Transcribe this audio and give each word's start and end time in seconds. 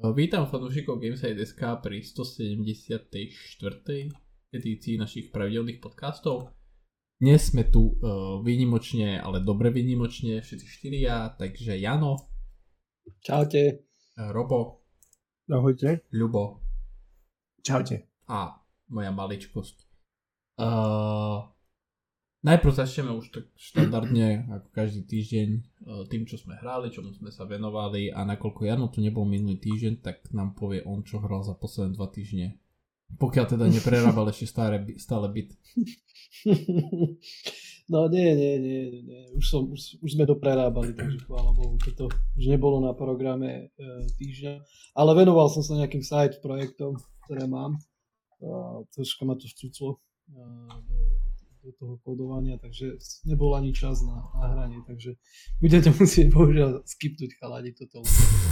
Vítam 0.00 0.48
fanúšikov 0.48 0.96
Gameside.sk 0.96 1.60
pri 1.84 2.00
174. 2.00 3.36
edícii 4.48 4.96
našich 4.96 5.28
pravidelných 5.28 5.76
podcastov. 5.76 6.56
Dnes 7.20 7.52
sme 7.52 7.68
tu 7.68 8.00
uh, 8.00 8.40
výnimočne, 8.40 9.20
ale 9.20 9.44
dobre 9.44 9.68
výnimočne, 9.68 10.40
všetci 10.40 10.66
štyria, 10.72 11.36
takže 11.36 11.76
Jano. 11.76 12.16
Čaute. 13.20 13.92
Robo. 14.16 14.88
Ahojte. 15.52 16.08
Ľubo. 16.16 16.64
Čaute. 17.60 18.24
A 18.32 18.56
moja 18.88 19.12
maličkosť. 19.12 19.76
Uh, 20.56 21.44
Najprv 22.40 22.72
začneme 22.72 23.12
už 23.12 23.36
tak 23.36 23.44
štandardne, 23.52 24.48
ako 24.48 24.68
každý 24.72 25.04
týždeň, 25.04 25.48
e, 25.52 25.60
tým, 26.08 26.24
čo 26.24 26.40
sme 26.40 26.56
hrali, 26.56 26.88
čomu 26.88 27.12
sme 27.12 27.28
sa 27.28 27.44
venovali 27.44 28.08
a 28.08 28.24
nakoľko 28.24 28.64
Jano 28.64 28.88
tu 28.88 29.04
nebol 29.04 29.28
minulý 29.28 29.60
týždeň, 29.60 30.00
tak 30.00 30.24
nám 30.32 30.56
povie 30.56 30.80
on, 30.88 31.04
čo 31.04 31.20
hral 31.20 31.44
za 31.44 31.52
posledné 31.52 32.00
dva 32.00 32.08
týždne. 32.08 32.56
Pokiaľ 33.20 33.44
teda 33.44 33.68
neprerábal 33.68 34.32
ešte 34.32 34.48
stále, 34.48 34.80
stále 34.96 35.28
byt. 35.28 35.52
No 37.90 38.06
nie, 38.06 38.38
nie, 38.38 38.54
nie, 38.62 38.82
nie. 39.02 39.22
Už, 39.34 39.50
som, 39.50 39.66
už, 39.66 39.98
už 39.98 40.14
sme 40.14 40.22
to 40.22 40.38
prerábali, 40.38 40.94
takže 40.94 41.26
chvála 41.26 41.50
Bohu, 41.50 41.74
že 41.82 41.90
to 41.98 42.06
už 42.38 42.46
nebolo 42.46 42.78
na 42.78 42.94
programe 42.94 43.74
e, 43.74 44.06
týždňa. 44.14 44.62
Ale 44.94 45.10
venoval 45.18 45.50
som 45.50 45.58
sa 45.66 45.74
nejakým 45.74 45.98
side 45.98 46.38
projektom, 46.38 46.94
ktoré 47.26 47.50
mám. 47.50 47.82
A 48.46 48.86
troška 48.94 49.26
ma 49.26 49.34
to 49.34 49.50
vcúclo 49.50 49.98
e, 50.30 50.38
do 51.60 51.72
toho 51.76 51.94
kodovania, 52.00 52.56
takže 52.56 52.96
nebol 53.28 53.52
ani 53.52 53.76
čas 53.76 54.00
na, 54.00 54.24
na 54.36 54.46
hranie, 54.56 54.80
takže 54.88 55.16
budete 55.60 55.92
musieť 56.00 56.26
bohužiaľ 56.32 56.84
skipnúť 56.84 57.36
chalani 57.36 57.72
toto, 57.76 58.04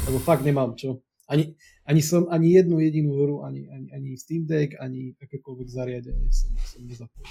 lebo 0.08 0.18
fakt 0.20 0.44
nemám 0.44 0.76
čo. 0.76 1.00
Ani, 1.28 1.52
ani 1.84 2.00
som 2.00 2.24
ani 2.32 2.56
jednu 2.56 2.80
jedinú 2.80 3.12
hru, 3.20 3.36
ani, 3.44 3.68
ani, 3.68 3.92
ani 3.92 4.08
Steam 4.16 4.48
Deck, 4.48 4.80
ani 4.80 5.12
akékoľvek 5.20 5.68
zariadenie 5.68 6.32
som, 6.32 6.56
som 6.56 6.80
nezapojil. 6.88 7.28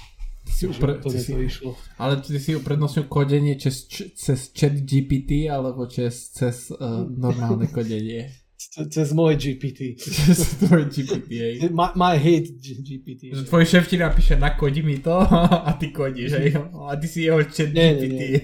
Si 0.48 0.64
upre, 0.70 1.02
to, 1.02 1.10
si, 1.10 1.34
to 1.34 1.42
išlo. 1.42 1.70
Ale 1.98 2.22
ty 2.22 2.38
si 2.38 2.54
uprednostnil 2.54 3.10
kodenie 3.10 3.58
cez, 3.58 3.90
cez 4.16 4.54
chat 4.54 4.72
GPT 4.86 5.50
alebo 5.50 5.84
cez, 5.90 6.30
cez 6.30 6.70
uh, 6.72 7.04
normálne 7.04 7.66
kodenie? 7.74 8.30
Cez 8.68 9.12
moje 9.16 9.36
GPT. 9.36 9.96
Cez 9.96 10.60
tvoj 10.60 10.92
GPT, 10.92 11.30
hej. 11.40 11.54
My, 11.78 11.88
my 11.96 12.14
hate 12.20 12.52
GPT. 12.60 13.32
Že 13.32 13.48
tvoj 13.48 13.64
šéf 13.64 13.88
ti 13.88 13.96
napíše, 13.96 14.36
nakodi 14.36 14.84
mi 14.84 15.00
to 15.00 15.16
a 15.68 15.72
ty 15.80 15.88
kodíš, 15.88 16.36
hej. 16.36 16.52
A 16.60 16.92
ty 17.00 17.08
si 17.08 17.24
jeho 17.24 17.40
chat 17.48 17.72
nie, 17.72 17.96
GPT. 17.96 18.12
Nie, 18.12 18.28
nie. 18.28 18.40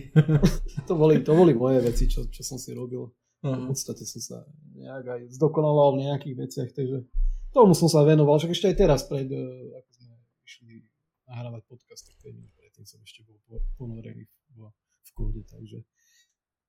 to, 0.88 0.96
boli, 0.96 1.20
to 1.20 1.36
boli 1.36 1.52
moje 1.52 1.84
veci, 1.84 2.08
čo, 2.08 2.24
čo 2.32 2.40
som 2.40 2.56
si 2.56 2.72
robil. 2.72 3.04
Uh-huh. 3.44 3.68
V 3.68 3.76
podstate 3.76 4.08
som 4.08 4.20
sa 4.24 4.38
nejak 4.72 5.04
aj 5.04 5.20
zdokonaloval 5.36 6.00
v 6.00 6.08
nejakých 6.08 6.36
veciach, 6.40 6.70
takže 6.72 7.04
tomu 7.52 7.76
som 7.76 7.92
sa 7.92 8.00
venoval. 8.00 8.40
Však 8.40 8.56
ešte 8.56 8.72
aj 8.72 8.76
teraz, 8.80 9.00
pred, 9.04 9.28
eh, 9.28 9.76
ako 9.76 9.90
sme 9.92 10.16
išli 10.48 10.74
nahrávať 11.28 11.62
podcast, 11.68 12.08
tak 12.08 12.32
predtým 12.56 12.88
som 12.88 12.98
ešte 13.04 13.20
bol 13.28 13.36
ponorený 13.76 14.24
v, 14.56 14.72
v 14.72 15.10
kóde, 15.12 15.44
takže 15.44 15.84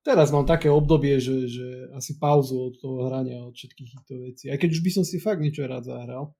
teraz 0.05 0.29
mám 0.29 0.45
také 0.45 0.69
obdobie, 0.69 1.17
že, 1.17 1.49
že 1.49 1.89
asi 1.97 2.21
pauzu 2.21 2.69
od 2.69 2.77
toho 2.77 3.09
hrania, 3.09 3.41
od 3.41 3.57
všetkých 3.57 3.89
týchto 3.89 4.13
vecí. 4.21 4.45
Aj 4.53 4.61
keď 4.61 4.69
už 4.77 4.81
by 4.85 4.91
som 4.93 5.03
si 5.03 5.17
fakt 5.17 5.41
niečo 5.41 5.65
rád 5.65 5.89
zahral. 5.89 6.37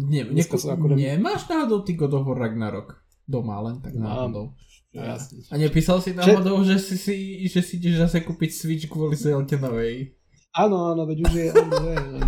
Nie, 0.00 0.24
neko, 0.24 0.56
ako 0.56 0.96
nemáš 0.96 1.48
náhodou 1.48 1.84
ty 1.84 1.96
God 1.96 2.16
of 2.16 2.24
War 2.24 2.48
Ragnarok 2.48 3.00
doma 3.28 3.60
len 3.60 3.84
tak 3.84 3.92
náhodou? 3.96 4.56
Ja, 4.96 5.20
a 5.20 5.54
nepísal 5.60 6.00
si 6.00 6.16
náhodou, 6.16 6.64
že 6.64 6.80
si, 6.80 6.96
si, 6.96 7.16
že 7.52 7.60
si 7.60 7.76
ideš 7.76 8.08
zase 8.08 8.24
kúpiť 8.24 8.48
Switch 8.48 8.88
kvôli 8.88 9.12
Zelte 9.12 9.60
novej? 9.60 10.16
Áno, 10.56 10.88
áno, 10.88 11.04
veď 11.04 11.18
už 11.20 11.32
je, 11.36 11.46
áno, 11.52 11.76
je 11.84 12.00
len, 12.00 12.24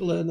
len, 0.00 0.26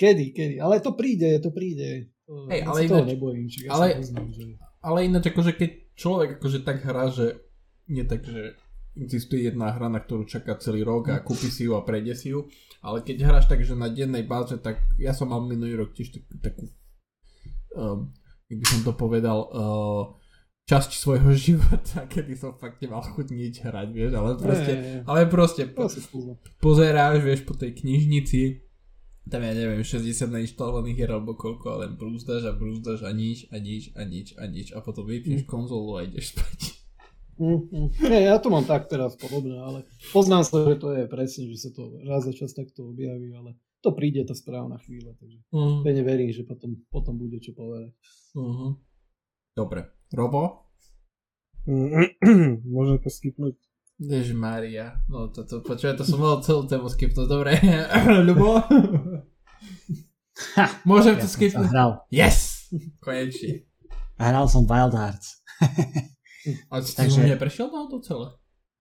kedy, 0.00 0.32
kedy, 0.32 0.54
ale 0.56 0.80
to 0.80 0.96
príde, 0.96 1.36
to 1.44 1.52
príde. 1.52 2.08
Hej, 2.48 2.64
ale 2.64 2.88
ináč, 2.88 3.04
nebojím, 3.12 3.44
ja 3.52 3.68
ale, 3.76 4.00
poznám, 4.00 4.28
že... 4.32 4.44
ale 4.80 4.98
ináč 5.04 5.24
akože 5.28 5.52
keď 5.52 5.83
človek 5.94 6.38
akože 6.38 6.66
tak 6.66 6.82
hrá, 6.82 7.10
že 7.10 7.40
nie 7.90 8.04
tak, 8.04 8.24
že 8.26 8.58
existuje 8.94 9.50
jedna 9.50 9.74
hra, 9.74 9.90
na 9.90 9.98
ktorú 9.98 10.22
čaká 10.24 10.54
celý 10.62 10.86
rok 10.86 11.10
a 11.10 11.18
kúpi 11.18 11.50
si 11.50 11.66
ju 11.66 11.74
a 11.74 11.82
prejde 11.82 12.14
si 12.14 12.30
ju, 12.30 12.46
ale 12.78 13.02
keď 13.02 13.26
hráš 13.26 13.50
tak, 13.50 13.66
že 13.66 13.74
na 13.74 13.90
dennej 13.90 14.22
báze, 14.22 14.54
tak 14.62 14.78
ja 15.02 15.10
som 15.10 15.34
mal 15.34 15.42
minulý 15.42 15.74
rok 15.74 15.90
tiež 15.92 16.14
takú, 16.14 16.32
takú 16.38 16.64
um, 17.74 18.14
jak 18.46 18.58
by 18.62 18.66
som 18.70 18.80
to 18.86 18.92
povedal, 18.94 19.38
uh, 19.50 20.04
časť 20.64 20.90
svojho 20.96 21.34
života, 21.50 22.06
kedy 22.06 22.38
som 22.38 22.56
fakt 22.56 22.80
nemal 22.80 23.02
chuť 23.02 23.26
nič 23.34 23.54
hrať, 23.66 23.88
vieš, 23.92 24.12
ale 24.14 24.30
proste, 24.38 24.72
ale 25.04 25.20
proste 25.26 25.62
po, 25.68 25.90
pozeráš, 26.62 27.20
vieš, 27.20 27.42
po 27.44 27.58
tej 27.58 27.74
knižnici, 27.74 28.63
tam 29.24 29.40
ja 29.40 29.56
neviem, 29.56 29.80
60 29.80 30.28
nainštalovaných 30.28 30.96
hier 31.00 31.12
alebo 31.16 31.32
koľko, 31.32 31.66
ale 31.72 31.80
len 31.88 31.96
brúzdaš 31.96 32.44
a 32.44 32.52
brúzdaš 32.52 33.08
a 33.08 33.10
nič 33.12 33.48
a 33.48 33.56
nič 33.56 33.96
a 33.96 34.04
nič 34.04 34.36
a 34.36 34.44
nič 34.44 34.68
a 34.76 34.84
potom 34.84 35.08
vypneš 35.08 35.44
mm. 35.44 35.48
konzolu 35.48 35.96
a 35.96 36.04
ideš 36.04 36.36
spať. 36.36 36.84
Mm, 37.34 37.60
mm. 37.66 37.88
Nie, 38.04 38.30
ja 38.30 38.36
to 38.38 38.52
mám 38.52 38.62
tak 38.68 38.86
teraz 38.86 39.18
podobné, 39.18 39.58
ale 39.58 39.88
poznám 40.14 40.46
sa, 40.46 40.62
že 40.62 40.76
to 40.78 40.94
je 40.94 41.04
presne, 41.10 41.50
že 41.50 41.56
sa 41.66 41.70
to 41.74 41.98
raz 42.06 42.22
za 42.22 42.36
čas 42.36 42.54
takto 42.54 42.94
objaví, 42.94 43.32
ale 43.34 43.58
to 43.82 43.90
príde 43.90 44.22
tá 44.22 44.36
správna 44.36 44.78
chvíľa, 44.80 45.16
takže 45.18 45.38
mm. 45.50 45.82
pevne 45.82 46.02
verím, 46.04 46.30
že 46.30 46.46
potom, 46.46 46.78
potom 46.92 47.18
bude 47.18 47.40
čo 47.42 47.56
povedať. 47.56 47.90
Uh-huh. 48.38 48.78
Dobre. 49.56 49.88
Robo? 50.14 50.72
Môžem 52.74 52.98
to 53.00 53.08
skipnúť? 53.08 53.56
Jež 53.98 54.34
Maria. 54.34 54.98
No 55.06 55.30
to, 55.30 55.46
to, 55.46 55.62
počuaj, 55.62 55.94
to 55.94 56.02
som 56.02 56.18
mohol 56.18 56.42
celú 56.42 56.66
tému 56.66 56.90
skipnúť. 56.90 57.26
Dobre. 57.30 57.58
Ľubo? 58.26 58.66
Môžem 60.82 61.14
ja 61.14 61.22
to 61.22 61.28
skipnúť? 61.30 61.70
Hral. 61.70 62.02
Yes! 62.10 62.66
Konečne. 62.98 63.70
Hral 64.18 64.46
som 64.50 64.66
Wild 64.66 64.94
Hearts. 64.94 65.42
A 66.72 66.82
si 66.82 66.92
Takže... 66.92 67.24
to 67.24 67.30
neprešiel 67.38 67.72
na 67.72 67.88
to 67.88 68.02
celé? 68.02 68.34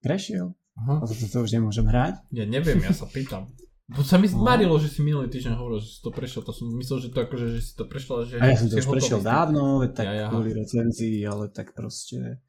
Prešiel. 0.03 0.52
Aha. 0.73 1.00
A 1.00 1.03
to, 1.06 1.13
to, 1.13 1.25
to 1.29 1.38
už 1.46 1.53
nemôžem 1.53 1.85
hrať? 1.85 2.19
Ja 2.34 2.44
neviem, 2.50 2.81
ja 2.81 2.91
sa 2.91 3.06
pýtam. 3.06 3.47
Bo 3.94 4.02
sa 4.02 4.18
mi 4.18 4.25
zmarilo, 4.25 4.73
že 4.81 4.90
si 4.90 5.06
minulý 5.06 5.29
týždeň 5.29 5.53
hovoril, 5.59 5.84
že 5.84 5.96
si 5.96 6.00
to 6.02 6.09
prešiel, 6.09 6.41
to 6.41 6.56
som 6.56 6.72
myslel, 6.79 7.03
že 7.03 7.09
to 7.13 7.19
akože, 7.23 7.47
že 7.56 7.62
si 7.62 7.73
to 7.78 7.84
prešiel, 7.85 8.25
že... 8.25 8.35
A 8.41 8.50
ja 8.50 8.57
som 8.57 8.68
to 8.72 8.79
už 8.79 8.90
prešiel 8.90 9.19
dávno, 9.22 9.84
tak 9.91 10.07
ja, 10.07 10.13
ja. 10.23 10.28
kvôli 10.31 10.56
recenzii, 10.56 11.22
ale 11.28 11.52
tak 11.53 11.75
proste... 11.78 12.41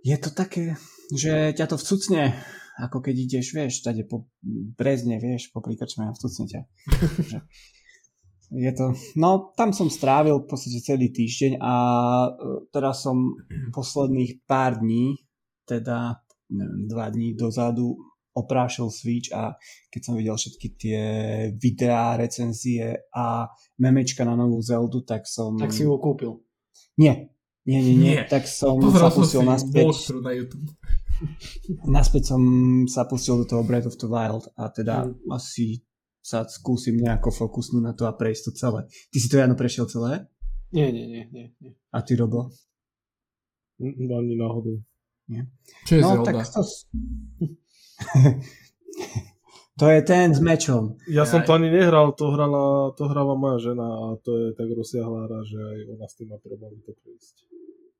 Je 0.00 0.16
to 0.16 0.32
také, 0.32 0.74
že 1.12 1.56
ťa 1.56 1.66
to 1.68 1.76
vcucne, 1.80 2.36
ako 2.78 3.00
keď 3.00 3.14
ideš, 3.16 3.56
vieš, 3.56 3.80
tady 3.82 4.04
po 4.04 4.28
Brezne, 4.76 5.18
vieš, 5.18 5.50
po 5.50 5.64
príkačme 5.64 6.08
a 6.08 6.14
vcucne 6.14 6.44
ťa. 6.46 6.60
je 8.64 8.72
to, 8.72 8.96
no 9.20 9.52
tam 9.56 9.76
som 9.76 9.92
strávil 9.92 10.44
v 10.44 10.48
podstate 10.48 10.80
celý 10.80 11.12
týždeň 11.12 11.60
a 11.60 11.74
e, 12.24 12.30
teraz 12.72 13.04
som 13.04 13.36
posledných 13.72 14.44
pár 14.48 14.80
dní, 14.80 15.20
teda 15.68 16.24
neviem, 16.48 16.88
dva 16.88 17.12
dní 17.12 17.36
dozadu 17.36 17.92
oprášil 18.32 18.86
Switch 18.94 19.34
a 19.34 19.58
keď 19.90 20.00
som 20.00 20.14
videl 20.14 20.38
všetky 20.38 20.68
tie 20.78 21.00
videá, 21.58 22.14
recenzie 22.14 23.10
a 23.10 23.50
memečka 23.82 24.22
na 24.22 24.38
novú 24.38 24.62
Zeldu, 24.62 25.02
tak 25.02 25.26
som... 25.26 25.58
Tak 25.58 25.74
si 25.74 25.82
ho 25.82 25.98
kúpil? 25.98 26.38
Nie, 27.02 27.34
nie, 27.68 27.80
nie, 27.84 27.94
nie. 27.94 28.12
nie. 28.16 28.18
Tak 28.24 28.48
som 28.48 28.80
sa 28.80 29.12
pustil 29.12 29.44
naspäť. 29.44 29.92
na 30.24 30.32
YouTube. 30.32 30.72
naspäť 31.98 32.32
som 32.32 32.40
sa 32.88 33.04
pustil 33.04 33.36
do 33.42 33.44
toho 33.44 33.60
Breath 33.60 33.84
of 33.84 34.00
the 34.00 34.08
Wild 34.08 34.48
a 34.56 34.72
teda 34.72 35.04
mm. 35.04 35.28
asi 35.28 35.84
sa 36.22 36.44
skúsim 36.44 37.00
nejako 37.00 37.32
fokusnúť 37.32 37.82
na 37.82 37.96
to 37.96 38.04
a 38.04 38.12
prejsť 38.12 38.42
to 38.48 38.52
celé. 38.56 38.80
Ty 39.12 39.16
si 39.16 39.28
to 39.28 39.40
Jano 39.40 39.56
prešiel 39.56 39.88
celé? 39.88 40.28
Nie, 40.72 40.92
nie, 40.92 41.08
nie, 41.08 41.24
nie. 41.32 41.46
nie. 41.56 41.72
A 41.92 42.02
ty 42.04 42.16
Robo? 42.16 42.52
Ani 43.80 44.36
náhodou. 44.36 44.84
Nie. 45.28 45.48
Čo 45.88 45.92
je 45.96 46.02
no, 46.04 46.08
Zelda? 46.20 46.28
Tak 46.28 46.44
to... 46.52 46.60
to 49.80 49.84
je 49.88 50.00
ten 50.04 50.36
s 50.36 50.40
mečom. 50.44 51.00
Ja 51.08 51.24
som 51.24 51.40
to 51.48 51.56
ani 51.56 51.72
nehral, 51.72 52.12
to 52.12 52.28
hrala, 52.28 52.92
to 52.92 53.08
hrala 53.08 53.32
moja 53.32 53.72
žena 53.72 53.88
a 53.88 54.20
to 54.20 54.36
je 54.36 54.52
tak 54.52 54.68
rozsiahlá 54.68 55.24
hra, 55.28 55.40
že 55.48 55.56
aj 55.56 55.78
ona 55.96 56.04
s 56.04 56.14
tým 56.20 56.28
má 56.28 56.36
problém 56.36 56.76
to 56.84 56.92
prejsť. 56.92 57.47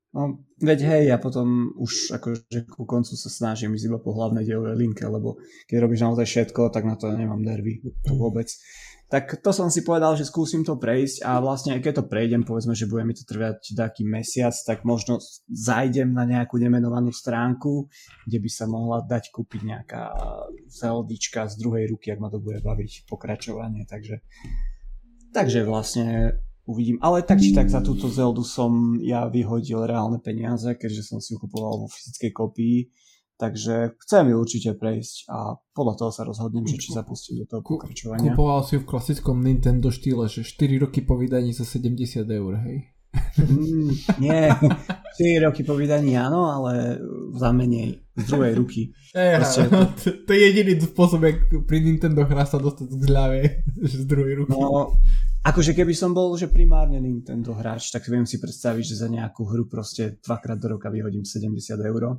No, 0.08 0.40
veď 0.64 0.78
hej, 0.88 1.02
ja 1.12 1.20
potom 1.20 1.76
už 1.76 2.16
akože 2.16 2.64
ku 2.72 2.88
koncu 2.88 3.12
sa 3.12 3.28
snažím 3.28 3.76
ísť 3.76 3.92
iba 3.92 4.00
po 4.00 4.16
hlavnej 4.16 4.40
dielovej 4.40 4.80
linke, 4.80 5.04
lebo 5.04 5.36
keď 5.68 5.84
robíš 5.84 6.00
naozaj 6.00 6.24
všetko, 6.24 6.72
tak 6.72 6.88
na 6.88 6.96
to 6.96 7.12
nemám 7.12 7.44
nervy, 7.44 7.84
to 7.84 8.16
vôbec. 8.16 8.48
Tak 9.08 9.40
to 9.40 9.56
som 9.56 9.72
si 9.72 9.84
povedal, 9.84 10.16
že 10.16 10.28
skúsim 10.28 10.64
to 10.64 10.76
prejsť 10.76 11.24
a 11.24 11.40
vlastne 11.40 11.76
aj 11.76 11.80
keď 11.80 11.92
to 12.00 12.08
prejdem, 12.08 12.44
povedzme, 12.44 12.76
že 12.76 12.88
bude 12.88 13.04
mi 13.08 13.16
to 13.16 13.24
trvať 13.24 13.72
taký 13.72 14.04
mesiac, 14.04 14.52
tak 14.52 14.84
možno 14.84 15.20
zajdem 15.48 16.12
na 16.12 16.28
nejakú 16.28 16.60
nemenovanú 16.60 17.12
stránku, 17.12 17.88
kde 18.28 18.38
by 18.40 18.50
sa 18.52 18.64
mohla 18.68 19.04
dať 19.04 19.32
kúpiť 19.32 19.60
nejaká 19.64 20.12
zeldička 20.68 21.48
z 21.48 21.54
druhej 21.56 21.88
ruky, 21.88 22.12
ak 22.12 22.20
ma 22.20 22.32
to 22.32 22.40
bude 22.40 22.60
baviť 22.60 23.08
pokračovanie, 23.08 23.88
takže 23.88 24.20
takže 25.32 25.64
vlastne 25.64 26.36
uvidím. 26.68 27.00
Ale 27.00 27.24
tak 27.24 27.40
či 27.40 27.56
tak 27.56 27.72
za 27.72 27.80
túto 27.80 28.12
Zeldu 28.12 28.44
som 28.44 29.00
ja 29.00 29.24
vyhodil 29.26 29.88
reálne 29.88 30.20
peniaze, 30.20 30.76
keďže 30.76 31.02
som 31.02 31.18
si 31.18 31.32
ju 31.32 31.40
kupoval 31.40 31.80
vo 31.80 31.88
fyzickej 31.88 32.30
kopii 32.36 32.78
Takže 33.38 33.94
chcem 34.02 34.34
ju 34.34 34.36
určite 34.42 34.74
prejsť 34.74 35.30
a 35.30 35.54
podľa 35.70 35.94
toho 35.94 36.10
sa 36.10 36.26
rozhodnem, 36.26 36.66
že 36.66 36.74
či 36.74 36.90
zapustím 36.90 37.38
do 37.38 37.46
toho 37.46 37.62
pokračovania. 37.62 38.34
Kupoval 38.34 38.66
si 38.66 38.74
ju 38.74 38.82
v 38.82 38.90
klasickom 38.90 39.38
Nintendo 39.38 39.94
štýle, 39.94 40.26
že 40.26 40.42
4 40.42 40.82
roky 40.82 41.06
po 41.06 41.14
vydaní 41.14 41.54
za 41.54 41.62
70 41.62 42.26
eur, 42.26 42.52
hej? 42.66 42.90
Mm, 43.38 43.94
nie, 44.18 44.50
4 45.22 45.46
roky 45.46 45.62
po 45.62 45.78
vydaní 45.78 46.18
áno, 46.18 46.50
ale 46.50 46.98
za 47.38 47.54
menej, 47.54 48.02
z 48.18 48.22
druhej 48.26 48.58
ruky. 48.58 48.90
Proste- 49.14 49.70
to, 50.02 50.06
to 50.26 50.30
je 50.34 50.40
jediný 50.42 50.74
spôsob, 50.82 51.22
jak 51.22 51.38
pri 51.62 51.78
Nintendo 51.78 52.26
hra 52.26 52.42
sa 52.42 52.58
dostať 52.58 52.90
z 52.90 52.96
zľave, 53.06 53.40
že 53.86 54.02
z 54.02 54.06
druhej 54.10 54.34
ruky. 54.42 54.58
No, 54.58 54.98
akože 55.44 55.72
keby 55.72 55.94
som 55.94 56.10
bol 56.12 56.34
že 56.34 56.48
primárne 56.48 56.98
Nintendo 56.98 57.54
hráč, 57.54 57.90
tak 57.90 58.06
viem 58.06 58.24
si 58.24 58.38
predstaviť, 58.38 58.84
že 58.84 59.00
za 59.00 59.08
nejakú 59.08 59.46
hru 59.46 59.66
proste 59.66 60.18
dvakrát 60.22 60.58
do 60.58 60.76
roka 60.76 60.88
vyhodím 60.88 61.22
70 61.22 61.54
eur. 61.78 62.18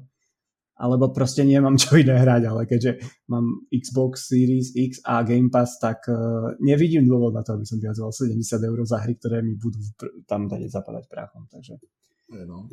Alebo 0.79 1.11
proste 1.11 1.43
nemám 1.43 1.75
čo 1.75 1.99
iné 1.99 2.15
hrať, 2.15 2.47
ale 2.47 2.63
keďže 2.63 3.03
mám 3.27 3.67
Xbox 3.67 4.31
Series 4.31 4.71
X 4.71 5.03
a 5.03 5.27
Game 5.27 5.51
Pass, 5.51 5.75
tak 5.75 6.07
uh, 6.07 6.55
nevidím 6.63 7.03
dôvod 7.03 7.35
na 7.35 7.43
to, 7.43 7.59
aby 7.59 7.67
som 7.67 7.83
vyhadzoval 7.83 8.15
70 8.15 8.39
eur 8.63 8.79
za 8.87 9.03
hry, 9.03 9.19
ktoré 9.19 9.43
mi 9.43 9.59
budú 9.59 9.75
pr- 9.99 10.23
tam 10.23 10.47
dať 10.47 10.71
zapadať 10.71 11.03
prachom. 11.11 11.43
Takže, 11.51 11.75
No. 12.47 12.69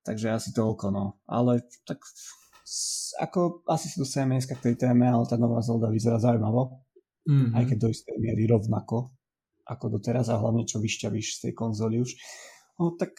takže 0.00 0.32
asi 0.32 0.54
toľko, 0.56 0.88
no. 0.88 1.20
Ale 1.28 1.60
tak 1.84 2.00
ako 3.20 3.66
asi 3.68 3.92
sa 3.92 4.00
dostaneme 4.00 4.38
dneska 4.38 4.56
k 4.56 4.72
tej 4.72 4.88
téme, 4.88 5.04
ale 5.04 5.28
tá 5.28 5.36
nová 5.36 5.60
Zelda 5.60 5.92
vyzerá 5.92 6.16
zaujímavo 6.16 6.82
Mm-hmm. 7.26 7.58
aj 7.58 7.64
keď 7.66 7.78
do 7.82 7.88
istej 7.90 8.16
miery 8.22 8.46
rovnako 8.46 9.10
ako 9.66 9.98
doteraz 9.98 10.30
a 10.30 10.38
hlavne 10.38 10.62
čo 10.62 10.78
vyšťavíš 10.78 11.26
z 11.36 11.38
tej 11.50 11.52
konzoly 11.52 12.00
už. 12.00 12.14
No 12.78 12.94
tak 12.94 13.18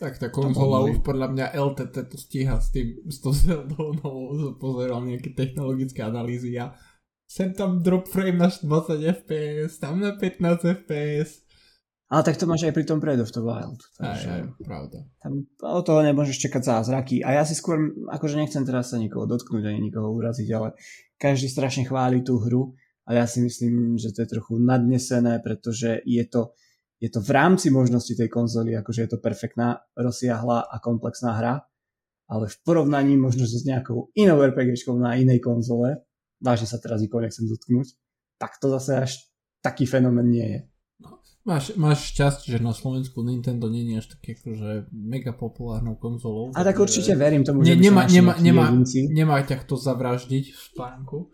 Tak 0.00 0.16
tá 0.16 0.32
konzola 0.32 0.80
už 0.88 1.04
podľa 1.04 1.28
mňa 1.28 1.46
LTT 1.60 1.94
to 2.08 2.16
stíha 2.16 2.56
s 2.56 2.72
tým, 2.72 3.04
s 3.04 3.20
tou 3.20 3.36
Zeldou 3.36 3.92
novou, 4.00 4.32
pozeral 4.56 5.04
nejaké 5.04 5.36
technologické 5.36 6.00
analýzy 6.00 6.56
a 6.56 6.72
sem 7.28 7.52
tam 7.52 7.84
drop 7.84 8.08
frame 8.08 8.40
na 8.40 8.48
20 8.48 8.96
fps, 9.22 9.76
tam 9.76 10.00
na 10.00 10.16
15 10.16 10.64
fps. 10.82 11.44
ale 12.10 12.22
tak 12.24 12.40
to 12.40 12.48
máš 12.48 12.64
aj 12.66 12.74
pri 12.74 12.88
tom 12.88 12.96
Breath 12.98 13.20
of 13.22 13.30
the 13.36 13.44
Wild. 13.44 13.76
Aj, 14.00 14.16
Takže 14.16 14.28
aj, 14.32 14.42
pravda. 14.64 14.98
tam 15.20 15.32
od 15.62 15.84
toho 15.84 16.00
nemôžeš 16.00 16.48
čakať 16.48 16.62
zázraky. 16.64 17.20
A 17.20 17.36
ja 17.36 17.44
si 17.44 17.52
skôr, 17.52 17.92
akože 18.08 18.40
nechcem 18.40 18.64
teraz 18.64 18.90
sa 18.90 18.98
nikoho 18.98 19.28
dotknúť 19.28 19.68
ani 19.68 19.92
nikoho 19.92 20.10
uraziť, 20.16 20.48
ale 20.56 20.72
každý 21.20 21.52
strašne 21.52 21.84
chváli 21.84 22.24
tú 22.24 22.40
hru 22.40 22.72
a 23.10 23.18
ja 23.18 23.26
si 23.26 23.42
myslím, 23.42 23.98
že 23.98 24.14
to 24.14 24.22
je 24.22 24.38
trochu 24.38 24.62
nadnesené, 24.62 25.42
pretože 25.42 25.98
je 26.06 26.22
to, 26.30 26.54
je 27.02 27.10
to 27.10 27.18
v 27.18 27.30
rámci 27.34 27.66
možnosti 27.74 28.14
tej 28.14 28.30
konzoly, 28.30 28.78
akože 28.78 29.02
je 29.02 29.10
to 29.10 29.18
perfektná, 29.18 29.82
rozsiahla 29.98 30.70
a 30.70 30.78
komplexná 30.78 31.34
hra, 31.34 31.66
ale 32.30 32.46
v 32.46 32.56
porovnaní 32.62 33.18
možno 33.18 33.50
s 33.50 33.66
nejakou 33.66 34.14
inou 34.14 34.38
RPGčkou 34.38 34.94
na 34.94 35.18
inej 35.18 35.42
konzole, 35.42 36.06
vážne 36.38 36.70
sa 36.70 36.78
teraz 36.78 37.02
nikoho 37.02 37.26
nechcem 37.26 37.50
dotknúť, 37.50 37.98
tak 38.38 38.62
to 38.62 38.70
zase 38.78 38.92
až 38.94 39.12
taký 39.58 39.90
fenomén 39.90 40.30
nie 40.30 40.46
je. 40.46 40.60
Máš, 41.42 41.74
máš 41.74 42.14
šťastie, 42.14 42.54
že 42.54 42.58
na 42.62 42.70
Slovensku 42.70 43.26
Nintendo 43.26 43.66
nie 43.72 43.90
je 43.90 44.04
až 44.04 44.06
taký 44.14 44.38
akože 44.38 44.92
mega 44.94 45.34
populárnou 45.34 45.98
konzolou. 45.98 46.54
A 46.54 46.62
tak 46.62 46.78
určite 46.78 47.16
verím 47.18 47.42
tomu, 47.42 47.66
že 47.66 47.74
sa 47.74 47.80
nemá, 47.80 48.02
nemá, 48.06 48.32
nemá, 48.38 48.64
nemá 49.10 49.36
ťa 49.42 49.66
kto 49.66 49.74
zavraždiť 49.74 50.44
v 50.52 50.60
spánku. 50.60 51.32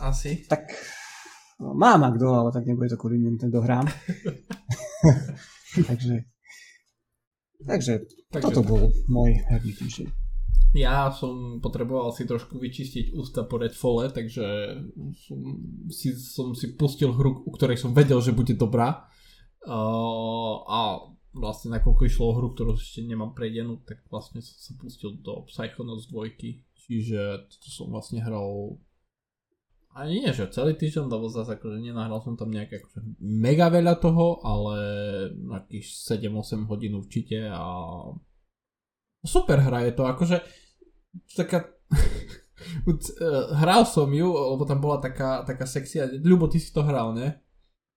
Asi. 0.00 0.46
Tak 0.48 0.62
no, 1.60 1.74
mám 1.74 2.06
a 2.06 2.10
kto, 2.14 2.26
ale 2.26 2.50
tak 2.54 2.66
nebude 2.66 2.88
to 2.88 3.00
kvôli 3.00 3.18
Nintendo 3.18 3.60
hrám. 3.60 3.84
takže, 5.88 6.24
takže 7.66 7.94
Takže 8.28 8.44
toto 8.44 8.60
bol 8.60 8.92
môj 9.08 9.40
herný 9.48 9.72
týždeň. 9.72 10.08
Ja 10.76 11.08
som 11.08 11.64
potreboval 11.64 12.12
si 12.12 12.28
trošku 12.28 12.60
vyčistiť 12.60 13.16
ústa 13.16 13.48
po 13.48 13.56
Redfalle, 13.56 14.12
takže 14.12 14.44
som 15.16 15.38
si, 15.88 16.12
som 16.12 16.52
si 16.52 16.76
pustil 16.76 17.08
hru, 17.08 17.40
u 17.40 17.50
ktorej 17.56 17.80
som 17.80 17.96
vedel, 17.96 18.20
že 18.20 18.36
bude 18.36 18.52
dobrá. 18.52 19.08
Uh, 19.64 20.60
a 20.68 21.08
vlastne 21.32 21.72
nakoľko 21.72 22.04
išlo 22.04 22.24
o 22.28 22.36
hru, 22.36 22.52
ktorú 22.52 22.76
ešte 22.76 23.00
nemám 23.00 23.32
prejdenú, 23.32 23.80
tak 23.88 24.04
vlastne 24.12 24.44
som 24.44 24.56
sa 24.60 24.72
pustil 24.76 25.16
do 25.24 25.48
Psychonauts 25.48 26.12
2. 26.12 26.36
Čiže 26.84 27.48
to 27.48 27.68
som 27.72 27.88
vlastne 27.88 28.20
hral 28.20 28.76
ani 29.98 30.22
nie, 30.22 30.30
že 30.30 30.54
celý 30.54 30.78
týždeň, 30.78 31.10
lebo 31.10 31.26
zase 31.26 31.58
akože 31.58 31.82
nenahral 31.82 32.22
som 32.22 32.38
tam 32.38 32.54
nejaké 32.54 32.78
akože 32.78 33.18
mega 33.18 33.66
veľa 33.66 33.98
toho, 33.98 34.38
ale 34.46 34.76
nejakých 35.34 35.86
7-8 36.22 36.70
hodín 36.70 36.94
určite 36.94 37.50
a 37.50 37.66
super 39.26 39.58
hra 39.58 39.90
je 39.90 39.92
to, 39.98 40.06
akože 40.06 40.38
taká 41.34 41.66
hral 43.58 43.82
som 43.86 44.06
ju, 44.10 44.28
lebo 44.30 44.62
tam 44.62 44.78
bola 44.78 45.02
taká, 45.02 45.42
taká 45.42 45.66
sekcia, 45.66 46.06
Ľubo, 46.06 46.46
ty 46.46 46.62
si 46.62 46.70
to 46.70 46.86
hral, 46.86 47.14
ne? 47.14 47.47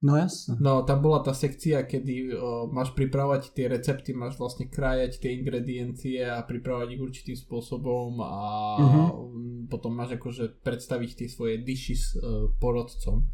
No 0.01 0.17
jasne. 0.17 0.57
No, 0.57 0.81
tam 0.81 0.97
bola 1.05 1.21
tá 1.21 1.29
sekcia, 1.29 1.85
kedy 1.85 2.33
uh, 2.33 2.65
máš 2.73 2.89
pripravovať 2.97 3.53
tie 3.53 3.69
recepty, 3.69 4.17
máš 4.17 4.33
vlastne 4.41 4.65
krájať 4.65 5.21
tie 5.21 5.37
ingrediencie 5.37 6.25
a 6.25 6.41
pripravovať 6.41 6.89
ich 6.97 7.01
určitým 7.01 7.37
spôsobom 7.37 8.17
a 8.17 8.33
uh-huh. 8.81 9.09
potom 9.69 9.93
máš 9.93 10.17
akože 10.17 10.65
predstaviť 10.65 11.09
tie 11.21 11.27
svoje 11.29 11.61
dishes 11.61 12.17
uh, 12.17 12.49
porodcom. 12.57 13.29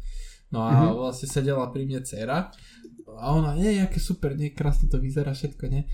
No 0.52 0.64
a 0.64 0.72
Mhm. 0.72 0.96
vlastne 0.96 1.28
sedela 1.28 1.68
pri 1.72 1.84
mne 1.84 2.00
dcera 2.04 2.52
a 3.20 3.24
ona, 3.32 3.56
nie, 3.56 3.80
aké 3.80 3.96
super, 4.00 4.36
nie, 4.36 4.52
krásne 4.52 4.88
to 4.88 5.00
vyzerá 5.00 5.32
všetko, 5.32 5.64
nie? 5.72 5.88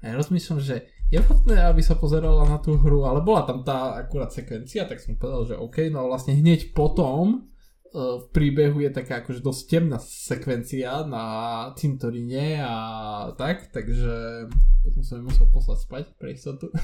A 0.00 0.12
ja 0.12 0.20
rozmýšľam, 0.20 0.60
že 0.60 0.88
je 1.08 1.20
vhodné, 1.20 1.60
aby 1.64 1.80
sa 1.80 1.96
pozerala 1.96 2.44
na 2.44 2.60
tú 2.60 2.76
hru, 2.76 3.04
ale 3.04 3.20
bola 3.24 3.44
tam 3.44 3.64
tá 3.64 3.96
akurát 3.96 4.32
sekvencia, 4.32 4.84
tak 4.88 5.00
som 5.00 5.16
povedal, 5.16 5.44
že 5.44 5.54
OK, 5.56 5.88
no 5.88 6.08
vlastne 6.08 6.36
hneď 6.36 6.72
potom 6.76 7.48
v 7.94 8.26
príbehu 8.34 8.82
je 8.82 8.90
taká 8.90 9.22
akože 9.22 9.38
dosť 9.38 9.62
temná 9.70 10.02
sekvencia 10.02 11.06
na 11.06 11.24
cintoríne 11.78 12.58
a 12.58 12.74
tak, 13.38 13.70
takže 13.70 14.44
potom 14.82 15.02
som 15.06 15.22
ju 15.22 15.24
musel 15.30 15.46
poslať 15.54 15.78
spať 15.86 16.04
pre 16.18 16.34
istotu. 16.34 16.74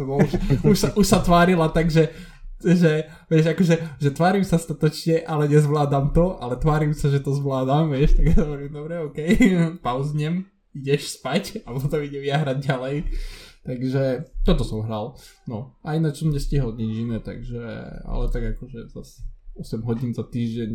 Už, 0.00 0.32
už, 0.64 0.76
sa, 0.80 0.88
už 0.96 1.04
sa 1.04 1.20
tvárila 1.20 1.68
tak, 1.68 1.92
že 1.92 2.08
že, 2.60 3.08
vieš, 3.32 3.56
akože, 3.56 3.76
že 3.96 4.10
tvárim 4.12 4.44
sa 4.44 4.60
statočne, 4.60 5.24
ale 5.24 5.48
nezvládam 5.48 6.12
to, 6.12 6.36
ale 6.44 6.60
tvárim 6.60 6.92
sa, 6.92 7.08
že 7.08 7.24
to 7.24 7.32
zvládam, 7.32 7.88
vieš, 7.88 8.20
tak 8.20 8.36
hovorím, 8.36 8.72
dobre, 8.72 9.00
ok, 9.00 9.18
pauznem, 9.84 10.44
ideš 10.76 11.20
spať 11.20 11.64
a 11.64 11.72
potom 11.72 12.04
idem 12.04 12.24
ja 12.24 12.40
hrať 12.40 12.58
ďalej. 12.60 12.96
Takže 13.60 14.32
toto 14.44 14.64
som 14.64 14.84
hral. 14.84 15.16
No, 15.44 15.76
a 15.84 15.96
ináč 15.96 16.20
som 16.24 16.32
nestihol 16.32 16.76
nič 16.76 17.04
iné, 17.04 17.20
takže, 17.20 17.60
ale 18.04 18.28
tak 18.32 18.56
akože 18.56 18.92
zase 18.92 19.24
8 19.58 19.82
hodín 19.86 20.10
za 20.14 20.22
týždeň, 20.26 20.70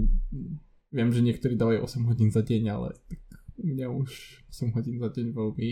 viem, 0.91 1.09
že 1.11 1.21
niektorí 1.21 1.55
dávajú 1.55 1.85
8 1.85 2.09
hodín 2.09 2.29
za 2.31 2.41
deň, 2.41 2.63
ale 2.71 2.95
tak 3.07 3.21
mňa 3.61 3.88
už 3.91 4.09
8 4.51 4.75
hodín 4.75 5.00
za 5.00 5.09
deň 5.11 5.31
veľmi 5.31 5.69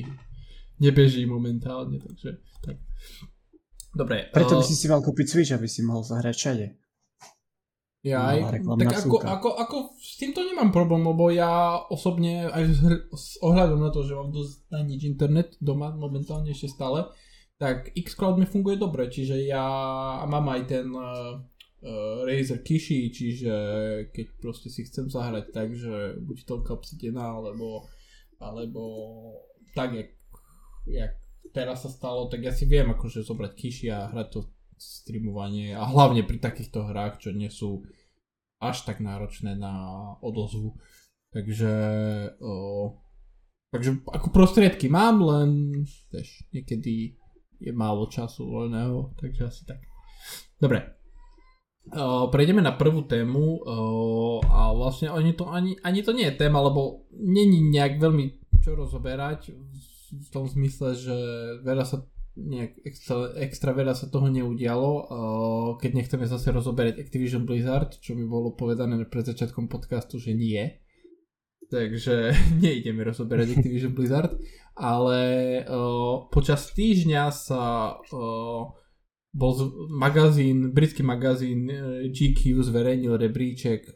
nebeží 0.81 1.23
momentálne, 1.25 1.99
takže 2.01 2.41
tak. 2.63 2.77
Dobre. 3.93 4.33
Preto 4.33 4.57
by 4.57 4.63
eh, 4.65 4.69
si 4.69 4.75
si 4.75 4.89
mal 4.89 5.05
kúpiť 5.05 5.25
Switch, 5.29 5.53
aby 5.53 5.69
si 5.69 5.85
mohol 5.85 6.01
zahrať 6.01 6.35
všade. 6.35 6.67
Ja 8.03 8.35
aj, 8.35 8.59
tak 8.83 8.99
ako, 9.07 9.23
ako, 9.23 9.49
ako, 9.55 9.75
s 9.95 10.19
týmto 10.19 10.43
nemám 10.43 10.75
problém, 10.75 11.07
lebo 11.07 11.31
ja 11.31 11.79
osobne 11.87 12.51
aj 12.51 12.63
s, 13.15 13.39
ohľadom 13.39 13.79
na 13.79 13.95
to, 13.95 14.03
že 14.03 14.11
mám 14.11 14.27
dosť 14.27 14.67
na 14.75 14.83
nič 14.83 15.07
internet 15.07 15.55
doma 15.63 15.95
momentálne 15.95 16.51
ešte 16.51 16.67
stále, 16.67 17.07
tak 17.55 17.95
xCloud 17.95 18.43
mi 18.43 18.43
funguje 18.43 18.75
dobre, 18.75 19.07
čiže 19.07 19.47
ja 19.47 19.63
mám 20.27 20.51
aj 20.51 20.61
ten 20.67 20.91
uh, 20.91 21.39
uh, 21.83 22.23
Razer 22.23 22.63
Kishi, 22.63 23.11
čiže 23.11 23.53
keď 24.15 24.27
proste 24.39 24.71
si 24.71 24.87
chcem 24.87 25.11
zahrať 25.11 25.51
tak, 25.51 25.75
že 25.75 26.17
buď 26.23 26.37
toľka 26.47 26.71
obsidená, 26.79 27.35
alebo, 27.35 27.87
alebo 28.39 28.81
tak, 29.75 29.93
jak, 29.93 30.09
jak 30.87 31.13
teraz 31.51 31.83
sa 31.83 31.91
stalo, 31.91 32.31
tak 32.31 32.41
ja 32.41 32.55
si 32.55 32.65
viem 32.65 32.87
akože 32.89 33.21
zobrať 33.21 33.51
Kishi 33.53 33.87
a 33.91 34.09
hrať 34.09 34.27
to 34.31 34.39
streamovanie 34.79 35.75
a 35.75 35.85
hlavne 35.85 36.25
pri 36.25 36.39
takýchto 36.41 36.89
hrách, 36.89 37.21
čo 37.23 37.29
nie 37.31 37.47
sú 37.51 37.85
až 38.63 38.87
tak 38.87 39.03
náročné 39.03 39.59
na 39.59 39.73
odozvu. 40.23 40.79
Takže, 41.35 41.73
o, 42.39 42.53
takže 43.73 44.05
ako 44.07 44.27
prostriedky 44.31 44.87
mám, 44.87 45.19
len 45.19 45.49
vieš, 46.13 46.45
niekedy 46.53 47.17
je 47.59 47.71
málo 47.71 48.07
času 48.07 48.47
voľného, 48.47 49.15
takže 49.19 49.41
asi 49.47 49.61
tak. 49.67 49.79
Dobre. 50.59 51.02
O, 51.91 52.31
prejdeme 52.31 52.63
na 52.63 52.71
prvú 52.71 53.03
tému 53.03 53.59
o, 53.59 54.39
a 54.47 54.71
vlastne 54.71 55.11
ani 55.11 55.35
to, 55.35 55.51
ani, 55.51 55.75
ani 55.83 55.99
to 55.99 56.15
nie 56.15 56.31
je 56.31 56.39
téma, 56.39 56.63
lebo 56.63 57.03
není 57.11 57.59
nejak 57.59 57.99
veľmi 57.99 58.39
čo 58.63 58.79
rozoberať 58.79 59.51
v 60.15 60.27
tom 60.31 60.47
zmysle, 60.47 60.95
že 60.95 61.17
veľa 61.67 61.83
sa 61.83 62.07
nejak 62.39 62.81
extra, 62.87 63.35
extra 63.35 63.71
veľa 63.75 63.93
sa 63.93 64.07
toho 64.07 64.31
neudialo, 64.31 64.91
uh, 64.95 65.69
keď 65.77 65.91
nechceme 65.93 66.25
zase 66.25 66.49
rozoberať 66.49 66.97
Activision 67.03 67.45
Blizzard, 67.45 67.99
čo 67.99 68.17
mi 68.17 68.25
bolo 68.25 68.55
povedané 68.55 69.03
pred 69.05 69.27
začiatkom 69.27 69.69
podcastu, 69.69 70.17
že 70.17 70.33
nie. 70.33 70.63
Takže 71.69 72.31
neideme 72.63 73.03
rozoberať 73.03 73.59
Activision 73.59 73.93
Blizzard, 73.93 74.33
ale 74.73 75.61
počas 76.33 76.73
týždňa 76.73 77.23
sa 77.29 77.93
bol 79.33 79.57
magazín, 79.89 80.69
britský 80.71 81.01
magazín 81.01 81.65
eh, 81.65 82.07
GQ 82.13 82.61
zverejnil 82.61 83.17
rebríček, 83.17 83.89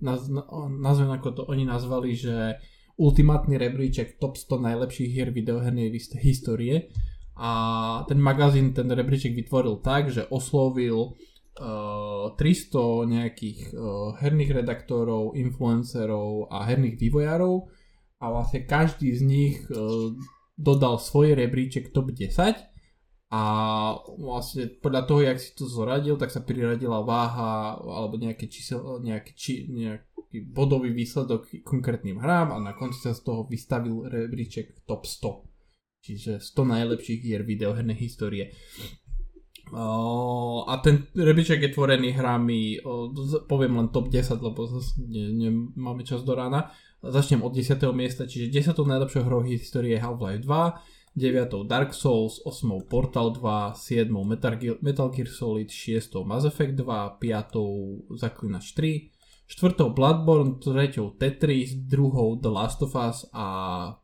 naz, 0.00 0.30
nazvem 0.78 1.10
ako 1.10 1.28
to 1.34 1.42
oni 1.50 1.66
nazvali, 1.66 2.14
že 2.14 2.56
ultimátny 2.96 3.58
rebríček 3.58 4.22
top 4.22 4.38
100 4.38 4.62
najlepších 4.62 5.10
hier 5.10 5.34
videohernej 5.34 5.90
histórie. 6.22 6.94
A 7.36 7.50
ten 8.06 8.20
magazín 8.20 8.76
ten 8.76 8.86
rebríček 8.86 9.34
vytvoril 9.34 9.80
tak, 9.80 10.12
že 10.12 10.28
oslovil 10.28 11.16
uh, 11.58 12.36
300 12.36 13.08
nejakých 13.08 13.60
uh, 13.72 14.14
herných 14.20 14.62
redaktorov, 14.62 15.34
influencerov 15.34 16.52
a 16.52 16.68
herných 16.68 17.00
vývojárov 17.00 17.54
a 18.22 18.24
vlastne 18.30 18.68
každý 18.68 19.16
z 19.16 19.20
nich 19.24 19.56
uh, 19.72 20.12
dodal 20.54 21.00
svoj 21.00 21.34
rebríček 21.34 21.90
top 21.90 22.12
10 22.12 22.71
a 23.32 23.42
vlastne 24.20 24.68
podľa 24.68 25.02
toho, 25.08 25.20
jak 25.24 25.40
si 25.40 25.56
to 25.56 25.64
zoradil, 25.64 26.20
tak 26.20 26.28
sa 26.28 26.44
priradila 26.44 27.00
váha 27.00 27.80
alebo 27.80 28.20
nejaké 28.20 28.44
čísel, 28.44 29.00
nejaký, 29.00 29.32
či, 29.32 29.52
nejaký 29.72 30.52
bodový 30.52 30.92
výsledok 30.92 31.48
konkrétnym 31.64 32.20
hrám 32.20 32.52
a 32.52 32.60
na 32.60 32.76
konci 32.76 33.00
sa 33.00 33.16
z 33.16 33.24
toho 33.24 33.48
vystavil 33.48 34.04
rebríček 34.04 34.84
top 34.84 35.08
100 35.08 35.52
čiže 36.02 36.42
100 36.42 36.66
najlepších 36.66 37.20
hier 37.22 37.46
videohernej 37.46 37.96
histórie. 37.96 38.50
A 40.68 40.74
ten 40.84 41.08
rebríček 41.16 41.62
je 41.62 41.72
tvorený 41.72 42.12
hrami, 42.12 42.82
poviem 43.48 43.80
len 43.80 43.88
top 43.88 44.12
10, 44.12 44.36
lebo 44.42 44.68
zase 44.68 45.00
ne, 45.00 45.32
ne, 45.32 45.48
máme 45.78 46.04
čas 46.04 46.26
do 46.26 46.36
rána. 46.36 46.68
Začnem 47.00 47.40
od 47.40 47.54
10. 47.54 47.80
miesta, 47.96 48.28
čiže 48.28 48.52
10. 48.52 48.76
najlepšou 48.76 49.24
hrou 49.24 49.40
histórie 49.46 49.96
je 49.96 50.02
Half-Life 50.02 50.44
2, 50.44 51.01
9. 51.14 51.68
Dark 51.68 51.92
Souls, 51.92 52.40
8. 52.44 52.88
Portal 52.88 53.30
2, 53.36 53.74
7. 53.74 54.08
Metal 54.24 54.56
Gear, 54.56 54.76
Metal 54.80 55.08
Gear 55.10 55.28
Solid, 55.28 55.68
6. 55.68 56.24
Mass 56.24 56.44
Effect 56.44 56.80
2, 56.80 57.20
5. 57.20 58.16
Zaklinač 58.16 58.72
3, 58.72 59.12
štvrtou 59.52 59.92
Bloodborne, 59.92 60.56
treťou 60.56 61.12
Tetris, 61.20 61.76
druhou 61.76 62.40
The 62.40 62.48
Last 62.48 62.80
of 62.80 62.96
Us 62.96 63.28
a 63.36 63.48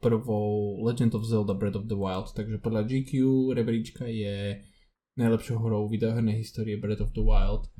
prvou 0.05 0.85
Legend 0.85 1.17
of 1.17 1.25
Zelda 1.25 1.57
Breath 1.57 1.81
of 1.81 1.88
the 1.88 1.97
Wild. 1.97 2.29
Takže 2.37 2.61
podľa 2.61 2.85
GQ 2.85 3.12
rebríčka 3.57 4.05
je 4.05 4.61
najlepšou 5.17 5.59
hrou 5.65 5.88
videohernej 5.88 6.45
histórie 6.45 6.77
Breath 6.77 7.00
of 7.00 7.17
the 7.17 7.25
Wild. 7.25 7.73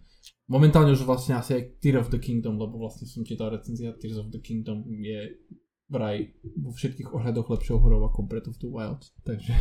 Momentálne 0.49 0.97
už 0.97 1.04
vlastne 1.04 1.37
asi 1.37 1.61
aj 1.61 1.76
Tear 1.85 2.00
of 2.00 2.08
the 2.08 2.16
Kingdom, 2.16 2.56
lebo 2.56 2.80
vlastne 2.80 3.04
som 3.04 3.20
čítal 3.20 3.52
recenzia 3.52 3.92
Tears 3.92 4.16
of 4.16 4.32
the 4.32 4.40
Kingdom 4.40 4.88
je 4.88 5.37
vraj 5.88 6.33
vo 6.57 6.71
všetkých 6.73 7.11
ohľadoch 7.12 7.49
lepšou 7.49 7.80
hrou 7.80 8.04
ako 8.04 8.28
Breath 8.28 8.49
of 8.49 8.61
the 8.61 8.68
Wild. 8.68 9.02
Takže... 9.25 9.52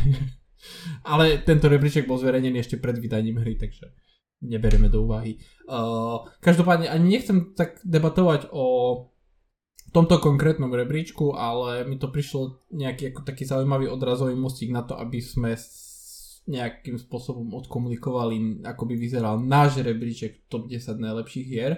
Ale 1.12 1.38
tento 1.46 1.70
rebríček 1.70 2.10
bol 2.10 2.18
zverejnený 2.18 2.58
ešte 2.58 2.82
pred 2.82 2.98
vydaním 2.98 3.38
hry, 3.38 3.54
takže 3.54 3.94
neberieme 4.42 4.90
do 4.90 5.06
úvahy. 5.06 5.38
Uh, 5.70 6.26
každopádne 6.42 6.90
ani 6.90 7.18
nechcem 7.18 7.54
tak 7.54 7.78
debatovať 7.86 8.50
o 8.50 8.66
tomto 9.94 10.18
konkrétnom 10.18 10.70
rebríčku, 10.70 11.32
ale 11.34 11.86
mi 11.86 11.96
to 11.96 12.10
prišlo 12.12 12.66
nejaký 12.74 13.14
ako 13.14 13.22
taký 13.24 13.48
zaujímavý 13.48 13.88
odrazový 13.88 14.36
mostík 14.36 14.74
na 14.74 14.84
to, 14.84 14.98
aby 14.98 15.22
sme 15.22 15.56
nejakým 16.48 16.96
spôsobom 16.96 17.52
odkomunikovali, 17.60 18.64
ako 18.64 18.82
by 18.88 18.94
vyzeral 18.96 19.36
náš 19.36 19.84
rebríček 19.84 20.48
top 20.48 20.66
10 20.66 20.96
najlepších 20.96 21.46
hier. 21.46 21.76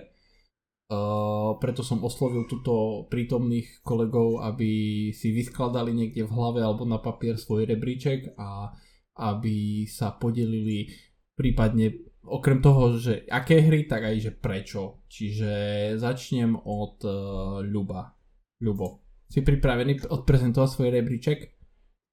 Uh, 0.90 1.54
preto 1.62 1.86
som 1.86 2.02
oslovil 2.02 2.50
túto 2.50 3.06
prítomných 3.06 3.86
kolegov, 3.86 4.42
aby 4.42 4.70
si 5.14 5.30
vyskladali 5.30 5.94
niekde 5.94 6.26
v 6.26 6.34
hlave 6.34 6.66
alebo 6.66 6.82
na 6.82 6.98
papier 6.98 7.38
svoj 7.38 7.62
rebríček 7.62 8.34
a 8.34 8.74
aby 9.14 9.86
sa 9.86 10.18
podelili 10.18 10.90
prípadne 11.38 12.10
okrem 12.26 12.58
toho, 12.58 12.98
že 12.98 13.22
aké 13.30 13.62
hry, 13.62 13.86
tak 13.86 14.02
aj 14.02 14.16
že 14.18 14.32
prečo. 14.34 15.06
Čiže 15.06 15.50
začnem 15.94 16.58
od 16.58 16.98
uh, 17.06 17.62
Ľuba. 17.62 18.18
Ľubo, 18.60 18.88
si 19.30 19.46
pripravený 19.46 20.10
odprezentovať 20.10 20.68
svoj 20.74 20.88
rebríček? 20.90 21.38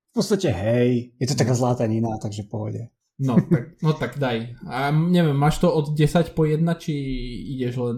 V 0.08 0.14
podstate 0.14 0.54
hej, 0.54 1.18
je 1.18 1.26
to 1.28 1.36
taká 1.36 1.58
zlátanina, 1.58 2.14
takže 2.22 2.46
pohode. 2.46 2.94
No 3.18 3.42
tak, 3.42 3.82
no 3.82 3.92
tak 3.98 4.22
daj. 4.22 4.54
A 4.70 4.94
neviem, 4.94 5.34
máš 5.34 5.58
to 5.58 5.74
od 5.74 5.98
10 5.98 6.38
po 6.38 6.46
1, 6.46 6.62
či 6.78 6.94
ideš 7.58 7.82
len 7.82 7.98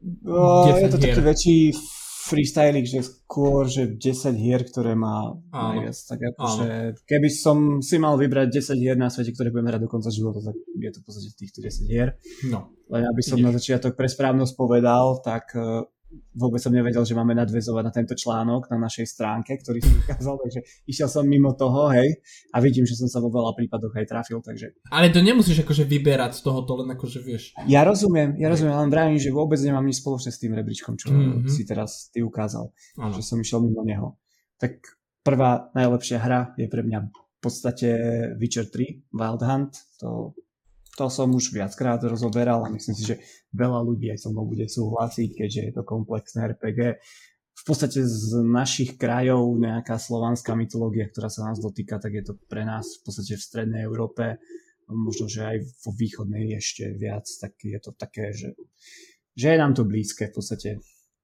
10 0.00 0.82
Je 0.82 0.88
to 0.90 0.98
hier? 0.98 1.14
taký 1.14 1.20
väčší 1.22 1.58
freestyling, 2.26 2.82
že 2.82 3.06
skôr, 3.06 3.70
že 3.70 3.94
10 3.94 4.34
hier, 4.34 4.66
ktoré 4.66 4.98
má 4.98 5.30
Áno. 5.54 5.78
najviac. 5.78 5.94
Tak 5.94 6.18
akože, 6.34 6.68
keby 7.06 7.28
som 7.30 7.78
si 7.78 8.02
mal 8.02 8.18
vybrať 8.18 8.50
10 8.50 8.82
hier 8.82 8.98
na 8.98 9.06
svete, 9.06 9.30
ktoré 9.30 9.54
budem 9.54 9.70
hrať 9.70 9.82
do 9.86 9.90
konca 9.90 10.10
života, 10.10 10.42
tak 10.42 10.58
je 10.58 10.90
to 10.90 10.98
v 11.00 11.04
podstate 11.06 11.30
týchto 11.38 11.58
10 11.62 11.86
hier. 11.86 12.18
No. 12.50 12.74
Len 12.90 13.02
aby 13.06 13.22
som 13.22 13.38
Ideš. 13.38 13.46
na 13.46 13.50
začiatok 13.54 13.94
pre 13.94 14.10
správnosť 14.10 14.52
povedal, 14.58 15.22
tak 15.22 15.54
eh, 15.54 15.86
vôbec 16.36 16.60
som 16.62 16.70
nevedel, 16.70 17.02
že 17.02 17.16
máme 17.16 17.34
nadvezovať 17.34 17.82
na 17.82 17.92
tento 17.92 18.14
článok 18.14 18.70
na 18.70 18.78
našej 18.86 19.06
stránke, 19.08 19.58
ktorý 19.58 19.82
som 19.82 19.94
ukázal, 19.98 20.38
takže 20.38 20.60
išiel 20.86 21.08
som 21.10 21.24
mimo 21.26 21.52
toho, 21.58 21.90
hej, 21.92 22.22
a 22.54 22.62
vidím, 22.62 22.86
že 22.86 22.94
som 22.94 23.10
sa 23.10 23.18
vo 23.18 23.32
veľa 23.32 23.56
prípadoch 23.58 23.90
aj 23.96 24.06
trafil, 24.06 24.38
takže... 24.40 24.76
Ale 24.92 25.10
to 25.10 25.20
nemusíš 25.20 25.66
akože 25.66 25.84
vyberať 25.88 26.38
z 26.38 26.40
tohoto, 26.46 26.78
len 26.84 26.94
akože 26.94 27.18
vieš. 27.24 27.52
Ja 27.66 27.82
rozumiem, 27.82 28.38
ja 28.38 28.46
rozumiem, 28.46 28.76
len 28.86 28.90
vravím, 28.92 29.18
že 29.18 29.34
vôbec 29.34 29.58
nemám 29.58 29.84
nič 29.84 29.98
spoločné 30.00 30.30
s 30.30 30.38
tým 30.38 30.54
rebríčkom, 30.54 30.94
čo 30.94 31.10
mm-hmm. 31.10 31.50
si 31.50 31.66
teraz 31.66 32.08
ty 32.14 32.22
ukázal, 32.22 32.70
ano. 33.02 33.14
že 33.16 33.26
som 33.26 33.42
išiel 33.42 33.64
mimo 33.64 33.82
neho. 33.82 34.14
Tak 34.62 34.78
prvá 35.26 35.74
najlepšia 35.74 36.22
hra 36.22 36.40
je 36.54 36.70
pre 36.70 36.86
mňa 36.86 36.98
v 37.10 37.38
podstate 37.42 37.88
Witcher 38.38 38.70
3, 38.70 39.10
Wild 39.12 39.42
Hunt, 39.42 39.72
to 39.98 40.32
to 40.96 41.12
som 41.12 41.28
už 41.28 41.52
viackrát 41.52 42.00
rozoberal 42.00 42.64
a 42.64 42.72
myslím 42.72 42.96
si, 42.96 43.04
že 43.04 43.20
veľa 43.52 43.84
ľudí 43.84 44.08
aj 44.08 44.24
so 44.24 44.32
mnou 44.32 44.48
bude 44.48 44.64
súhlasiť, 44.64 45.28
keďže 45.36 45.60
je 45.68 45.72
to 45.76 45.82
komplexné 45.84 46.56
RPG. 46.56 46.80
V 47.56 47.62
podstate 47.64 48.00
z 48.04 48.40
našich 48.40 48.96
krajov 48.96 49.60
nejaká 49.60 50.00
slovanská 50.00 50.56
mytológia, 50.56 51.08
ktorá 51.08 51.28
sa 51.28 51.52
nás 51.52 51.60
dotýka, 51.60 52.00
tak 52.00 52.16
je 52.16 52.24
to 52.24 52.34
pre 52.48 52.64
nás 52.64 53.00
v 53.00 53.00
podstate 53.04 53.36
v 53.36 53.44
strednej 53.44 53.82
Európe, 53.84 54.40
možno, 54.88 55.28
že 55.28 55.44
aj 55.44 55.56
vo 55.84 55.90
východnej 55.92 56.56
ešte 56.56 56.94
viac, 56.96 57.28
tak 57.28 57.58
je 57.60 57.78
to 57.80 57.90
také, 57.92 58.32
že, 58.32 58.56
že 59.36 59.46
je 59.52 59.56
nám 59.60 59.76
to 59.76 59.84
blízke 59.84 60.30
v 60.30 60.34
podstate. 60.36 60.70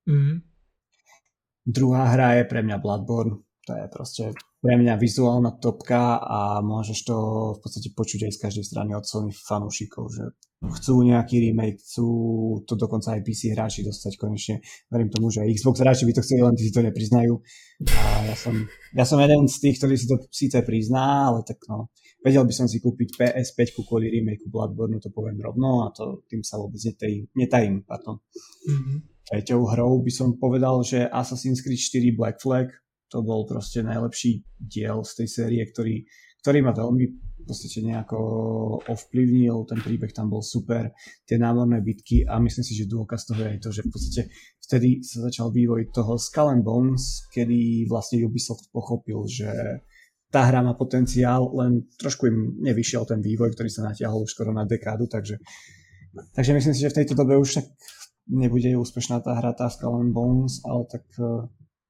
Mm. 0.05 0.43
Druhá 1.63 2.11
hra 2.13 2.43
je 2.43 2.45
pre 2.45 2.61
mňa 2.61 2.77
Bloodborne, 2.83 3.47
to 3.63 3.73
je 3.73 3.87
proste 3.87 4.25
pre 4.63 4.79
mňa 4.79 4.95
vizuálna 4.95 5.59
topka 5.59 6.23
a 6.23 6.63
môžeš 6.63 6.99
to 7.03 7.17
v 7.59 7.61
podstate 7.67 7.91
počuť 7.99 8.31
aj 8.31 8.33
z 8.39 8.43
každej 8.47 8.65
strany 8.71 8.95
od 8.95 9.03
Sony 9.03 9.35
fanúšikov, 9.35 10.07
že 10.15 10.23
chcú 10.63 11.03
nejaký 11.03 11.51
remake, 11.51 11.83
chcú 11.83 12.07
to 12.63 12.79
dokonca 12.79 13.19
aj 13.19 13.27
PC 13.27 13.59
hráči 13.59 13.83
dostať 13.83 14.15
konečne. 14.15 14.63
Verím 14.87 15.11
tomu, 15.11 15.35
že 15.35 15.43
aj 15.43 15.51
Xbox 15.59 15.83
hráči 15.83 16.07
by 16.07 16.15
to 16.15 16.23
chceli, 16.23 16.47
len 16.47 16.55
tí 16.55 16.71
si 16.71 16.71
to 16.71 16.79
nepriznajú. 16.79 17.35
A 17.91 18.31
ja 18.31 18.37
som, 18.39 18.55
ja 18.95 19.03
som 19.03 19.19
jeden 19.19 19.51
z 19.51 19.59
tých, 19.59 19.83
ktorý 19.83 19.99
si 19.99 20.07
to 20.07 20.23
síce 20.31 20.55
prizná, 20.63 21.35
ale 21.35 21.43
tak 21.43 21.59
no, 21.67 21.91
vedel 22.23 22.47
by 22.47 22.55
som 22.55 22.71
si 22.71 22.79
kúpiť 22.79 23.19
PS5 23.19 23.83
kvôli 23.83 24.15
remakeu 24.15 24.47
Bloodborne, 24.47 25.03
to 25.03 25.11
poviem 25.11 25.43
rovno 25.43 25.83
a 25.83 25.91
to 25.91 26.23
tým 26.31 26.47
sa 26.47 26.63
vôbec 26.63 26.79
netajím. 26.79 27.27
netajím 27.35 27.83
pardon. 27.83 28.23
Mm-hmm. 28.71 28.99
Treťou 29.27 29.67
hrou 29.75 29.99
by 29.99 30.13
som 30.15 30.39
povedal, 30.39 30.87
že 30.87 31.11
Assassin's 31.11 31.59
Creed 31.59 31.83
4 31.83 32.15
Black 32.15 32.39
Flag, 32.39 32.71
to 33.13 33.21
bol 33.21 33.45
proste 33.45 33.85
najlepší 33.85 34.41
diel 34.57 35.05
z 35.05 35.13
tej 35.21 35.29
série, 35.29 35.61
ktorý, 35.61 36.01
ktorý 36.41 36.59
ma 36.65 36.73
veľmi 36.73 37.05
v 37.43 37.45
podstate 37.45 37.83
nejako 37.83 38.19
ovplyvnil, 38.87 39.67
ten 39.67 39.83
príbeh 39.83 40.15
tam 40.15 40.31
bol 40.31 40.41
super, 40.41 40.95
tie 41.27 41.37
námorné 41.37 41.83
bitky 41.83 42.25
a 42.25 42.39
myslím 42.39 42.65
si, 42.65 42.73
že 42.79 42.89
dôkaz 42.89 43.29
toho 43.29 43.43
je 43.43 43.51
aj 43.53 43.61
to, 43.61 43.71
že 43.75 43.83
v 43.83 43.91
podstate 43.91 44.23
vtedy 44.63 44.89
sa 45.03 45.27
začal 45.27 45.51
vývoj 45.51 45.91
toho 45.91 46.17
Skull 46.17 46.55
and 46.55 46.65
Bones, 46.65 47.27
kedy 47.35 47.91
vlastne 47.91 48.23
Ubisoft 48.23 48.71
pochopil, 48.71 49.27
že 49.27 49.51
tá 50.33 50.49
hra 50.49 50.65
má 50.65 50.73
potenciál, 50.73 51.51
len 51.59 51.85
trošku 52.01 52.31
im 52.31 52.57
nevyšiel 52.63 53.05
ten 53.05 53.21
vývoj, 53.21 53.53
ktorý 53.53 53.69
sa 53.69 53.85
natiahol 53.91 54.25
už 54.25 54.33
skoro 54.33 54.55
na 54.55 54.65
dekádu, 54.65 55.11
takže, 55.11 55.37
takže 56.33 56.57
myslím 56.57 56.73
si, 56.73 56.81
že 56.81 56.95
v 56.95 56.99
tejto 57.05 57.19
dobe 57.19 57.37
už 57.37 57.61
tak 57.61 57.67
nebude 58.31 58.71
úspešná 58.79 59.21
tá 59.21 59.35
hra, 59.37 59.53
tá 59.53 59.67
Skull 59.67 59.99
and 59.99 60.15
Bones, 60.15 60.63
ale 60.65 60.87
tak 60.89 61.05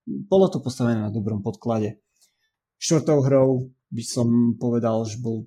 bolo 0.06 0.50
to 0.50 0.58
postavené 0.58 0.98
na 0.98 1.10
dobrom 1.14 1.42
podklade. 1.42 2.02
Štvrtou 2.82 3.22
hrou 3.22 3.48
by 3.92 4.02
som 4.02 4.58
povedal, 4.58 5.06
že 5.06 5.22
bol, 5.22 5.46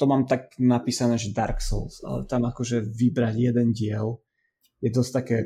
to 0.00 0.04
mám 0.08 0.24
tak 0.24 0.56
napísané, 0.56 1.20
že 1.20 1.36
Dark 1.36 1.60
Souls, 1.60 2.00
ale 2.06 2.24
tam 2.24 2.48
akože 2.48 2.80
vybrať 2.80 3.34
jeden 3.36 3.76
diel 3.76 4.22
je 4.80 4.88
dosť 4.88 5.12
také, 5.12 5.36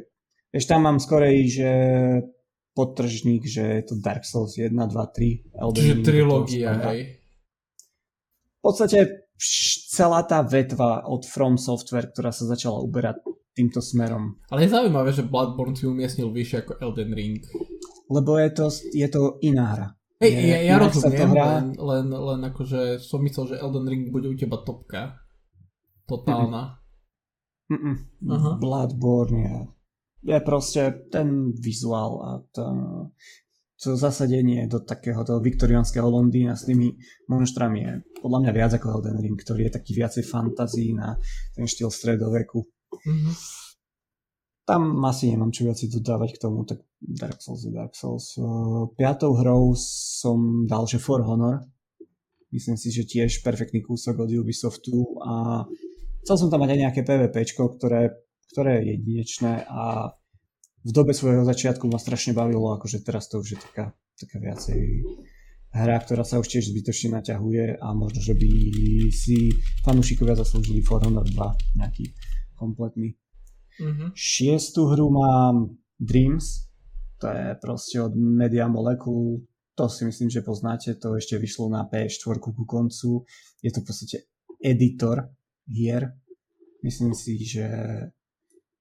vieš, 0.54 0.70
tam 0.70 0.87
mám 0.87 1.02
skorej, 1.02 1.50
že 1.50 1.70
podtržník, 2.75 3.46
že 3.46 3.82
je 3.82 3.84
to 3.87 3.94
Dark 3.99 4.23
Souls 4.26 4.54
1, 4.58 4.70
2, 4.70 4.90
3. 4.94 5.58
Elden 5.58 5.82
Čiže 5.82 5.96
trilógia, 6.06 6.70
hej. 6.90 7.23
V 8.58 8.61
podstate 8.62 9.30
celá 9.90 10.23
tá 10.26 10.42
vetva 10.42 11.06
od 11.06 11.26
From 11.26 11.58
Software, 11.58 12.11
ktorá 12.11 12.30
sa 12.30 12.46
začala 12.46 12.82
uberať 12.82 13.23
týmto 13.54 13.78
smerom. 13.78 14.38
Ale 14.50 14.66
je 14.66 14.75
zaujímavé, 14.75 15.14
že 15.14 15.26
Bloodborne 15.26 15.78
si 15.78 15.87
umiestnil 15.87 16.30
vyššie 16.34 16.66
ako 16.66 16.73
Elden 16.82 17.14
Ring 17.14 17.38
lebo 18.11 18.37
je 18.38 18.50
to, 18.50 18.66
je 18.92 19.08
to 19.08 19.38
iná 19.40 19.66
hra. 19.73 19.88
Hej, 20.23 20.32
ja, 20.46 20.58
ja 20.62 20.76
rozumiem, 20.78 21.30
hrá... 21.34 21.46
len, 21.61 21.66
len, 21.75 22.06
len 22.08 22.40
akože 22.49 23.02
som 23.02 23.20
myslel, 23.20 23.54
že 23.54 23.61
Elden 23.61 23.84
Ring 23.84 24.08
bude 24.08 24.30
u 24.30 24.37
teba 24.38 24.62
topka. 24.62 25.20
totálna. 26.06 26.80
Mm-mm. 27.68 27.96
Aha. 28.28 28.50
Bloodborne 28.61 29.40
je, 29.40 29.56
je 30.32 30.38
proste 30.44 31.08
ten 31.08 31.52
vizuál 31.56 32.12
a 32.20 32.30
to, 32.52 32.64
to 33.80 33.96
zasadenie 33.96 34.68
do 34.68 34.84
takého 34.84 35.25
toho 35.25 35.40
viktoriánskeho 35.40 36.04
Londýna 36.04 36.56
s 36.61 36.68
tými 36.68 36.92
monštrami 37.28 37.78
je 37.80 37.92
podľa 38.20 38.38
mňa 38.44 38.52
viac 38.52 38.73
ako 38.76 39.00
Elden 39.00 39.20
Ring, 39.20 39.37
ktorý 39.37 39.68
je 39.68 39.76
taký 39.80 39.96
viacej 39.96 40.25
fantazí 40.28 40.92
na 40.92 41.16
ten 41.56 41.64
štýl 41.64 41.88
stredoveku. 41.88 42.64
Mhm. 43.04 43.63
Tam 44.64 45.04
asi 45.04 45.28
nemám 45.28 45.52
čo 45.52 45.68
viac 45.68 45.76
dodávať 45.76 46.40
k 46.40 46.40
tomu, 46.40 46.64
tak 46.64 46.80
Dark 46.97 47.44
Souls 47.44 47.68
je 47.68 47.73
Dark 47.73 47.92
Souls. 47.92 48.40
Piatou 48.97 49.37
hrou 49.37 49.76
som 49.76 50.64
dal, 50.64 50.88
že 50.88 50.97
For 50.97 51.21
Honor. 51.21 51.61
Myslím 52.49 52.80
si, 52.80 52.88
že 52.88 53.04
tiež 53.04 53.44
perfektný 53.44 53.85
kúsok 53.85 54.25
od 54.25 54.30
Ubisoftu 54.33 55.21
a 55.21 55.66
chcel 56.25 56.37
som 56.40 56.49
tam 56.49 56.64
mať 56.64 56.71
aj 56.73 56.80
nejaké 56.80 57.00
PvPčko, 57.04 57.76
ktoré, 57.76 58.25
ktoré 58.56 58.80
je 58.80 58.97
jedinečné 58.97 59.68
a 59.68 60.14
v 60.85 60.90
dobe 60.92 61.12
svojho 61.12 61.44
začiatku 61.44 61.85
ma 61.88 62.00
strašne 62.00 62.33
bavilo, 62.33 62.73
akože 62.76 63.04
teraz 63.04 63.28
to 63.28 63.44
už 63.44 63.56
je 63.56 63.59
taká, 63.59 63.92
taká 64.16 64.37
viacej 64.40 64.80
hra, 65.75 65.97
ktorá 66.06 66.23
sa 66.23 66.38
už 66.38 66.47
tiež 66.47 66.71
zbytočne 66.71 67.18
naťahuje 67.18 67.83
a 67.83 67.87
možno, 67.92 68.23
že 68.23 68.38
by 68.38 68.50
si 69.11 69.50
fanúšikovia 69.83 70.38
zaslúžili 70.38 70.80
For 70.80 71.02
Honor 71.02 71.26
2 71.26 71.83
nejaký 71.83 72.14
kompletný. 72.54 73.18
Mhm. 73.81 74.14
Šiestu 74.14 74.87
hru 74.87 75.11
mám 75.11 75.76
Dreams, 75.99 76.71
to 77.19 77.26
je 77.28 77.59
proste 77.62 78.02
od 78.02 78.12
Media 78.14 78.69
Molecule, 78.69 79.47
to 79.75 79.88
si 79.88 80.04
myslím, 80.04 80.31
že 80.31 80.47
poznáte, 80.47 80.95
to 80.95 81.19
ešte 81.19 81.38
vyšlo 81.38 81.66
na 81.69 81.88
PS4 81.90 82.38
ku 82.38 82.54
koncu, 82.66 83.26
je 83.62 83.71
to 83.75 83.81
v 83.83 83.87
podstate 83.87 84.16
editor 84.62 85.35
hier, 85.66 86.14
myslím 86.83 87.14
si, 87.14 87.43
že 87.43 87.66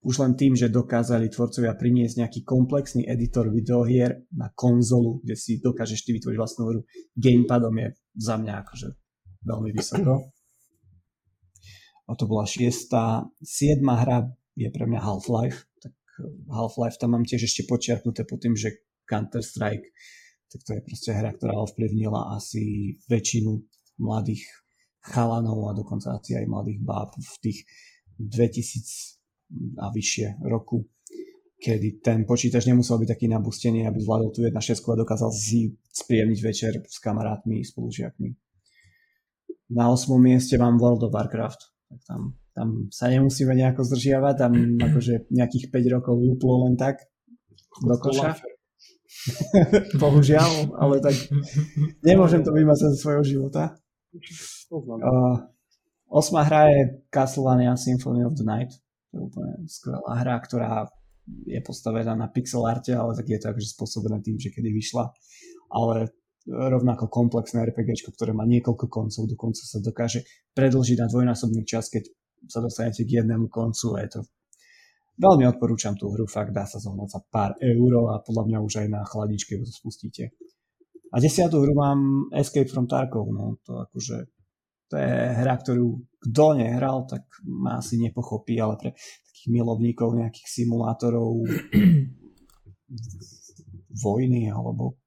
už 0.03 0.19
len 0.19 0.35
tým, 0.35 0.53
že 0.53 0.67
dokázali 0.67 1.31
tvorcovia 1.31 1.79
priniesť 1.79 2.19
nejaký 2.19 2.39
komplexný 2.43 3.07
editor 3.07 3.47
videohier 3.47 4.27
na 4.35 4.51
konzolu, 4.51 5.23
kde 5.23 5.35
si 5.39 5.63
dokážeš 5.63 6.03
ty 6.03 6.11
vytvoriť 6.11 6.37
vlastnú 6.37 6.63
hru 6.67 6.83
gamepadom 7.15 7.71
je 7.79 7.87
za 8.19 8.35
mňa 8.35 8.53
akože 8.67 8.87
veľmi 9.47 9.71
vysoko. 9.71 10.27
A 12.03 12.11
to 12.19 12.27
bola 12.27 12.43
šiesta. 12.43 13.23
Siedma 13.39 14.03
hra 14.03 14.27
je 14.53 14.69
pre 14.69 14.85
mňa 14.85 14.99
Half-Life. 15.01 15.65
Tak 15.81 15.93
Half-Life 16.49 16.97
tam 17.01 17.17
mám 17.17 17.25
tiež 17.25 17.45
ešte 17.45 17.65
počiarknuté 17.65 18.25
po 18.25 18.37
tým, 18.37 18.53
že 18.53 18.85
Counter-Strike 19.09 19.89
tak 20.53 20.61
to 20.69 20.71
je 20.77 20.81
proste 20.85 21.11
hra, 21.17 21.33
ktorá 21.33 21.57
ovplyvnila 21.65 22.37
asi 22.37 22.93
väčšinu 23.09 23.57
mladých 24.05 24.45
chalanov 25.01 25.65
a 25.65 25.73
dokonca 25.73 26.13
asi 26.13 26.37
aj 26.37 26.45
mladých 26.45 26.79
báb 26.85 27.17
v 27.17 27.35
tých 27.41 27.65
2000 28.21 29.81
a 29.81 29.89
vyššie 29.89 30.45
roku, 30.45 30.85
kedy 31.57 32.05
ten 32.05 32.29
počítač 32.29 32.69
nemusel 32.69 33.01
byť 33.01 33.09
taký 33.17 33.25
nabustený, 33.33 33.89
aby 33.89 33.97
zvládol 33.97 34.29
tu 34.29 34.45
1.6 34.45 34.53
a 34.77 35.01
dokázal 35.01 35.33
si 35.33 35.73
spríjemniť 35.89 36.39
večer 36.45 36.73
s 36.85 37.01
kamarátmi, 37.01 37.65
spolužiakmi. 37.65 38.29
Na 39.73 39.89
8. 39.89 40.05
mieste 40.21 40.53
mám 40.61 40.77
World 40.77 41.09
of 41.09 41.13
Warcraft. 41.17 41.61
Tak 41.89 41.99
tam, 42.05 42.37
tam 42.53 42.87
sa 42.93 43.09
nemusíme 43.09 43.53
nejako 43.57 43.81
zdržiavať, 43.81 44.35
tam 44.37 44.53
akože 44.77 45.33
nejakých 45.33 45.73
5 45.73 45.95
rokov 45.99 46.15
lúplo 46.21 46.69
len 46.69 46.77
tak 46.77 47.01
do 47.81 47.97
koša. 47.97 48.37
Bohužiaľ, 50.01 50.73
ale 50.77 51.01
tak 51.01 51.13
nemôžem 52.01 52.41
to 52.45 52.53
vymazať 52.53 52.97
zo 52.97 52.99
svojho 53.09 53.23
života. 53.25 53.77
Uh, 54.73 55.49
osma 56.09 56.45
hra 56.45 56.69
je 56.73 56.81
Castlevania 57.09 57.77
Symphony 57.77 58.25
of 58.25 58.37
the 58.37 58.45
Night. 58.45 58.73
To 59.13 59.13
je 59.17 59.21
úplne 59.21 59.53
skvelá 59.69 60.13
hra, 60.21 60.35
ktorá 60.41 60.73
je 61.45 61.61
postavená 61.61 62.17
na 62.17 62.27
pixel 62.27 62.65
arte, 62.65 62.93
ale 62.93 63.15
tak 63.15 63.29
je 63.29 63.39
to 63.39 63.53
akože 63.53 63.69
spôsobené 63.73 64.19
tým, 64.21 64.37
že 64.37 64.51
kedy 64.51 64.69
vyšla. 64.73 65.13
Ale 65.73 66.11
rovnako 66.49 67.07
komplexné 67.07 67.63
RPG, 67.63 68.03
ktoré 68.11 68.35
má 68.35 68.43
niekoľko 68.43 68.91
koncov, 68.91 69.23
dokonca 69.31 69.63
sa 69.63 69.79
dokáže 69.79 70.27
predlžiť 70.57 70.97
na 70.99 71.07
dvojnásobný 71.07 71.63
čas, 71.63 71.87
keď 71.87 72.11
sa 72.47 72.59
dostanete 72.59 73.07
k 73.07 73.23
jednému 73.23 73.47
koncu 73.47 73.97
a 73.97 74.07
je 74.07 74.19
to 74.19 74.21
Veľmi 75.13 75.45
odporúčam 75.45 75.93
tú 75.93 76.09
hru, 76.09 76.25
fakt 76.25 76.57
dá 76.57 76.65
sa 76.65 76.81
zohnať 76.81 77.09
za 77.13 77.21
pár 77.29 77.53
eur 77.61 78.09
a 78.09 78.17
podľa 78.25 78.43
mňa 78.49 78.57
už 78.65 78.73
aj 78.81 78.87
na 78.89 79.05
chladičke 79.05 79.61
to 79.61 79.69
spustíte. 79.69 80.33
A 81.13 81.21
desiatú 81.21 81.61
hru 81.61 81.77
mám 81.77 82.33
Escape 82.33 82.65
from 82.65 82.89
Tarkov, 82.89 83.29
no 83.29 83.61
to 83.61 83.77
akože 83.77 84.25
to 84.89 84.97
je 84.97 85.13
hra, 85.37 85.61
ktorú 85.61 86.01
kto 86.17 86.45
nehral, 86.57 87.05
tak 87.05 87.29
ma 87.45 87.77
asi 87.77 88.01
nepochopí, 88.01 88.57
ale 88.57 88.73
pre 88.81 88.89
takých 89.29 89.49
milovníkov 89.53 90.17
nejakých 90.17 90.49
simulátorov 90.49 91.45
vojny 94.05 94.49
alebo 94.49 94.97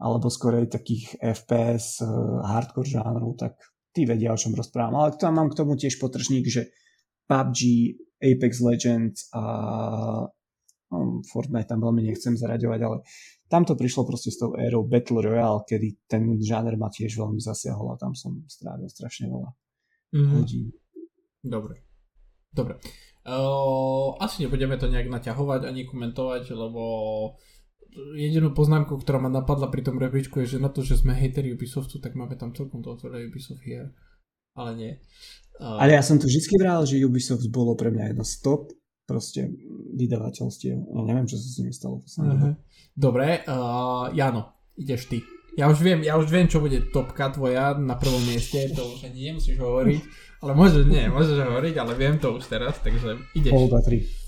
alebo 0.00 0.32
skorej 0.32 0.68
takých 0.68 1.20
FPS 1.20 2.00
hardcore 2.40 2.88
žánrov, 2.88 3.36
tak 3.36 3.56
tí 3.90 4.06
vedia, 4.06 4.34
o 4.34 4.38
čom 4.38 4.54
rozprávam. 4.54 4.96
Ale 4.98 5.18
tam 5.18 5.38
mám 5.38 5.50
k 5.50 5.58
tomu 5.58 5.74
tiež 5.74 5.98
potržník, 5.98 6.46
že 6.46 6.70
PUBG 7.26 7.60
Apex 8.20 8.60
Legends 8.60 9.30
a 9.32 9.42
no, 10.90 11.22
Fortnite 11.24 11.70
tam 11.70 11.80
veľmi 11.80 12.04
nechcem 12.10 12.34
zaraďovať, 12.36 12.80
ale 12.82 12.96
tam 13.50 13.66
to 13.66 13.74
prišlo 13.74 14.06
proste 14.06 14.30
s 14.30 14.38
tou 14.38 14.54
érou 14.54 14.86
Battle 14.86 15.22
Royale, 15.22 15.66
kedy 15.66 16.06
ten 16.06 16.38
žáner 16.38 16.78
ma 16.78 16.90
tiež 16.90 17.18
veľmi 17.18 17.42
zasiahol 17.42 17.94
a 17.94 18.00
tam 18.00 18.14
som 18.14 18.42
strávil 18.46 18.86
strašne 18.86 19.30
veľa 19.30 19.50
mm-hmm. 20.14 20.32
hodín. 20.38 20.66
Dobre. 21.42 21.82
Dobre. 22.50 22.82
Uh, 23.20 24.16
asi 24.18 24.42
nebudeme 24.42 24.74
to 24.80 24.90
nejak 24.90 25.06
naťahovať 25.06 25.68
ani 25.68 25.86
komentovať, 25.86 26.50
lebo 26.50 26.82
jedinú 28.14 28.54
poznámku, 28.54 28.98
ktorá 28.98 29.18
ma 29.18 29.30
napadla 29.30 29.70
pri 29.70 29.82
tom 29.82 29.98
rebríčku 29.98 30.42
je, 30.42 30.56
že 30.56 30.62
na 30.62 30.70
to, 30.70 30.86
že 30.86 31.00
sme 31.00 31.16
hejteri 31.16 31.54
Ubisoftu, 31.54 31.98
tak 31.98 32.14
máme 32.14 32.38
tam 32.38 32.54
celkom 32.54 32.82
to 32.82 32.94
otvorené 32.94 33.26
Ubisoft 33.26 33.62
hier. 33.62 33.94
Ale 34.54 34.74
nie. 34.74 34.92
Ale 35.60 35.92
ja 35.92 36.02
som 36.02 36.16
tu 36.16 36.26
vždy 36.26 36.56
vral, 36.56 36.88
že 36.88 37.02
Ubisoft 37.04 37.44
bolo 37.52 37.76
pre 37.76 37.92
mňa 37.92 38.14
jedno 38.14 38.24
stop 38.24 38.72
proste 39.04 39.50
vydavateľstiev. 39.98 40.76
Ja 40.78 41.00
neviem, 41.02 41.26
čo 41.26 41.36
sa 41.36 41.46
s 41.50 41.58
nimi 41.58 41.74
stalo. 41.74 41.98
Uh-huh. 42.00 42.54
Dobre, 42.94 43.42
uh, 43.44 44.08
Jano, 44.14 44.70
ideš 44.78 45.10
ty. 45.10 45.18
Ja 45.58 45.66
už 45.66 45.82
viem, 45.82 46.00
ja 46.06 46.14
už 46.14 46.30
viem, 46.30 46.46
čo 46.46 46.62
bude 46.62 46.78
topka 46.94 47.34
tvoja 47.34 47.74
na 47.74 47.98
prvom 47.98 48.22
mieste, 48.22 48.70
to 48.70 48.86
už 48.86 49.10
ani 49.10 49.34
nemusíš 49.34 49.58
hovoriť, 49.58 50.02
ale 50.46 50.52
môžeš, 50.54 50.86
nie, 50.86 51.10
môžeš 51.10 51.42
hovoriť, 51.42 51.74
ale 51.74 51.92
viem 51.98 52.16
to 52.22 52.38
už 52.38 52.46
teraz, 52.46 52.78
takže 52.78 53.18
ideš. 53.34 53.50
Pol 53.50 53.66
3. 53.66 54.19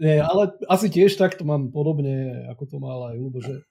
Nie, 0.00 0.24
ale 0.24 0.56
asi 0.66 0.90
tiež 0.90 1.14
takto 1.14 1.44
mám 1.46 1.70
podobne, 1.70 2.48
ako 2.50 2.64
to 2.66 2.76
mal 2.80 3.12
aj 3.12 3.16
Lubo, 3.20 3.38
že 3.38 3.62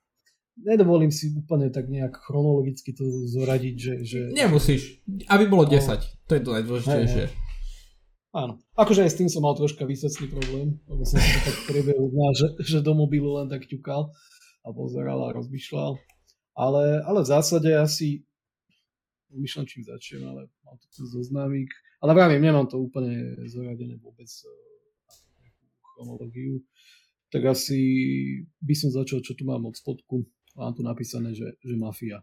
nedovolím 0.63 1.11
si 1.11 1.33
úplne 1.33 1.73
tak 1.73 1.89
nejak 1.89 2.15
chronologicky 2.23 2.93
to 2.93 3.03
zoradiť, 3.33 3.75
že... 3.75 3.93
že... 4.05 4.19
Nemusíš, 4.37 5.01
aby 5.27 5.49
bolo 5.49 5.65
10, 5.65 5.75
no. 5.75 5.97
to 6.29 6.31
je 6.37 6.41
to 6.45 6.51
najdôležitejšie. 6.53 7.25
Áno, 8.29 8.61
akože 8.77 9.09
aj 9.09 9.11
s 9.11 9.17
tým 9.17 9.29
som 9.29 9.41
mal 9.41 9.57
troška 9.57 9.89
výsecný 9.89 10.29
problém, 10.29 10.77
lebo 10.85 11.01
som 11.01 11.17
si 11.17 11.29
to 11.33 11.49
tak 11.49 11.57
priebehu 11.65 12.13
dňa, 12.13 12.27
že, 12.37 12.47
že 12.61 12.85
do 12.85 12.93
mobilu 12.93 13.41
len 13.41 13.49
tak 13.49 13.65
ťukal 13.65 14.13
a 14.61 14.69
pozeral 14.69 15.17
a 15.25 15.33
rozmýšľal. 15.33 15.97
Ale, 16.53 17.01
ale 17.09 17.19
v 17.25 17.31
zásade 17.31 17.73
asi 17.73 18.28
myšľam, 19.35 19.69
čím 19.69 19.85
začnem, 19.85 20.25
ale 20.25 20.49
mám 20.65 20.77
to 20.81 20.87
tu 20.89 21.05
zoznámik. 21.05 21.69
Ale 22.01 22.15
vravím, 22.15 22.41
nemám 22.41 22.65
to 22.65 22.79
úplne 22.79 23.37
zoradené 23.45 23.99
vôbec 23.99 24.29
eh, 24.29 24.49
chronológiu. 25.93 26.63
Tak 27.29 27.45
asi 27.45 27.77
by 28.63 28.73
som 28.73 28.89
začal, 28.89 29.21
čo 29.21 29.37
tu 29.37 29.45
mám 29.45 29.61
od 29.69 29.77
spodku 29.77 30.25
mám 30.59 30.75
tu 30.75 30.83
napísané, 30.83 31.31
že, 31.31 31.55
že 31.63 31.75
mafia. 31.79 32.19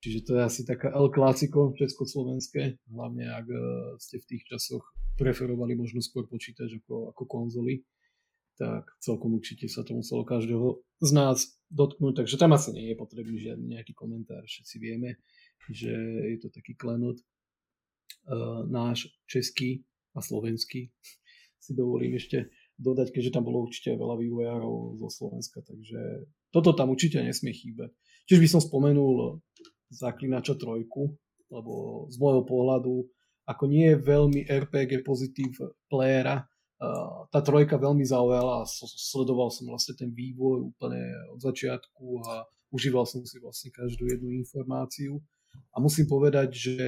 Čiže 0.00 0.24
to 0.24 0.30
je 0.38 0.42
asi 0.46 0.62
taká 0.64 0.88
El 0.96 1.12
Clásico 1.12 1.76
československé, 1.76 2.80
hlavne 2.88 3.28
ak 3.28 3.46
uh, 3.50 3.60
ste 4.00 4.16
v 4.16 4.28
tých 4.32 4.42
časoch 4.48 4.86
preferovali 5.20 5.76
možno 5.76 6.00
skôr 6.00 6.24
počítač 6.24 6.80
ako, 6.80 7.12
ako 7.12 7.22
konzoly, 7.28 7.84
tak 8.56 8.88
celkom 9.04 9.36
určite 9.36 9.68
sa 9.68 9.84
to 9.84 9.92
muselo 9.92 10.24
každého 10.24 10.80
z 11.04 11.10
nás 11.12 11.60
dotknúť, 11.68 12.24
takže 12.24 12.40
tam 12.40 12.56
asi 12.56 12.72
nie 12.72 12.92
je 12.92 12.96
potrebný 12.96 13.36
žiadny 13.44 13.76
nejaký 13.76 13.92
komentár, 13.92 14.40
všetci 14.48 14.76
vieme, 14.80 15.20
že 15.68 15.92
je 16.32 16.36
to 16.40 16.48
taký 16.48 16.72
klenot 16.78 17.20
uh, 17.20 18.64
náš 18.64 19.12
český 19.28 19.84
a 20.16 20.24
slovenský. 20.24 20.88
Si 21.60 21.72
dovolím 21.76 22.16
ešte 22.16 22.48
dodať, 22.80 23.12
keďže 23.12 23.36
tam 23.36 23.44
bolo 23.44 23.68
určite 23.68 23.92
veľa 23.92 24.16
vývojárov 24.16 24.96
zo 24.96 25.08
Slovenska, 25.12 25.60
takže 25.60 26.24
toto 26.48 26.72
tam 26.72 26.88
určite 26.88 27.20
nesmie 27.20 27.52
chýbať. 27.52 27.92
Čiže 28.24 28.40
by 28.40 28.48
som 28.48 28.60
spomenul 28.64 29.44
Zaklinača 29.90 30.56
trojku, 30.56 31.12
lebo 31.50 32.06
z 32.08 32.16
môjho 32.16 32.46
pohľadu, 32.46 33.04
ako 33.44 33.64
nie 33.66 33.90
je 33.90 33.98
veľmi 33.98 34.46
RPG 34.46 35.02
pozitív 35.02 35.58
playera, 35.90 36.46
tá 37.28 37.40
trojka 37.44 37.76
veľmi 37.76 38.06
zaujala 38.06 38.64
a 38.64 38.68
sledoval 38.96 39.52
som 39.52 39.68
vlastne 39.68 39.92
ten 40.00 40.08
vývoj 40.08 40.72
úplne 40.72 41.12
od 41.36 41.42
začiatku 41.44 42.24
a 42.24 42.48
užíval 42.72 43.04
som 43.04 43.20
si 43.26 43.36
vlastne 43.36 43.68
každú 43.68 44.08
jednu 44.08 44.32
informáciu 44.32 45.20
a 45.54 45.76
musím 45.78 46.10
povedať, 46.10 46.48
že 46.50 46.78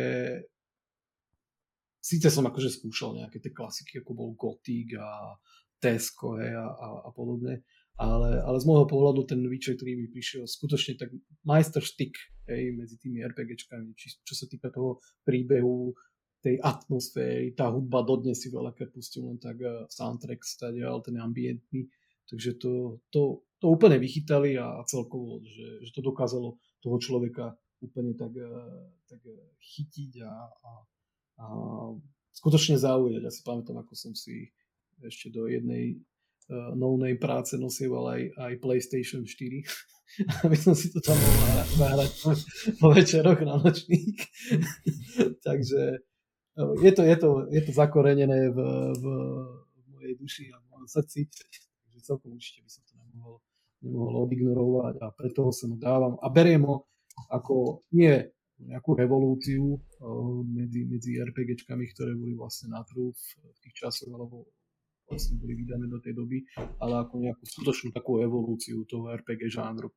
síce 2.03 2.29
som 2.29 2.43
akože 2.47 2.83
skúšal 2.83 3.23
nejaké 3.23 3.39
tie 3.39 3.55
klasiky, 3.55 4.03
ako 4.03 4.13
bol 4.13 4.31
Gothic 4.35 4.99
a 4.99 5.39
Tesco 5.79 6.39
hej, 6.39 6.55
a, 6.55 6.67
a, 6.67 6.89
a 7.07 7.11
podobne, 7.15 7.63
ale, 7.99 8.43
ale 8.43 8.57
z 8.59 8.67
môjho 8.67 8.87
pohľadu 8.91 9.27
ten 9.27 9.43
Witcher, 9.47 9.79
ktorý 9.79 9.99
mi 9.99 10.07
prišiel 10.11 10.47
skutočne 10.47 10.99
tak 10.99 11.15
majsterštyk 11.47 12.13
hej, 12.51 12.63
medzi 12.75 12.97
tými 12.99 13.23
RPGčkami, 13.23 13.95
či, 13.95 14.19
čo 14.23 14.35
sa 14.35 14.47
týka 14.51 14.71
toho 14.75 14.99
príbehu, 15.23 15.95
tej 16.43 16.59
atmosféry, 16.59 17.55
tá 17.55 17.71
hudba 17.71 18.03
dodnes 18.03 18.43
si 18.43 18.51
veľakrát 18.51 18.91
pustím 18.91 19.31
len 19.31 19.39
tak 19.39 19.63
uh, 19.63 19.87
soundtrack 19.87 20.43
stadial, 20.43 20.99
ten 20.99 21.15
ambientný, 21.15 21.87
takže 22.27 22.59
to, 22.59 22.99
to, 23.15 23.47
to 23.63 23.67
úplne 23.71 24.03
vychytali 24.03 24.59
a, 24.59 24.83
a 24.83 24.83
celkovo, 24.83 25.39
že, 25.47 25.87
že 25.87 25.95
to 25.95 26.03
dokázalo 26.03 26.59
toho 26.83 26.99
človeka 26.99 27.55
úplne 27.83 28.15
tak, 28.15 28.33
uh, 28.39 28.87
tak 29.11 29.21
uh, 29.27 29.37
chytiť 29.59 30.13
a, 30.23 30.35
a, 30.49 30.71
a 31.43 31.47
skutočne 32.33 32.79
zaujať. 32.79 33.21
Ja 33.23 33.33
si 33.35 33.43
pamätám, 33.45 33.83
ako 33.83 33.95
som 33.99 34.13
si 34.15 34.51
ešte 35.03 35.35
do 35.35 35.51
jednej 35.51 35.99
uh, 36.49 36.73
no-name 36.79 37.19
práce 37.19 37.59
nosieval 37.59 38.15
aj, 38.15 38.23
aj 38.39 38.53
PlayStation 38.63 39.27
4, 39.27 39.67
aby 40.47 40.57
som 40.57 40.73
si 40.79 40.95
to 40.95 41.03
tam 41.03 41.19
mohol 41.19 41.67
zahrať 41.75 42.11
po 42.79 42.89
večeroch 42.95 43.41
na 43.43 43.59
nočník. 43.59 44.23
Takže 45.47 46.01
je 46.57 46.93
to, 46.93 47.03
je 47.03 47.17
to, 47.17 47.29
je 47.49 47.61
to 47.65 47.73
zakorenené 47.73 48.53
v, 48.53 48.59
v, 48.93 49.05
v 49.73 49.85
mojej 49.89 50.15
duši 50.21 50.45
a 50.53 50.61
v 50.61 50.65
mojom 50.69 50.89
srdci, 50.89 51.25
takže 51.33 51.61
celkom 52.05 52.37
určite 52.37 52.61
by 52.61 52.71
som 52.71 52.83
to 52.85 52.93
nemohol, 53.09 53.37
nemohol 53.81 54.15
odignorovať 54.29 54.95
a 55.01 55.07
preto 55.17 55.49
ho 55.49 55.53
sem 55.55 55.73
dávam 55.81 56.21
a 56.21 56.29
beriem 56.29 56.69
ho 56.69 56.85
ako 57.31 57.85
nie 57.93 58.31
nejakú 58.63 58.95
revolúciu 58.95 59.75
medzi, 60.47 60.87
medzi 60.87 61.19
RPGčkami, 61.19 61.85
ktoré 61.95 62.15
boli 62.15 62.39
vlastne 62.39 62.71
na 62.71 62.87
trhu 62.87 63.11
v, 63.11 63.23
tých 63.59 63.75
časoch, 63.75 64.11
alebo 64.15 64.47
vlastne 65.11 65.37
boli 65.43 65.59
vydané 65.59 65.91
do 65.91 65.99
tej 65.99 66.15
doby, 66.15 66.47
ale 66.79 67.03
ako 67.03 67.15
nejakú 67.21 67.43
skutočnú 67.43 67.91
takú 67.91 68.23
evolúciu 68.23 68.87
toho 68.87 69.11
RPG 69.19 69.51
žánru. 69.51 69.91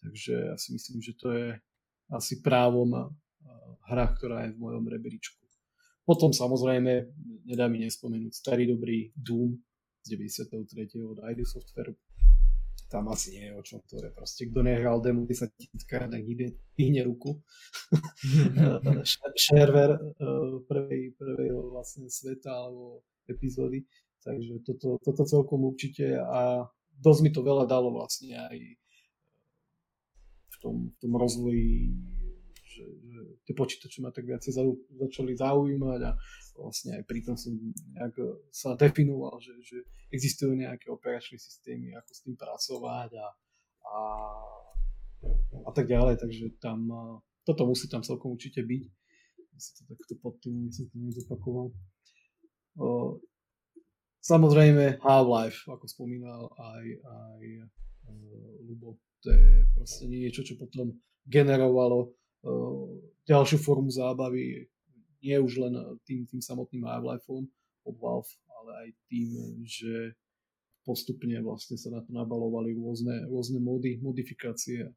Takže 0.00 0.32
ja 0.32 0.56
si 0.56 0.72
myslím, 0.72 1.04
že 1.04 1.12
to 1.12 1.28
je 1.28 1.48
asi 2.08 2.40
právom 2.40 3.12
hra, 3.86 4.06
ktorá 4.16 4.48
je 4.48 4.56
v 4.56 4.60
mojom 4.64 4.84
rebríčku. 4.88 5.40
Potom 6.08 6.32
samozrejme, 6.32 7.06
nedá 7.46 7.70
mi 7.70 7.84
nespomenúť 7.86 8.32
starý 8.34 8.66
dobrý 8.66 9.12
Doom 9.14 9.54
z 10.02 10.06
93. 10.16 10.66
od 11.06 11.18
ID 11.22 11.46
Software. 11.46 11.92
Tam 12.90 13.06
asi 13.06 13.38
nie 13.38 13.46
je 13.46 13.54
o 13.54 13.62
čom 13.62 13.78
to 13.86 14.02
je. 14.02 14.10
Proste, 14.10 14.50
kto 14.50 14.66
nehral 14.66 14.98
demo 14.98 15.22
10 15.22 15.46
tisíckrát, 15.54 16.10
tak 16.10 16.26
ide, 16.26 16.58
vyhne 16.74 17.06
ruku. 17.06 17.38
Shareware 19.38 20.18
prvej, 20.66 21.14
prvej 21.14 21.50
vlastne 21.70 22.10
sveta 22.10 22.50
alebo 22.50 23.06
epizódy. 23.30 23.86
Takže 24.26 24.66
toto, 24.66 24.98
toto 25.00 25.22
celkom 25.22 25.70
určite 25.70 26.18
a 26.18 26.66
dosť 26.98 27.20
mi 27.22 27.30
to 27.30 27.40
veľa 27.46 27.64
dalo 27.64 27.94
vlastne 27.94 28.36
aj 28.36 28.58
v 30.50 30.56
tom, 30.60 30.92
v 30.92 30.96
tom 30.98 31.12
rozvoji 31.16 31.94
že, 32.70 32.86
že 32.86 33.20
tie 33.44 33.54
počítače 33.58 33.98
ma 34.00 34.14
tak 34.14 34.30
viacej 34.30 34.54
začali 34.94 35.34
zaujímať 35.34 36.00
a 36.06 36.14
vlastne 36.54 36.96
aj 36.96 37.04
pritom 37.10 37.34
som 37.34 37.52
nejak 37.98 38.14
sa 38.54 38.78
definoval, 38.78 39.42
že, 39.42 39.58
že 39.66 39.82
existujú 40.14 40.54
nejaké 40.54 40.86
operačné 40.88 41.36
systémy, 41.42 41.90
ako 41.98 42.10
s 42.14 42.20
tým 42.22 42.36
pracovať 42.38 43.10
a, 43.18 43.28
a, 43.90 44.00
a 45.66 45.70
tak 45.74 45.90
ďalej, 45.90 46.22
takže 46.22 46.54
tam 46.62 46.86
toto 47.42 47.66
musí 47.66 47.90
tam 47.90 48.06
celkom 48.06 48.38
určite 48.38 48.62
byť. 48.62 48.84
Si 49.60 49.76
to 49.76 49.92
takto 49.92 50.14
pod 50.22 50.40
tým, 50.40 50.72
som 50.72 50.88
to 50.88 50.96
nezopakoval. 50.96 51.68
Samozrejme 54.20 55.00
Half-Life, 55.00 55.68
ako 55.68 55.84
spomínal 55.88 56.48
aj, 56.56 56.84
aj 57.00 57.42
Lubo, 58.68 59.00
to 59.24 59.32
je 59.32 59.64
proste 59.76 60.04
niečo, 60.08 60.44
čo 60.44 60.56
potom 60.56 60.96
generovalo 61.28 62.12
ďalšiu 63.28 63.58
formu 63.60 63.92
zábavy, 63.92 64.66
nie 65.20 65.36
už 65.36 65.60
len 65.60 65.74
tým, 66.08 66.24
tým 66.24 66.40
samotným 66.40 66.88
Half-Lifeom 66.88 67.44
od 67.84 67.96
Valve, 68.00 68.32
ale 68.48 68.70
aj 68.86 68.88
tým, 69.08 69.60
že 69.64 70.16
postupne 70.84 71.36
vlastne 71.44 71.76
sa 71.76 71.92
na 71.92 72.00
to 72.00 72.10
nabalovali 72.10 72.72
rôzne, 72.72 73.28
rôzne 73.28 73.60
mody, 73.60 74.00
modifikácie 74.00 74.88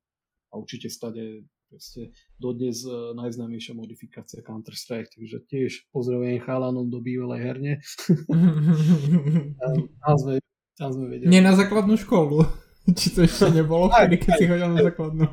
a 0.49 0.53
určite 0.55 0.87
stade 0.87 1.43
proste 1.73 2.13
dodnes 2.37 2.85
uh, 2.85 3.17
najznámejšia 3.17 3.73
modifikácia 3.73 4.45
Counter-Strike, 4.45 5.17
takže 5.17 5.37
tiež 5.49 5.71
pozdravujem 5.89 6.37
chalanom 6.45 6.85
do 6.85 7.01
bývalej 7.01 7.39
herne. 7.41 7.73
tam, 9.61 9.73
tam, 9.89 10.15
sme, 10.21 10.33
tam 10.77 10.89
sme 10.93 11.05
vedeli. 11.09 11.33
Nie 11.33 11.41
na 11.41 11.57
základnú 11.57 11.97
školu. 11.97 12.45
Či 12.99 13.17
to 13.17 13.19
ešte 13.25 13.49
nebolo 13.49 13.89
vtedy, 13.89 14.21
keď 14.21 14.31
si 14.37 14.45
chodil 14.45 14.69
na 14.69 14.79
základnú. 14.85 15.27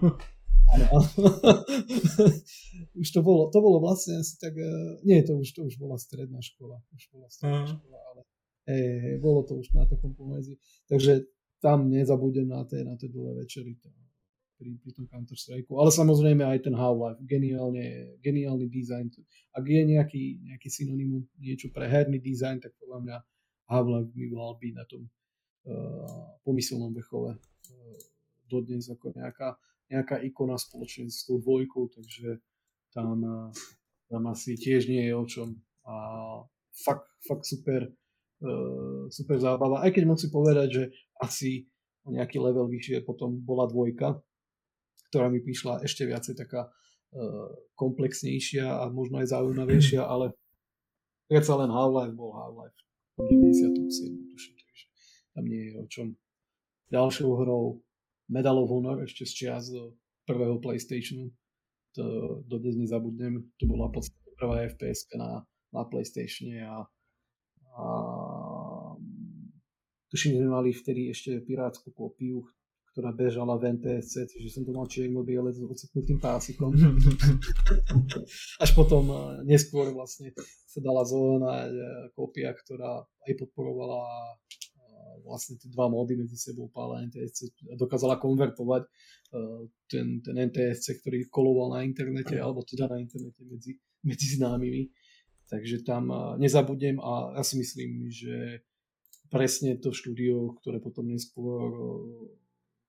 Už 3.00 3.08
to 3.10 3.20
bolo, 3.22 3.50
to 3.50 3.58
bolo 3.58 3.82
vlastne 3.82 4.22
asi 4.22 4.38
tak, 4.38 4.54
uh, 4.54 4.98
nie, 5.02 5.22
to 5.26 5.34
už, 5.38 5.52
to 5.54 5.66
už 5.66 5.74
bola 5.78 5.98
stredná 5.98 6.38
škola, 6.38 6.78
už 6.94 7.04
bola 7.10 7.26
stredná 7.30 7.66
uh-huh. 7.66 7.74
škola, 7.74 7.98
ale 8.14 8.22
hej, 8.70 9.18
bolo 9.18 9.42
to 9.42 9.58
už 9.58 9.74
na 9.74 9.86
takom 9.86 10.14
pomedzi, 10.14 10.54
takže 10.86 11.26
tam 11.60 11.90
nezabudem 11.90 12.48
na 12.48 12.64
tie, 12.64 12.86
na 12.86 12.96
tie 12.96 13.10
dlhé 13.10 13.44
večery 13.44 13.76
to, 13.82 13.90
pri, 14.60 14.76
pri 14.80 14.90
tom 14.92 15.06
Counter 15.08 15.36
Strike, 15.36 15.68
ale 15.72 15.90
samozrejme 15.90 16.44
aj 16.44 16.68
ten 16.68 16.74
Half-Life, 16.76 17.24
geniálne, 17.24 18.16
geniálny 18.20 18.68
dizajn, 18.68 19.08
ak 19.56 19.64
je 19.64 19.82
nejaký, 19.88 20.24
nejaký 20.44 20.68
synonymum 20.68 21.24
niečo 21.40 21.72
pre 21.72 21.88
herný 21.88 22.20
dizajn, 22.20 22.60
tak 22.60 22.76
podľa 22.76 22.98
mňa 23.04 23.16
Half-Life 23.72 24.10
by 24.12 24.24
mal 24.36 24.54
byť 24.60 24.72
na 24.76 24.84
tom 24.84 25.02
uh, 25.06 26.36
pomyselnom 26.44 26.92
vrchole 26.92 27.36
uh, 27.36 27.98
dodnes 28.50 28.90
ako 28.90 29.16
nejaká 29.16 29.56
nejaká 29.90 30.22
ikona 30.22 30.54
spoločne 30.54 31.10
s 31.10 31.26
tou 31.26 31.42
dvojkou, 31.42 31.90
takže 31.90 32.38
tam, 32.94 33.18
eh, 33.20 33.50
tam 34.06 34.22
asi 34.30 34.54
tiež 34.54 34.86
nie 34.86 35.10
je 35.10 35.14
o 35.14 35.24
čom. 35.26 35.48
A 35.86 35.94
fakt, 36.84 37.08
fakt 37.26 37.44
super, 37.48 37.90
uh, 38.44 39.10
super 39.10 39.36
zábava. 39.42 39.82
Aj 39.82 39.90
keď 39.90 40.06
musím 40.06 40.30
povedať, 40.30 40.68
že 40.70 40.84
asi 41.18 41.66
nejaký 42.06 42.38
level 42.38 42.70
vyššie 42.70 43.02
potom 43.02 43.42
bola 43.42 43.66
dvojka, 43.66 44.22
ktorá 45.10 45.26
mi 45.32 45.42
prišla 45.42 45.82
ešte 45.82 46.06
viacej 46.06 46.38
taká 46.38 46.70
uh, 46.70 47.50
komplexnejšia 47.74 48.66
a 48.66 48.86
možno 48.92 49.18
aj 49.18 49.34
zaujímavejšia, 49.34 50.04
ale 50.04 50.36
predsa 51.26 51.58
len 51.58 51.74
Half-Life 51.74 52.14
bol 52.14 52.30
Half-Life 52.38 52.78
v 53.18 53.34
97. 53.34 54.30
tuším, 54.30 54.54
takže 54.54 54.84
tam 55.34 55.44
nie 55.48 55.62
je 55.70 55.72
o 55.74 55.86
čom. 55.90 56.06
Ďalšou 56.90 57.30
hrou 57.34 57.82
Medal 58.30 58.62
of 58.62 58.70
Honor 58.70 59.02
ešte 59.02 59.26
z 59.26 59.32
čias 59.34 59.64
prvého 60.22 60.62
PlayStationu. 60.62 61.34
To 61.98 62.38
dodnes 62.46 62.78
nezabudnem. 62.78 63.50
To 63.58 63.64
bola 63.66 63.90
podstate 63.90 64.30
prvá 64.38 64.62
FPS 64.70 65.10
na, 65.18 65.42
na 65.74 65.82
PlayStatione 65.82 66.62
a, 66.62 66.86
a 67.74 67.84
tuším, 70.14 70.38
že 70.38 70.46
mali 70.46 70.70
vtedy 70.70 71.10
ešte 71.10 71.42
pirátsku 71.42 71.90
kopiu, 71.90 72.46
ktorá 72.94 73.14
bežala 73.14 73.54
v 73.58 73.78
NTSC, 73.78 74.26
takže 74.26 74.48
som 74.50 74.62
to 74.66 74.74
mal 74.74 74.86
čierno 74.90 75.22
biele 75.22 75.54
s 75.54 75.62
ocitnutým 75.62 76.18
pásikom. 76.18 76.74
Až 78.62 78.70
potom 78.74 79.04
eh, 79.10 79.18
neskôr 79.46 79.94
vlastne 79.94 80.34
sa 80.66 80.78
dala 80.82 81.06
zohnať 81.06 81.70
eh, 81.70 81.86
kópia, 82.14 82.50
ktorá 82.50 83.06
aj 83.26 83.32
podporovala 83.38 84.02
vlastne 85.24 85.60
tie 85.60 85.68
dva 85.70 85.86
módy 85.86 86.16
medzi 86.16 86.36
sebou 86.36 86.70
pála 86.70 87.04
NTSC 87.06 87.52
dokázala 87.76 88.16
konvertovať 88.20 88.82
uh, 88.86 89.64
ten, 89.86 90.20
ten 90.24 90.36
NTSC, 90.36 91.00
ktorý 91.00 91.28
koloval 91.28 91.78
na 91.78 91.80
internete, 91.84 92.36
alebo 92.36 92.64
teda 92.64 92.88
na 92.88 93.00
internete 93.00 93.40
medzi, 93.44 93.76
medzi 94.04 94.36
známymi. 94.40 94.90
Takže 95.50 95.82
tam 95.82 96.10
uh, 96.10 96.34
nezabudnem 96.38 97.02
a 97.02 97.36
ja 97.38 97.42
si 97.42 97.58
myslím, 97.58 98.06
že 98.10 98.64
presne 99.30 99.78
to 99.78 99.94
štúdio, 99.94 100.58
ktoré 100.62 100.78
potom 100.78 101.10
neskôr 101.10 101.70
uh, 101.70 102.28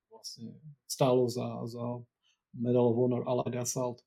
vlastne 0.10 0.54
stálo 0.86 1.26
za, 1.26 1.66
za 1.66 1.82
Medal 2.54 2.92
of 2.92 2.98
Honor 3.00 3.24
Allied 3.26 3.58
Assault 3.58 4.04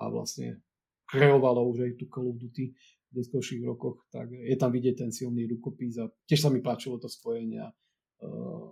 a 0.00 0.10
vlastne 0.10 0.58
kreovalo 1.06 1.68
už 1.68 1.86
aj 1.86 1.92
tú 2.00 2.08
Call 2.08 2.32
of 2.32 2.40
Duty 2.40 2.72
neskôrších 3.12 3.62
rokoch, 3.64 4.04
tak 4.08 4.32
je 4.32 4.56
tam 4.56 4.72
vidieť 4.72 5.06
ten 5.06 5.10
silný 5.12 5.48
rukopis 5.48 6.00
a 6.00 6.08
tiež 6.28 6.40
sa 6.44 6.50
mi 6.50 6.64
páčilo 6.64 6.96
to 6.96 7.08
spojenie, 7.08 7.60
uh, 7.60 8.68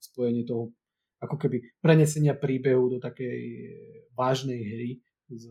spojenie 0.00 0.44
toho 0.44 0.72
ako 1.20 1.36
keby 1.36 1.60
prenesenia 1.84 2.32
príbehu 2.32 2.96
do 2.96 2.98
takej 2.98 3.40
vážnej 4.16 4.60
hry. 4.60 4.90
Z, 5.28 5.44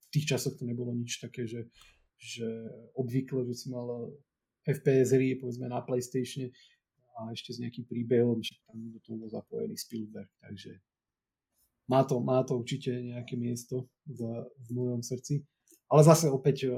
v 0.00 0.06
tých 0.08 0.36
časoch 0.36 0.56
to 0.56 0.64
nebolo 0.64 0.96
nič 0.96 1.20
také, 1.20 1.44
že, 1.44 1.68
že 2.16 2.48
obvykle, 2.96 3.44
že 3.44 3.54
si 3.54 3.66
mal 3.68 4.08
FPS 4.64 5.12
hry, 5.12 5.36
povedzme 5.36 5.68
na 5.68 5.84
PlayStation 5.84 6.48
a 7.16 7.32
ešte 7.32 7.52
s 7.52 7.60
nejakým 7.60 7.84
príbehom, 7.84 8.40
že 8.40 8.56
tam 8.64 8.76
do 8.92 9.00
toho 9.04 9.16
bol 9.20 9.30
zapojený 9.30 9.76
Spielberg, 9.76 10.28
takže 10.40 10.80
má 11.86 12.02
to, 12.02 12.18
má 12.18 12.42
to 12.42 12.58
určite 12.58 12.90
nejaké 12.90 13.38
miesto 13.38 13.86
v, 14.04 14.20
v 14.42 14.68
mojom 14.74 15.00
srdci. 15.06 15.46
Ale 15.86 16.02
zase 16.02 16.26
opäť 16.30 16.70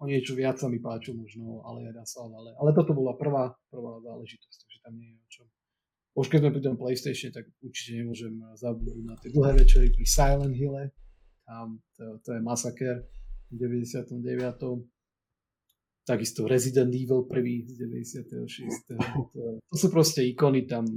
o 0.00 0.04
niečo 0.08 0.32
viac 0.32 0.56
sa 0.56 0.72
mi 0.72 0.80
páčil 0.80 1.12
možno 1.12 1.60
ale 1.68 1.84
ja 1.84 1.92
ale, 1.92 2.50
ale 2.56 2.70
toto 2.72 2.96
bola 2.96 3.12
prvá, 3.20 3.52
prvá 3.68 4.00
záležitosť, 4.00 4.58
takže 4.64 4.78
tam 4.80 4.92
nie 4.96 5.12
je 5.12 5.18
o 5.20 5.28
čom. 5.28 5.46
Už 6.16 6.26
keď 6.26 6.38
sme 6.42 6.54
pri 6.56 6.62
tom 6.64 6.76
PlayStation, 6.80 7.30
tak 7.30 7.46
určite 7.62 8.00
nemôžem 8.00 8.34
zabudnúť 8.58 9.04
na 9.06 9.14
tie 9.20 9.30
dlhé 9.30 9.52
večery 9.62 9.88
pri 9.94 10.04
Silent 10.08 10.56
Hill. 10.56 10.74
Tam 11.46 11.78
to, 11.94 12.18
to 12.24 12.28
je 12.34 12.40
masaker 12.42 13.06
v 13.52 13.54
99. 13.60 14.18
Takisto 16.02 16.48
Resident 16.48 16.90
Evil 16.90 17.28
1 17.28 17.70
z 17.70 17.74
96. 17.86 18.90
To, 19.36 19.42
to 19.62 19.74
sú 19.76 19.86
proste 19.92 20.26
ikony, 20.26 20.66
tam 20.66 20.88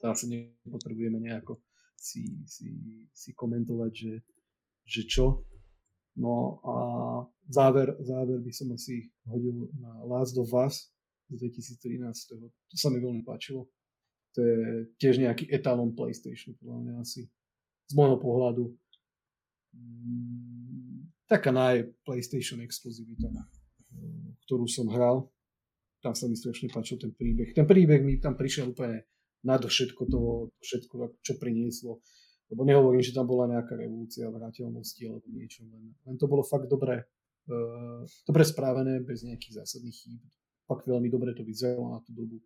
zase 0.00 0.30
nepotrebujeme 0.30 1.20
nejako 1.20 1.60
si, 1.96 2.44
si, 2.44 2.72
si 3.12 3.30
komentovať, 3.32 3.92
že, 3.92 4.14
že 4.84 5.02
čo. 5.08 5.44
No 6.14 6.62
a 6.62 6.74
záver, 7.50 7.98
záver 8.00 8.38
by 8.38 8.52
som 8.54 8.70
asi 8.70 9.10
hodil 9.26 9.66
na 9.82 10.06
Last 10.06 10.38
of 10.38 10.54
Us 10.54 10.94
z 11.30 11.42
2013. 11.42 12.38
To 12.38 12.76
sa 12.78 12.88
mi 12.90 13.02
veľmi 13.02 13.26
páčilo. 13.26 13.66
To 14.34 14.40
je 14.42 14.90
tiež 14.98 15.22
nejaký 15.22 15.50
etalon 15.50 15.94
PlayStation, 15.94 16.54
podľa 16.58 16.78
mňa 16.82 16.94
asi. 17.02 17.26
Z 17.90 17.92
môjho 17.98 18.18
pohľadu. 18.18 18.64
Mm, 19.74 21.10
taká 21.26 21.50
naj 21.50 21.90
PlayStation 22.06 22.62
exkluzivita, 22.62 23.30
ktorú 24.46 24.70
som 24.70 24.90
hral. 24.90 25.30
Tam 25.98 26.14
sa 26.14 26.30
mi 26.30 26.38
strašne 26.38 26.70
páčil 26.70 26.98
ten 26.98 27.10
príbeh. 27.10 27.54
Ten 27.54 27.66
príbeh 27.66 28.02
mi 28.02 28.22
tam 28.22 28.38
prišiel 28.38 28.70
úplne 28.70 29.06
nad 29.44 29.60
všetko 29.60 30.02
to, 30.08 30.20
všetko, 30.62 30.94
čo 31.20 31.32
prinieslo 31.36 32.00
lebo 32.52 32.62
nehovorím, 32.64 33.00
že 33.00 33.16
tam 33.16 33.24
bola 33.24 33.48
nejaká 33.48 33.76
revolúcia 33.76 34.28
vráteľnosti 34.28 35.02
alebo 35.08 35.26
niečo, 35.32 35.64
len, 35.68 35.94
len 36.04 36.16
to 36.20 36.26
bolo 36.28 36.44
fakt 36.44 36.68
dobre, 36.68 37.08
uh, 37.48 38.02
dobre 38.28 38.42
správené, 38.44 39.00
bez 39.00 39.24
nejakých 39.24 39.64
zásadných 39.64 39.96
chýb. 39.96 40.22
Fakt 40.64 40.88
veľmi 40.88 41.08
dobre 41.08 41.36
to 41.36 41.44
vyzeralo 41.44 41.96
na 41.96 42.00
tú 42.04 42.12
dobu. 42.12 42.40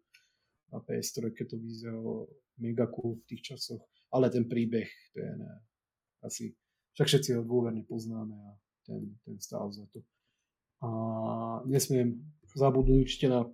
Na 0.68 0.84
PS3 0.84 1.32
to 1.48 1.56
vyzeralo 1.56 2.28
mega 2.61 2.87
cool 2.92 3.16
v 3.16 3.24
tých 3.24 3.54
časoch, 3.54 3.80
ale 4.12 4.28
ten 4.28 4.44
príbeh, 4.44 4.90
to 5.14 5.18
je 5.22 5.32
ne, 5.38 5.52
asi, 6.22 6.52
však 6.92 7.06
všetci 7.06 7.30
ho 7.38 7.42
dôverne 7.46 7.87
poznáme 7.87 8.34
a 8.34 8.50
ten, 8.84 9.16
ten 9.24 9.37
stál 9.40 9.70
za 9.72 9.87
to. 9.94 10.02
A 10.82 10.88
nesmiem 11.66 12.18
zabudnúť 12.54 12.98
určite 13.02 13.26
na 13.30 13.46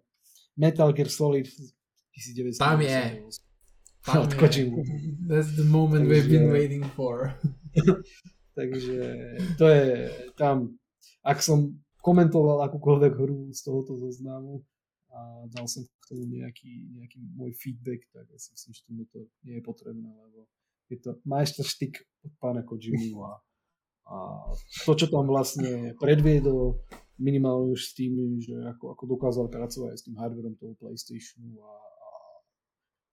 Metal 0.57 0.91
Gear 0.93 1.11
Solid 1.11 1.49
1900. 2.15 2.59
Tam 2.61 2.81
je. 2.81 3.27
Od 4.25 4.35
Kojimu. 4.35 4.85
That's 5.31 5.57
the 5.57 5.65
moment 5.65 6.09
we've 6.09 6.29
been 6.29 6.53
waiting 6.53 6.85
for. 6.97 7.33
Takže 8.59 8.97
to 9.59 9.67
je 9.67 9.87
tam, 10.37 10.79
ak 11.27 11.43
som 11.43 11.75
komentoval 12.05 12.63
akúkoľvek 12.69 13.13
hru 13.17 13.51
z 13.51 13.61
tohoto 13.65 13.97
zoznamu 13.99 14.63
a 15.11 15.49
dal 15.51 15.67
som 15.67 15.83
k 15.83 16.05
tomu 16.07 16.29
nejaký, 16.29 16.93
nejaký 16.95 17.19
môj 17.35 17.51
feedback, 17.59 18.05
tak 18.13 18.29
ja 18.31 18.39
si 18.39 18.53
myslím, 18.55 18.73
že 18.77 18.87
tomu 18.87 19.03
to 19.11 19.19
nie 19.43 19.59
je 19.59 19.65
potrebné, 19.65 20.07
lebo 20.07 20.47
je 20.93 21.01
to 21.01 21.19
majsterštyk 21.25 21.99
od 22.29 22.33
pána 22.39 22.63
Kojimu 22.63 23.25
a, 23.25 23.33
a 24.07 24.17
to, 24.85 24.93
čo 24.95 25.11
tam 25.11 25.27
vlastne 25.27 25.97
predviedol, 25.99 26.79
minimálne 27.19 27.73
už 27.73 27.91
s 27.91 27.93
tým, 27.97 28.39
že 28.39 28.55
ako, 28.71 28.95
ako 28.95 29.05
dokázal 29.19 29.47
pracovať 29.51 29.99
s 29.99 30.05
tým 30.07 30.15
hardverom 30.21 30.55
toho 30.61 30.77
PlayStationu 30.79 31.59
a 31.59 31.73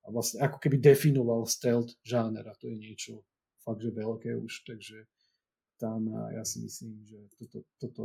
a 0.02 0.08
vlastne 0.10 0.42
ako 0.42 0.58
keby 0.58 0.82
definoval 0.82 1.46
stealth 1.46 1.94
žáner 2.02 2.46
a 2.46 2.58
to 2.58 2.70
je 2.70 2.78
niečo 2.78 3.14
fakt, 3.62 3.82
že 3.86 3.94
veľké 3.94 4.34
už, 4.34 4.66
takže 4.66 5.06
tam 5.78 6.10
ja 6.34 6.46
si 6.46 6.62
myslím, 6.62 7.02
že 7.06 7.18
toto, 7.38 7.58
toto 7.82 8.04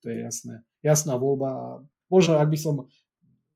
to 0.00 0.06
je 0.08 0.20
jasné. 0.24 0.64
Jasná 0.80 1.16
voľba. 1.16 1.80
Možno 2.08 2.40
ak 2.40 2.48
by 2.48 2.58
som 2.60 2.74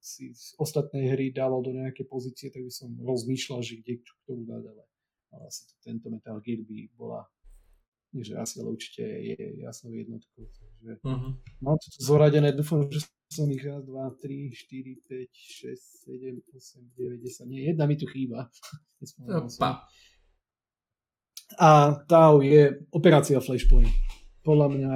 si 0.05 0.37
z 0.37 0.53
ostatnej 0.61 1.09
hry 1.09 1.33
dával 1.33 1.65
do 1.65 1.73
nejakej 1.73 2.05
pozície, 2.05 2.53
tak 2.53 2.61
by 2.61 2.73
som 2.73 2.93
rozmýšľal, 3.01 3.65
že 3.65 3.81
kde 3.81 4.05
ktorú 4.05 4.45
dať, 4.45 4.63
ale, 4.69 4.85
ale 5.33 5.43
asi 5.49 5.65
to, 5.65 5.75
tento 5.81 6.13
Metal 6.13 6.37
Gear 6.45 6.61
by 6.61 6.93
bola 6.93 7.25
nie 8.15 8.23
že 8.23 8.39
asi, 8.39 8.63
ale 8.63 8.71
určite 8.71 9.03
je 9.03 9.37
jasnou 9.59 9.91
jednotkou. 9.91 10.47
Takže 10.47 11.03
uh-huh. 11.03 11.35
mám 11.59 11.77
to 11.83 11.89
zoradené, 11.99 12.55
dúfam, 12.55 12.87
že 12.87 13.03
som 13.29 13.51
ich 13.51 13.65
raz, 13.65 13.85
dva, 13.85 14.11
tri, 14.21 14.53
štyri, 14.55 15.01
päť, 15.05 15.31
šesť, 15.33 15.87
sedem, 16.07 16.39
osem, 16.55 16.85
deväť, 16.95 17.21
desať. 17.25 17.47
Nie, 17.51 17.73
jedna 17.73 17.89
mi 17.89 17.97
tu 17.99 18.07
chýba. 18.07 18.49
A 21.61 22.01
tá 22.09 22.33
je 22.41 22.83
operácia 22.91 23.39
Flashpoint. 23.39 23.91
Podľa 24.45 24.69
mňa 24.75 24.95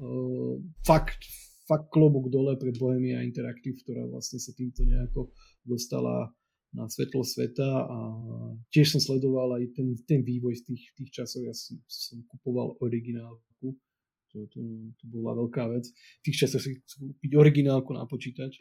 uh, 0.00 0.54
fakt, 0.86 1.26
fakt 1.68 1.90
klobúk 1.90 2.30
dole 2.30 2.56
pre 2.58 2.74
Bohemia 2.74 3.22
Interactive, 3.22 3.78
ktorá 3.82 4.06
vlastne 4.08 4.42
sa 4.42 4.50
týmto 4.54 4.86
nejako 4.86 5.30
dostala 5.62 6.30
na 6.74 6.90
svetlo 6.90 7.22
sveta 7.22 7.86
a 7.86 7.98
tiež 8.74 8.98
som 8.98 9.00
sledoval 9.00 9.62
aj 9.62 9.78
ten, 9.78 9.94
ten 10.10 10.26
vývoj 10.26 10.58
z 10.58 10.74
tých, 10.74 10.84
tých 10.98 11.10
časov. 11.22 11.46
Ja 11.46 11.54
som, 11.54 11.78
som 11.86 12.18
kupoval 12.26 12.74
originálku 12.82 13.46
to, 14.34 14.50
to, 14.50 14.58
to 14.98 15.04
bola 15.06 15.38
veľká 15.38 15.70
vec. 15.70 15.86
V 15.94 16.22
tých 16.26 16.42
časoch 16.42 16.58
si 16.58 16.82
kúpiť 16.82 17.38
originálku 17.38 17.94
na 17.94 18.02
počítač 18.10 18.58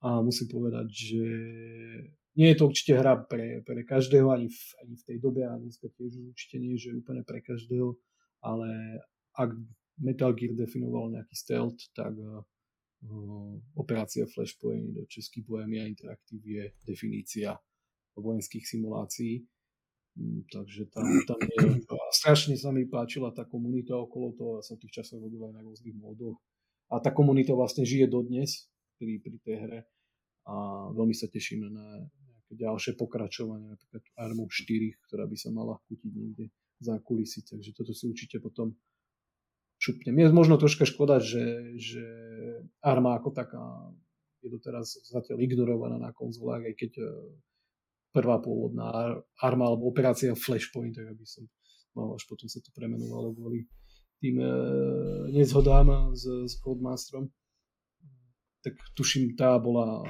a 0.00 0.24
musím 0.24 0.48
povedať, 0.48 0.88
že 0.88 1.24
nie 2.36 2.48
je 2.52 2.56
to 2.56 2.68
určite 2.68 2.96
hra 2.96 3.28
pre, 3.28 3.60
pre 3.64 3.84
každého 3.84 4.32
ani 4.32 4.48
v, 4.48 4.60
ani 4.84 4.94
v 4.96 5.02
tej 5.04 5.16
dobe 5.20 5.44
a 5.44 5.56
dneska 5.60 5.92
tiež 5.92 6.16
určite 6.32 6.56
nie, 6.56 6.80
že 6.80 6.96
úplne 6.96 7.20
pre 7.24 7.44
každého, 7.44 7.96
ale 8.40 9.00
ak 9.36 9.52
Metal 10.00 10.32
Gear 10.36 10.52
definoval 10.52 11.12
nejaký 11.16 11.32
stealth, 11.36 11.80
tak 11.96 12.12
uh, 12.12 12.44
operácia 13.76 14.28
Flashpoint 14.28 14.92
do 14.92 15.08
Český 15.08 15.44
Bohemia 15.44 15.88
Interactive 15.88 16.44
je 16.44 16.64
definícia 16.84 17.56
vojenských 18.16 18.64
simulácií 18.64 19.44
takže 20.48 20.88
tam, 20.92 21.04
tam 21.28 21.40
je, 21.40 21.84
strašne 22.12 22.56
sa 22.56 22.72
mi 22.72 22.88
páčila 22.88 23.32
tá 23.36 23.44
komunita 23.44 23.92
okolo 23.96 24.32
toho, 24.32 24.50
ja 24.60 24.62
som 24.64 24.80
tých 24.80 25.02
časoch 25.02 25.20
robil 25.20 25.44
aj 25.48 25.54
na 25.56 25.62
rôznych 25.62 25.96
módoch. 25.96 26.40
A 26.88 27.02
tá 27.02 27.10
komunita 27.10 27.52
vlastne 27.52 27.82
žije 27.84 28.08
dodnes 28.08 28.70
pri, 28.96 29.20
pri 29.20 29.36
tej 29.42 29.56
hre 29.60 29.80
a 30.46 30.54
veľmi 30.94 31.12
sa 31.12 31.26
teším 31.26 31.66
na 31.68 32.06
nejaké 32.06 32.54
ďalšie 32.54 32.92
pokračovanie, 32.94 33.66
napríklad 33.66 34.02
Armu 34.14 34.46
4, 34.46 35.06
ktorá 35.10 35.26
by 35.26 35.36
sa 35.36 35.50
mala 35.50 35.82
kútiť 35.90 36.12
niekde 36.14 36.54
za 36.78 36.94
kulisy, 37.02 37.42
takže 37.42 37.74
toto 37.74 37.90
si 37.90 38.06
určite 38.06 38.38
potom 38.38 38.78
šupnem. 39.82 40.14
Je 40.14 40.30
možno 40.30 40.54
troška 40.56 40.86
škoda, 40.86 41.18
že, 41.18 41.74
že 41.76 42.04
Arma 42.80 43.18
ako 43.18 43.34
taká 43.34 43.90
je 44.46 44.48
doteraz 44.54 45.02
zatiaľ 45.10 45.42
ignorovaná 45.42 45.98
na 45.98 46.14
konzolách, 46.14 46.70
aj 46.70 46.74
keď 46.78 46.92
prvá 48.16 48.40
pôvodná 48.40 49.20
arma 49.44 49.68
alebo 49.68 49.92
operácia 49.92 50.32
Flashpoint, 50.32 50.96
tak 50.96 51.12
aby 51.12 51.24
som 51.28 51.44
mal, 51.92 52.16
až 52.16 52.24
potom 52.24 52.48
sa 52.48 52.64
to 52.64 52.72
premenovalo 52.72 53.36
kvôli 53.36 53.68
tým 54.16 54.40
e, 54.40 54.48
nezhodám 55.36 56.16
s, 56.16 56.24
s 56.24 56.56
Codemasterom. 56.64 57.28
Tak 58.64 58.74
tuším, 58.96 59.36
tá 59.36 59.60
bola 59.60 60.02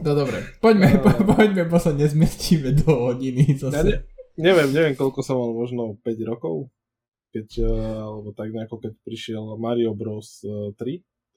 No 0.00 0.16
dobre, 0.16 0.40
poďme, 0.64 0.96
po, 0.96 1.12
poďme, 1.28 1.68
bo 1.68 1.76
sa 1.76 1.92
nezmestíme 1.92 2.72
do 2.72 3.10
hodiny. 3.10 3.52
Ja, 3.58 3.84
ne, 3.84 4.00
neviem, 4.38 4.72
neviem, 4.72 4.96
koľko 4.96 5.20
som 5.20 5.36
mal, 5.36 5.52
možno 5.52 6.00
5 6.00 6.30
rokov, 6.30 6.72
keď, 7.36 7.48
eh, 7.60 8.00
alebo 8.00 8.32
tak 8.32 8.48
nejako, 8.48 8.80
keď 8.80 8.92
prišiel 9.04 9.44
Mario 9.60 9.92
Bros. 9.92 10.40
3, 10.40 10.72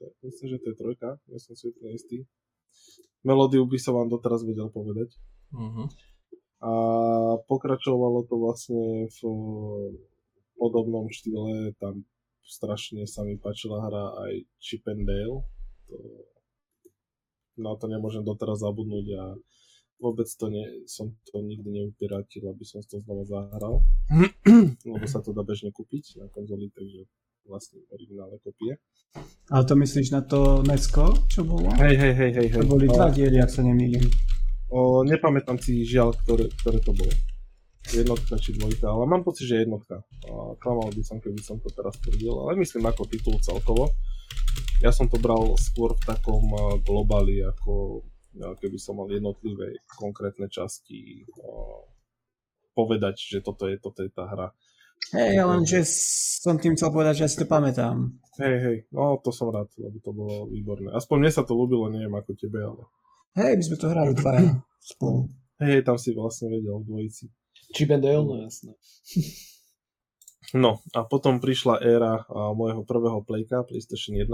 tak 0.00 0.10
myslím, 0.24 0.46
že 0.48 0.58
to 0.64 0.66
je 0.72 0.76
trojka, 0.80 1.08
ja 1.28 1.38
som 1.42 1.52
si 1.52 1.68
úplne 1.68 1.92
istý. 1.92 2.24
Melódiu 3.24 3.64
by 3.64 3.78
som 3.80 3.96
vám 3.96 4.12
doteraz 4.12 4.44
vedel 4.44 4.68
povedať. 4.68 5.16
Uh-huh. 5.50 5.88
A 6.60 6.72
pokračovalo 7.48 8.28
to 8.28 8.36
vlastne 8.36 9.08
v 9.08 9.18
podobnom 10.60 11.08
štýle, 11.08 11.72
tam 11.80 12.04
strašne 12.44 13.08
sa 13.08 13.24
mi 13.24 13.40
páčila 13.40 13.80
hra 13.88 14.04
aj 14.28 14.32
Chip 14.60 14.84
and 14.88 15.08
Dale. 15.08 15.40
To, 15.88 15.96
na 17.56 17.72
to 17.80 17.88
nemôžem 17.88 18.24
doteraz 18.24 18.60
zabudnúť 18.60 19.06
a 19.16 19.24
vôbec 20.02 20.28
to 20.28 20.46
nie, 20.52 20.84
som 20.84 21.16
to 21.30 21.40
nikdy 21.40 21.68
neupiratil, 21.70 22.50
aby 22.52 22.64
som 22.66 22.84
to 22.84 23.00
znova 23.00 23.24
zahral. 23.24 23.80
lebo 24.92 25.06
sa 25.08 25.24
to 25.24 25.32
dá 25.32 25.40
bežne 25.40 25.72
kúpiť 25.72 26.20
na 26.20 26.28
konzoli, 26.28 26.68
takže 26.72 27.08
vlastne 27.46 27.84
originálne 27.92 28.40
kopie. 28.40 28.80
Ale 29.52 29.62
to 29.68 29.74
myslíš 29.78 30.08
na 30.10 30.24
to 30.24 30.64
Necko, 30.66 31.28
čo 31.30 31.44
bolo? 31.46 31.70
Hej, 31.78 31.94
hej, 31.94 32.14
hej, 32.16 32.30
hej. 32.34 32.48
hej. 32.50 32.60
To 32.64 32.66
boli 32.66 32.88
dva 32.90 33.12
diely, 33.12 33.38
ak 33.38 33.52
sa 33.52 33.62
nemýlim. 33.62 34.04
O, 34.72 35.06
nepamätám 35.06 35.60
si 35.60 35.86
žiaľ, 35.86 36.16
ktoré, 36.24 36.50
ktoré 36.50 36.78
to 36.82 36.90
bolo. 36.90 37.12
Jednotka 37.92 38.40
či 38.40 38.56
dvojka, 38.56 38.88
ale 38.88 39.04
mám 39.04 39.22
pocit, 39.22 39.44
že 39.44 39.62
jednotka. 39.62 40.00
A 40.24 40.56
klamal 40.56 40.88
by 40.88 41.02
som, 41.04 41.20
keby 41.20 41.38
som 41.44 41.60
to 41.60 41.68
teraz 41.68 42.00
tvrdil, 42.00 42.48
ale 42.48 42.56
myslím 42.58 42.88
ako 42.88 43.04
titul 43.06 43.36
celkovo. 43.44 43.92
Ja 44.80 44.90
som 44.90 45.06
to 45.06 45.20
bral 45.20 45.52
skôr 45.60 45.92
v 45.92 46.02
takom 46.08 46.48
globáli, 46.80 47.44
ako 47.44 48.02
keby 48.34 48.78
som 48.80 48.98
mal 48.98 49.06
jednotlivé 49.12 49.78
konkrétne 49.94 50.50
časti 50.50 51.28
povedať, 52.74 53.14
že 53.20 53.38
toto 53.38 53.70
je, 53.70 53.78
toto 53.78 54.02
je 54.02 54.10
tá 54.10 54.26
hra. 54.26 54.50
Hej, 55.12 55.44
len 55.44 55.62
že 55.68 55.84
som 56.40 56.56
tým 56.56 56.78
chcel 56.78 56.88
povedať, 56.88 57.20
že 57.20 57.24
ja 57.26 57.30
si 57.30 57.38
to 57.38 57.46
pamätám. 57.46 58.16
Hej, 58.40 58.56
hej, 58.64 58.76
no 58.90 59.20
to 59.20 59.30
som 59.30 59.52
rád, 59.52 59.68
lebo 59.76 60.00
to 60.00 60.10
bolo 60.10 60.48
výborné. 60.48 60.90
Aspoň 60.96 61.16
mne 61.20 61.32
sa 61.34 61.44
to 61.44 61.52
ľúbilo, 61.52 61.92
neviem 61.92 62.14
ako 62.16 62.32
tebe, 62.34 62.64
ale... 62.64 62.82
Hej, 63.36 63.60
my 63.60 63.62
sme 63.62 63.76
to 63.76 63.86
hrali 63.90 64.12
dvaja 64.16 64.58
spolu. 64.94 65.28
Hej, 65.60 65.86
tam 65.86 66.00
si 66.00 66.16
vlastne 66.16 66.50
vedel 66.50 66.80
v 66.82 66.86
dvojici. 66.88 67.24
Chip 67.74 67.90
and 67.94 68.02
Dale, 68.02 68.24
no 68.24 68.40
jasné. 68.40 68.72
No 70.54 70.84
a 70.94 71.02
potom 71.02 71.42
prišla 71.42 71.82
éra 71.82 72.22
a, 72.30 72.54
môjho 72.54 72.86
prvého 72.86 73.24
playka, 73.26 73.66
PlayStation 73.66 74.14
1. 74.14 74.30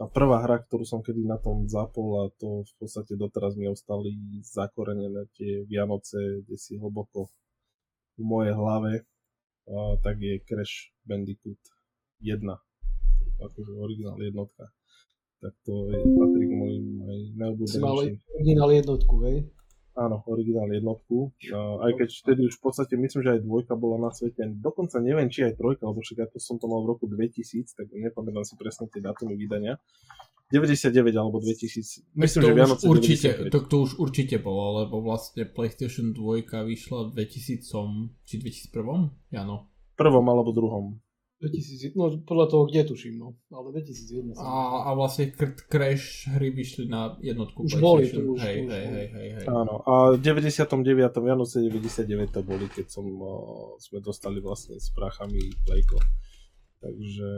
A 0.00 0.08
prvá 0.08 0.40
hra, 0.40 0.64
ktorú 0.64 0.88
som 0.88 1.04
kedy 1.04 1.28
na 1.28 1.36
tom 1.36 1.68
zapol 1.68 2.24
a 2.24 2.32
to 2.40 2.64
v 2.64 2.72
podstate 2.80 3.20
doteraz 3.20 3.52
mi 3.60 3.68
ostali 3.68 4.16
zakorenené 4.40 5.28
tie 5.36 5.68
Vianoce, 5.68 6.40
kde 6.46 6.56
si 6.56 6.80
hlboko 6.80 7.28
v 8.16 8.22
mojej 8.24 8.56
hlave, 8.56 9.04
tak 10.02 10.16
je 10.18 10.40
Crash 10.42 10.90
Bandicoot 11.06 11.58
1. 12.20 12.42
Akože 13.42 13.72
originál 13.74 14.18
jednotka. 14.22 14.70
Tak 15.42 15.54
to 15.66 15.90
je, 15.90 15.98
patrí 15.98 16.44
k 16.46 16.54
mojim 16.54 16.86
najobľúbenejším. 17.34 17.74
Si 17.74 17.82
mal 17.82 17.98
originál 18.38 18.70
jednotku, 18.70 19.14
hej? 19.26 19.36
Áno, 19.92 20.24
originál 20.24 20.72
jednotku. 20.72 21.36
Uh, 21.52 21.84
aj 21.84 21.92
keď 22.00 22.08
vtedy 22.24 22.40
už 22.48 22.56
v 22.56 22.62
podstate 22.64 22.94
myslím, 22.96 23.20
že 23.20 23.30
aj 23.36 23.40
dvojka 23.44 23.76
bola 23.76 24.08
na 24.08 24.10
svete. 24.10 24.40
Dokonca 24.48 24.96
neviem, 25.04 25.28
či 25.28 25.44
aj 25.44 25.60
trojka, 25.60 25.84
lebo 25.84 26.00
však 26.00 26.16
ja 26.16 26.26
to 26.32 26.40
som 26.40 26.56
to 26.56 26.64
mal 26.64 26.80
v 26.80 26.96
roku 26.96 27.04
2000, 27.04 27.76
tak 27.76 27.92
nepamätám 27.92 28.44
si 28.48 28.56
presne 28.56 28.88
tie 28.88 29.04
dátumy 29.04 29.36
vydania. 29.36 29.76
99 30.52 31.16
alebo 31.16 31.40
2000. 31.40 32.12
Myslím, 32.12 32.40
to 32.40 32.48
že 32.48 32.52
Vianoce 32.52 32.84
určite, 32.84 33.28
to, 33.48 33.58
to 33.64 33.76
už 33.88 33.96
určite 33.96 34.36
bolo, 34.36 34.84
lebo 34.84 35.00
vlastne 35.00 35.48
PlayStation 35.48 36.12
2 36.12 36.44
vyšla 36.48 37.08
v 37.08 37.24
2000 37.24 38.28
či 38.28 38.34
2001? 38.40 39.36
Áno. 39.40 39.72
Prvom 39.96 40.24
alebo 40.28 40.52
druhom. 40.52 41.00
2000, 41.42 41.98
no 41.98 42.22
podľa 42.22 42.46
toho, 42.46 42.62
kde 42.70 42.86
tuším, 42.86 43.18
no. 43.18 43.34
Ale 43.50 43.74
2001 43.74 44.38
a, 44.38 44.86
a 44.86 44.90
vlastne 44.94 45.34
Crash 45.66 46.30
hry 46.30 46.54
vyšli 46.54 46.86
na 46.86 47.18
jednotku 47.18 47.66
už 47.66 47.82
boli 47.82 48.06
to 48.06 48.22
už, 48.22 48.38
hej, 48.38 48.56
už, 48.62 48.70
hej, 48.70 48.86
hej, 48.86 49.08
hej, 49.10 49.28
hej. 49.42 49.46
Áno, 49.50 49.82
a 49.82 50.14
v 50.14 50.22
99. 50.22 50.78
Vianoce 51.18 51.58
99 51.66 52.30
to 52.30 52.40
boli, 52.46 52.70
keď 52.70 52.86
som, 52.86 53.02
o, 53.10 53.34
sme 53.82 53.98
dostali 53.98 54.38
vlastne 54.38 54.78
s 54.78 54.94
prachami 54.94 55.50
Playko. 55.66 55.98
Takže 56.78 57.30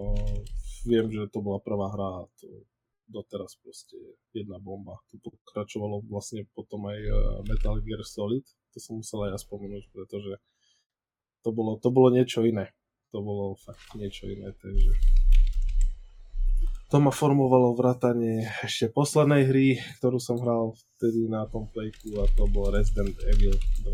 o, 0.00 0.16
viem, 0.88 1.12
že 1.12 1.28
to 1.28 1.44
bola 1.44 1.60
prvá 1.60 1.92
hra 1.92 2.08
a 2.24 2.28
to 2.40 2.48
doteraz 3.12 3.60
proste 3.60 4.00
jedna 4.32 4.56
bomba. 4.56 4.96
To 5.12 5.28
pokračovalo 5.28 6.08
vlastne 6.08 6.48
potom 6.56 6.88
aj 6.88 6.96
e, 6.96 7.12
Metal 7.44 7.76
Gear 7.84 8.00
Solid, 8.08 8.48
to 8.72 8.80
som 8.80 9.04
musel 9.04 9.28
aj 9.28 9.36
ja 9.36 9.38
spomenúť, 9.44 9.84
pretože 9.92 10.40
to 11.44 11.52
bolo, 11.52 11.76
to 11.76 11.92
bolo 11.92 12.08
niečo 12.08 12.40
iné 12.48 12.72
to 13.12 13.20
bolo 13.20 13.54
fakt 13.60 13.92
niečo 13.94 14.24
iné, 14.26 14.50
takže 14.56 14.96
to 16.92 17.00
ma 17.00 17.08
formovalo 17.08 17.72
vrátanie 17.72 18.44
ešte 18.60 18.92
poslednej 18.92 19.48
hry, 19.48 19.80
ktorú 19.96 20.20
som 20.20 20.36
hral 20.36 20.76
vtedy 20.76 21.24
na 21.24 21.48
tom 21.48 21.64
playku 21.72 22.20
a 22.20 22.28
to 22.36 22.44
bol 22.52 22.68
Resident 22.68 23.16
Evil 23.32 23.56
2. 23.80 23.88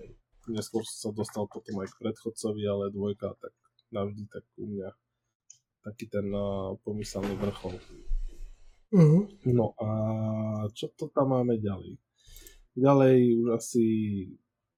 Hej. 0.00 0.08
Neskôr 0.56 0.80
som 0.88 0.96
sa 0.96 1.10
dostal 1.12 1.44
potom 1.52 1.84
aj 1.84 1.92
k 1.92 2.00
predchodcovi, 2.00 2.64
ale 2.64 2.96
dvojka 2.96 3.36
tak 3.36 3.52
navždy 3.92 4.24
tak 4.32 4.40
u 4.56 4.72
mňa 4.72 4.88
taký 5.84 6.08
ten 6.08 6.32
uh, 6.32 6.72
pomyselný 6.80 7.36
vrchol. 7.36 7.76
Uh-huh. 8.96 9.28
No 9.52 9.76
a 9.76 9.88
čo 10.72 10.88
to 10.96 11.12
tam 11.12 11.36
máme 11.36 11.60
ďalej? 11.60 12.00
Ďalej 12.72 13.16
už 13.36 13.46
asi 13.52 13.84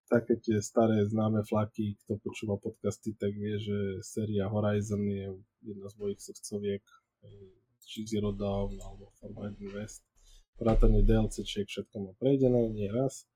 také 0.08 0.36
tie 0.40 0.60
staré 0.60 1.04
známe 1.04 1.42
flaky, 1.44 1.96
kto 2.04 2.20
počúva 2.20 2.60
podcasty, 2.60 3.16
tak 3.16 3.32
vie, 3.34 3.56
že 3.58 4.04
séria 4.04 4.48
Horizon 4.48 5.02
je 5.04 5.32
jedna 5.64 5.86
z 5.88 5.94
mojich 5.96 6.20
srdcoviek, 6.20 6.84
či 7.84 8.08
Zero 8.08 8.32
Dawn 8.32 8.76
alebo 8.80 9.12
Forbidden 9.20 9.72
West. 9.72 10.04
Vrátanie 10.60 11.02
DLCčiek 11.02 11.66
všetko 11.66 11.96
má 11.98 12.12
prejdené, 12.16 12.70
nie 12.70 12.86
raz. 12.86 13.26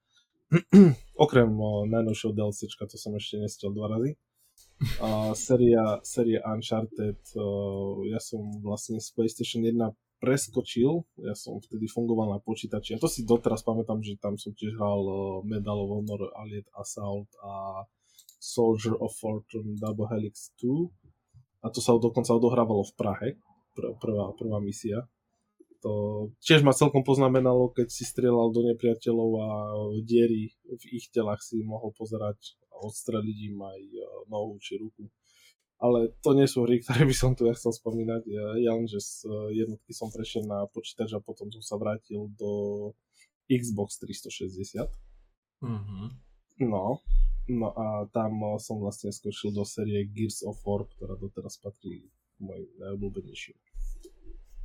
Okrem 1.24 1.50
o, 1.60 1.84
najnovšieho 1.84 2.32
DLCčka, 2.32 2.88
to 2.88 2.96
som 2.96 3.12
ešte 3.18 3.42
nestiel 3.42 3.74
dva 3.74 3.98
razy. 3.98 4.16
A 5.02 5.34
séria, 5.34 5.98
séria 6.06 6.40
Uncharted, 6.46 7.18
o, 7.34 8.06
ja 8.06 8.22
som 8.22 8.40
vlastne 8.62 9.02
z 9.02 9.10
PlayStation 9.12 9.66
1 9.66 9.76
preskočil, 10.18 11.06
ja 11.22 11.34
som 11.34 11.62
vtedy 11.62 11.86
fungoval 11.86 12.34
na 12.34 12.40
počítači. 12.42 12.98
A 12.98 13.02
to 13.02 13.06
si 13.06 13.22
doteraz 13.22 13.62
pamätám, 13.62 14.02
že 14.02 14.18
tam 14.18 14.34
som 14.34 14.50
tiež 14.54 14.74
hral 14.74 15.02
uh, 15.06 15.18
Medal 15.46 15.78
of 15.78 15.90
Honor, 15.94 16.30
Allied 16.34 16.66
Assault 16.74 17.30
a 17.42 17.86
Soldier 18.38 18.98
of 18.98 19.14
Fortune 19.14 19.78
Double 19.78 20.06
Helix 20.10 20.54
2 20.62 21.66
a 21.66 21.66
to 21.70 21.82
sa 21.82 21.94
dokonca 21.98 22.34
odohrávalo 22.34 22.86
v 22.86 22.94
Prahe, 22.94 23.28
pr- 23.74 23.94
prvá, 23.98 24.30
prvá 24.38 24.58
misia. 24.62 25.06
To 25.82 26.26
tiež 26.42 26.66
ma 26.66 26.74
celkom 26.74 27.06
poznamenalo, 27.06 27.70
keď 27.70 27.86
si 27.86 28.02
strieľal 28.02 28.50
do 28.50 28.66
nepriateľov 28.66 29.30
a 29.38 29.48
diery 30.02 30.50
v 30.66 30.84
ich 30.90 31.06
telách 31.14 31.38
si 31.38 31.62
mohol 31.62 31.94
pozerať 31.94 32.58
a 32.74 32.82
odstreliť 32.82 33.38
im 33.54 33.58
aj 33.62 33.80
uh, 33.82 34.02
nohu 34.26 34.58
či 34.58 34.78
ruku 34.78 35.06
ale 35.78 36.10
to 36.26 36.34
nie 36.34 36.46
sú 36.50 36.66
hry, 36.66 36.82
ktoré 36.82 37.06
by 37.06 37.14
som 37.14 37.32
tu 37.38 37.46
ja 37.46 37.54
chcel 37.54 37.70
spomínať. 37.70 38.22
Ja, 38.26 38.46
ja 38.58 38.72
len, 38.74 38.90
že 38.90 38.98
z 38.98 39.26
eh, 39.30 39.62
jednotky 39.64 39.94
som 39.94 40.10
prešiel 40.10 40.44
na 40.44 40.66
počítač 40.66 41.14
a 41.14 41.22
potom 41.22 41.48
som 41.54 41.62
sa 41.62 41.78
vrátil 41.78 42.26
do 42.34 42.92
Xbox 43.46 44.02
360. 44.02 44.90
Mm-hmm. 45.62 46.06
No, 46.66 47.02
no 47.48 47.68
a 47.78 48.10
tam 48.10 48.32
eh, 48.42 48.58
som 48.58 48.82
vlastne 48.82 49.14
skočil 49.14 49.54
do 49.54 49.62
série 49.62 50.02
Gears 50.10 50.42
of 50.42 50.58
War, 50.66 50.82
ktorá 50.84 51.14
doteraz 51.14 51.62
patrí 51.62 52.10
k 52.10 52.38
mojim 52.42 52.68
najobľúbenejším. 52.82 53.58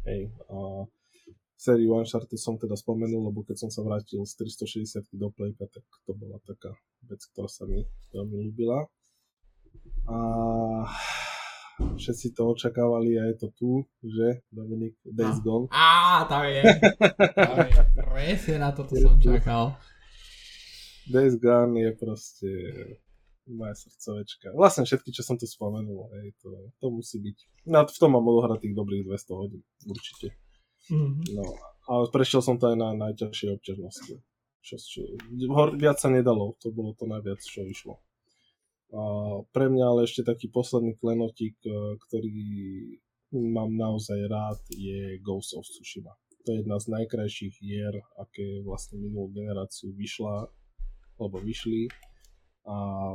Hej, 0.04 0.36
a 0.52 0.84
sériu 1.56 1.96
Uncharted 1.96 2.36
som 2.36 2.60
teda 2.60 2.76
spomenul, 2.76 3.32
lebo 3.32 3.40
keď 3.48 3.64
som 3.64 3.70
sa 3.72 3.80
vrátil 3.86 4.20
z 4.28 4.36
360 4.36 5.16
do 5.16 5.32
Playka, 5.32 5.64
tak 5.72 5.86
to 6.04 6.12
bola 6.12 6.42
taká 6.44 6.76
vec, 7.08 7.24
ktorá 7.32 7.48
sa 7.48 7.64
mi 7.64 7.88
veľmi 8.12 8.52
ľúbila. 8.52 8.84
A 10.08 10.18
všetci 11.98 12.36
to 12.36 12.52
očakávali 12.52 13.16
a 13.20 13.24
je 13.32 13.36
to 13.40 13.48
tu, 13.56 13.72
že 14.04 14.44
Dominik 14.52 15.00
Days 15.08 15.40
no. 15.42 15.44
Gone. 15.44 15.66
Á, 15.72 16.28
tam 16.28 16.44
je. 16.46 16.64
Tam 17.34 17.58
je. 17.64 17.82
Presne 17.96 18.56
na 18.60 18.70
toto 18.76 18.94
som 19.00 19.16
čakal. 19.20 19.80
Days 21.08 21.36
Gone 21.40 21.80
je 21.80 21.92
proste 21.96 22.50
moja 23.48 23.76
srdcovečka. 23.76 24.56
Vlastne 24.56 24.88
všetky, 24.88 25.12
čo 25.12 25.24
som 25.24 25.36
tu 25.36 25.44
spomenul, 25.44 26.08
hej, 26.16 26.32
to, 26.40 26.72
to 26.80 26.88
musí 26.88 27.20
byť. 27.20 27.68
No 27.68 27.84
v 27.84 28.00
tom 28.00 28.16
mám 28.16 28.24
odohrať 28.24 28.68
tých 28.68 28.76
dobrých 28.76 29.04
200 29.04 29.40
hodín, 29.40 29.62
určite. 29.84 30.32
Mm-hmm. 30.88 31.36
No, 31.36 31.44
ale 31.92 32.08
prešiel 32.12 32.40
som 32.40 32.56
to 32.56 32.72
aj 32.72 32.78
na 32.80 32.96
najťažšej 32.96 33.50
obťažnosti. 33.60 34.16
Čo, 34.64 34.76
čo, 34.80 35.00
viac 35.76 36.00
sa 36.00 36.08
nedalo, 36.08 36.56
to 36.64 36.72
bolo 36.72 36.96
to 36.96 37.04
najviac, 37.04 37.44
čo 37.44 37.68
išlo. 37.68 38.00
Pre 39.50 39.66
mňa 39.74 39.86
ale 39.90 40.06
ešte 40.06 40.22
taký 40.22 40.54
posledný 40.54 40.94
klenotík, 41.02 41.58
e, 41.66 41.98
ktorý 41.98 42.38
mám 43.34 43.74
naozaj 43.74 44.30
rád, 44.30 44.62
je 44.70 45.18
Ghost 45.26 45.58
of 45.58 45.66
Tsushima. 45.66 46.14
To 46.46 46.54
je 46.54 46.62
jedna 46.62 46.78
z 46.78 46.94
najkrajších 46.94 47.56
hier, 47.58 47.96
aké 48.22 48.62
vlastne 48.62 49.02
minulú 49.02 49.34
generáciu 49.34 49.96
vyšla, 49.98 50.46
alebo 51.18 51.38
vyšli. 51.42 51.90
a 52.64 53.12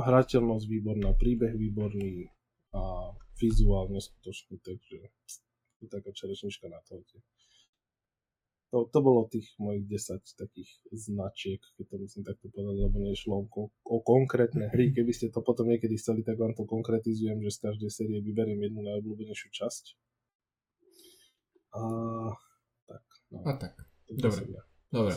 hrateľnosť 0.00 0.64
výborná, 0.64 1.12
príbeh 1.12 1.52
výborný 1.52 2.24
a 2.72 3.12
vizuálne 3.36 4.00
skutočný, 4.00 4.64
takže 4.64 5.12
je 5.84 5.86
taká 5.92 6.08
čerešnička 6.08 6.72
na 6.72 6.80
torte. 6.88 7.20
To, 8.74 8.90
to 8.90 8.98
bolo 9.06 9.30
tých 9.30 9.54
mojich 9.62 9.86
10 9.86 10.34
takých 10.34 10.66
značiek, 10.90 11.62
keď 11.78 11.94
to 11.94 11.96
musím 12.02 12.22
takto 12.26 12.50
povedať, 12.50 12.82
lebo 12.82 12.98
nešlo 13.06 13.46
o, 13.46 13.70
o 13.70 13.96
konkrétne 14.02 14.66
hry. 14.74 14.90
Keby 14.90 15.14
ste 15.14 15.30
to 15.30 15.46
potom 15.46 15.70
niekedy 15.70 15.94
chceli, 15.94 16.26
tak 16.26 16.42
vám 16.42 16.58
to 16.58 16.66
konkretizujem, 16.66 17.38
že 17.38 17.54
z 17.54 17.70
každej 17.70 17.90
série 17.94 18.18
vyberiem 18.18 18.58
jednu 18.58 18.82
najobľúbenejšiu 18.82 19.48
časť. 19.54 19.84
A 21.78 21.82
tak. 22.90 23.04
No. 23.30 23.38
A 23.46 23.52
tak. 23.54 23.78
To 24.10 24.26
Dobre. 24.26 24.42
ja. 24.50 24.62
Dobre. 24.90 25.14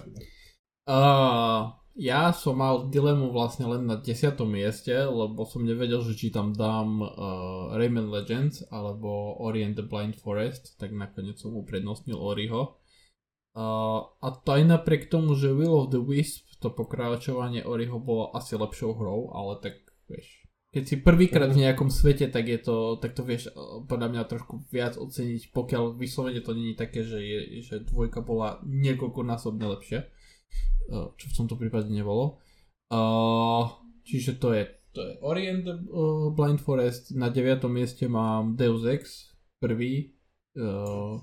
Uh, 0.86 1.74
ja 1.97 2.30
som 2.38 2.62
mal 2.62 2.93
dilemu 2.93 3.34
vlastne 3.34 3.66
len 3.66 3.89
na 3.89 3.97
10. 3.97 4.38
mieste, 4.45 4.93
lebo 4.93 5.49
som 5.49 5.66
nevedel, 5.66 6.05
že 6.05 6.14
či 6.14 6.30
tam 6.30 6.53
dám 6.53 7.01
uh, 7.01 7.74
Rayman 7.74 8.14
Legends 8.14 8.62
alebo 8.70 9.34
Orient 9.41 9.82
the 9.82 9.86
Blind 9.86 10.14
Forest, 10.14 10.78
tak 10.78 10.93
nakoniec 10.93 11.41
som 11.41 11.58
uprednostnil 11.58 12.22
Oriho. 12.22 12.78
A 13.58 14.28
to 14.45 14.49
aj 14.53 14.64
napriek 14.70 15.10
tomu, 15.10 15.34
že 15.34 15.49
Will 15.49 15.74
of 15.74 15.89
the 15.89 15.97
Wisp, 15.97 16.45
to 16.62 16.70
pokračovanie 16.70 17.66
Oriho 17.66 17.97
bolo 17.97 18.30
asi 18.38 18.53
lepšou 18.53 18.93
hrou, 18.93 19.34
ale 19.34 19.58
tak 19.58 19.76
vieš, 20.05 20.47
keď 20.78 20.84
si 20.86 20.95
prvýkrát 21.01 21.49
v 21.49 21.66
nejakom 21.66 21.89
svete, 21.89 22.30
tak 22.30 22.45
je 22.45 22.60
to, 22.62 23.01
tak 23.01 23.18
to 23.18 23.26
vieš 23.26 23.49
uh, 23.49 23.82
podľa 23.89 24.14
mňa 24.14 24.30
trošku 24.30 24.68
viac 24.70 24.93
oceniť, 24.93 25.49
pokiaľ 25.49 25.97
vyslovene 25.97 26.43
to 26.45 26.53
není 26.53 26.78
také, 26.78 27.01
že, 27.01 27.18
je, 27.18 27.39
že 27.66 27.82
dvojka 27.82 28.22
bola 28.22 28.62
niekoľkonásobne 28.62 29.66
lepšia, 29.74 30.05
uh, 30.05 31.16
čo 31.18 31.26
v 31.34 31.38
tomto 31.39 31.58
prípade 31.58 31.89
nebolo. 31.89 32.38
Uh, 32.93 33.74
čiže 34.05 34.38
to 34.38 34.53
je, 34.53 34.70
to 34.93 35.01
je 35.01 35.12
Orient 35.26 35.66
uh, 35.66 36.30
Blind 36.30 36.62
Forest, 36.62 37.16
na 37.18 37.34
9. 37.34 37.64
mieste 37.74 38.05
mám 38.05 38.53
Deus 38.53 38.86
Ex, 38.86 39.34
prvý, 39.58 40.14
uh, 40.60 41.18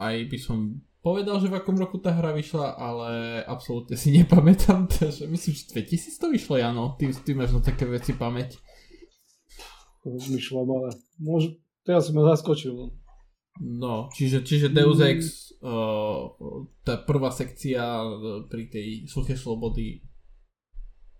aj 0.00 0.16
by 0.32 0.38
som 0.40 0.80
povedal, 1.02 1.42
že 1.42 1.50
v 1.50 1.58
akom 1.58 1.74
roku 1.74 1.98
tá 1.98 2.14
hra 2.14 2.30
vyšla, 2.32 2.78
ale 2.78 3.10
absolútne 3.44 3.98
si 3.98 4.14
nepamätám, 4.16 4.86
takže 4.88 5.26
myslím, 5.26 5.52
že 5.52 5.74
2000 5.74 6.22
to 6.22 6.26
vyšlo, 6.30 6.54
Jano, 6.56 6.94
ty, 6.96 7.10
ty 7.10 7.34
máš 7.34 7.52
na 7.52 7.60
také 7.60 7.84
veci 7.84 8.14
pamäť. 8.14 8.56
Rozmýšľam, 10.06 10.66
ale 10.66 10.88
môž... 11.18 11.58
teraz 11.82 12.08
si 12.08 12.14
ma 12.14 12.26
zaskočil. 12.26 12.94
No, 13.60 14.08
čiže, 14.16 14.40
čiže 14.42 14.72
Deus 14.72 14.98
Ex, 15.04 15.52
uh, 15.60 16.32
tá 16.82 16.96
prvá 17.04 17.28
sekcia 17.28 18.00
uh, 18.00 18.48
pri 18.48 18.72
tej 18.72 18.88
suche 19.04 19.36
slobody, 19.36 20.00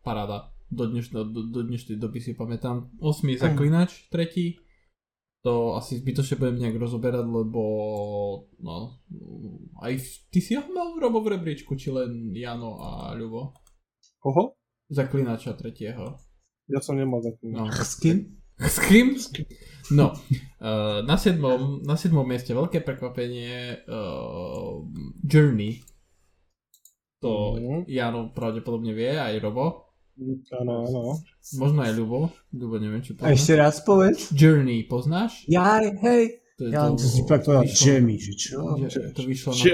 paráda. 0.01 0.51
Do, 0.73 0.89
dnešno, 0.89 1.29
do, 1.29 1.53
do 1.53 1.61
dnešnej 1.69 2.01
doby 2.01 2.25
si 2.25 2.33
pamätám. 2.33 2.89
8 2.97 3.29
je 3.29 3.37
zaklinač, 3.37 4.09
tretí. 4.09 4.62
To 5.43 5.75
asi 5.75 5.99
zbytočne 5.99 6.39
budem 6.39 6.63
nejak 6.63 6.79
rozoberať, 6.79 7.27
lebo 7.27 7.63
no, 8.63 9.03
aj 9.83 9.99
v, 9.99 10.07
ty 10.31 10.39
si 10.39 10.55
ho 10.55 10.63
mal 10.71 10.95
Robo 11.03 11.19
v 11.19 11.35
rebríčku, 11.35 11.75
či 11.75 11.91
len 11.91 12.31
Jano 12.31 12.79
a 12.79 13.11
Ľubo? 13.19 13.51
Koho? 14.23 14.55
Zaklinača 14.87 15.59
tretieho. 15.59 16.15
Ja 16.71 16.79
som 16.79 16.95
nemal 16.95 17.19
taký. 17.27 17.51
No. 17.51 17.67
S 17.75 17.99
kým? 17.99 18.39
S 18.55 18.79
kým? 18.79 19.19
No, 19.91 20.15
uh, 20.63 21.03
na, 21.03 21.19
siedmom, 21.19 21.83
na 21.83 21.99
siedmom 21.99 22.23
mieste 22.23 22.55
veľké 22.55 22.87
prekvapenie 22.87 23.83
uh, 23.83 24.79
Journey. 25.27 25.83
To 27.19 27.59
Mhm. 27.59 27.91
Jano 27.91 28.31
pravdepodobne 28.31 28.95
vie, 28.95 29.15
aj 29.15 29.43
Robo. 29.43 29.92
Áno, 30.61 30.73
áno. 30.85 31.03
Možno 31.57 31.81
aj 31.81 31.93
Ľubo. 31.97 32.29
Ľubo 32.53 32.77
neviem, 32.77 33.01
či 33.01 33.17
A 33.17 33.25
poznáš. 33.25 33.35
ešte 33.35 33.53
raz 33.57 33.75
povedz. 33.81 34.29
Journey 34.31 34.85
poznáš? 34.85 35.49
Jaj, 35.49 35.87
hej. 36.05 36.23
To, 36.61 36.69
je 36.69 36.71
Ja 36.71 36.93
to, 36.93 37.01
to 37.01 37.07
si 37.09 37.23
tak 37.25 37.49
povedal, 37.49 37.65
Jamie, 37.65 38.21
že 38.21 38.35
čo? 38.37 38.77
že 38.87 39.11
to 39.17 39.25
vyšlo 39.25 39.57
na, 39.57 39.65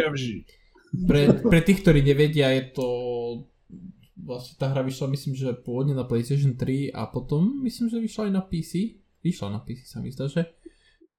pre, 1.04 1.22
pre 1.42 1.60
tých, 1.60 1.84
ktorí 1.84 2.00
nevedia, 2.00 2.54
je 2.54 2.64
to 2.72 2.88
vlastne 4.18 4.60
tá 4.60 4.68
hra 4.68 4.84
vyšla 4.84 5.08
myslím, 5.14 5.32
že 5.34 5.56
pôvodne 5.56 5.96
na 5.96 6.04
PlayStation 6.04 6.52
3 6.52 6.92
a 6.92 7.08
potom 7.08 7.64
myslím, 7.64 7.88
že 7.88 7.98
vyšla 8.02 8.28
aj 8.28 8.32
na 8.32 8.42
PC. 8.44 8.72
Vyšla 9.24 9.48
na 9.56 9.60
PC 9.64 9.88
sa 9.88 9.98
mi 10.04 10.12
zdá, 10.12 10.28
že 10.28 10.46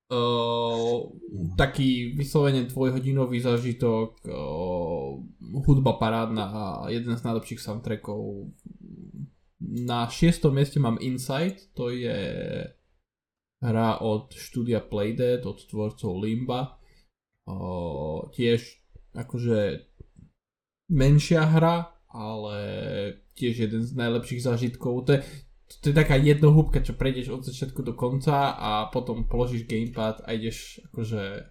Uh, 0.09 1.05
taký 1.53 2.17
vyslovene 2.17 2.65
dvojhodinový 2.65 3.45
zážitok, 3.45 4.25
uh, 4.25 5.21
hudba 5.69 6.01
parádna 6.01 6.45
a 6.49 6.61
jeden 6.89 7.13
z 7.13 7.21
najlepších 7.21 7.61
soundtrackov. 7.61 8.49
Na 9.69 10.09
šiestom 10.09 10.57
mieste 10.57 10.81
mám 10.81 10.97
Insight, 10.97 11.69
to 11.77 11.93
je 11.93 12.17
hra 13.61 14.01
od 14.01 14.33
štúdia 14.33 14.81
Playdead, 14.81 15.45
od 15.45 15.61
tvorcov 15.69 16.17
Limba. 16.17 16.81
Uh, 17.45 18.29
tiež 18.33 18.65
akože 19.13 19.89
menšia 20.89 21.45
hra, 21.45 21.93
ale 22.09 22.57
tiež 23.37 23.69
jeden 23.69 23.85
z 23.85 23.93
najlepších 23.93 24.41
zážitkov. 24.41 25.05
To 25.05 25.17
je, 25.17 25.21
to 25.81 25.93
je 25.93 25.95
taká 25.97 26.17
jednohúbka, 26.17 26.81
čo 26.81 26.97
prejdeš 26.97 27.29
od 27.29 27.45
začiatku 27.45 27.85
do 27.85 27.93
konca 27.93 28.57
a 28.57 28.89
potom 28.89 29.29
položíš 29.29 29.69
gamepad 29.69 30.25
a 30.25 30.33
ideš 30.33 30.81
akože 30.89 31.45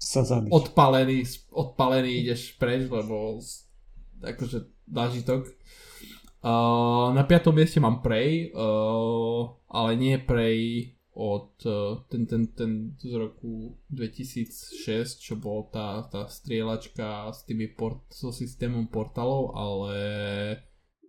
Sa 0.00 0.26
zabiť. 0.26 0.50
odpalený, 0.50 1.22
odpalený 1.54 2.26
ideš 2.26 2.58
preč, 2.58 2.90
lebo 2.90 3.38
akože 4.22 4.58
zážitok. 4.90 5.59
Uh, 6.40 7.12
na 7.12 7.28
piatom 7.28 7.52
mieste 7.52 7.84
mám 7.84 8.00
Prey, 8.00 8.48
uh, 8.56 9.44
ale 9.68 9.90
nie 10.00 10.16
Prey 10.16 10.88
od 11.12 11.52
uh, 11.68 12.00
ten, 12.08 12.24
ten, 12.24 12.48
ten 12.56 12.96
z 12.96 13.12
roku 13.12 13.76
2006, 13.92 15.20
čo 15.20 15.36
bol 15.36 15.68
tá, 15.68 16.00
tá 16.08 16.24
strieľačka 16.24 17.28
s 17.28 17.44
tými 17.44 17.68
port, 17.76 18.08
so 18.08 18.32
systémom 18.32 18.88
portalov, 18.88 19.52
ale 19.52 19.94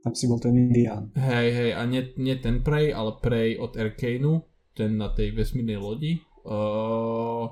Tam 0.03 0.11
si 0.11 0.27
bol 0.27 0.43
ten 0.43 0.51
Indián. 0.51 1.15
Hej, 1.15 1.47
hej, 1.55 1.71
a 1.79 1.81
nie, 1.87 2.11
nie 2.19 2.35
ten 2.35 2.59
Prey, 2.59 2.91
ale 2.91 3.15
Prey 3.23 3.55
od 3.55 3.79
Arcaneu, 3.79 4.43
ten 4.75 4.99
na 4.99 5.15
tej 5.15 5.31
vesmírnej 5.31 5.79
lodi. 5.79 6.19
Uh, 6.43 7.47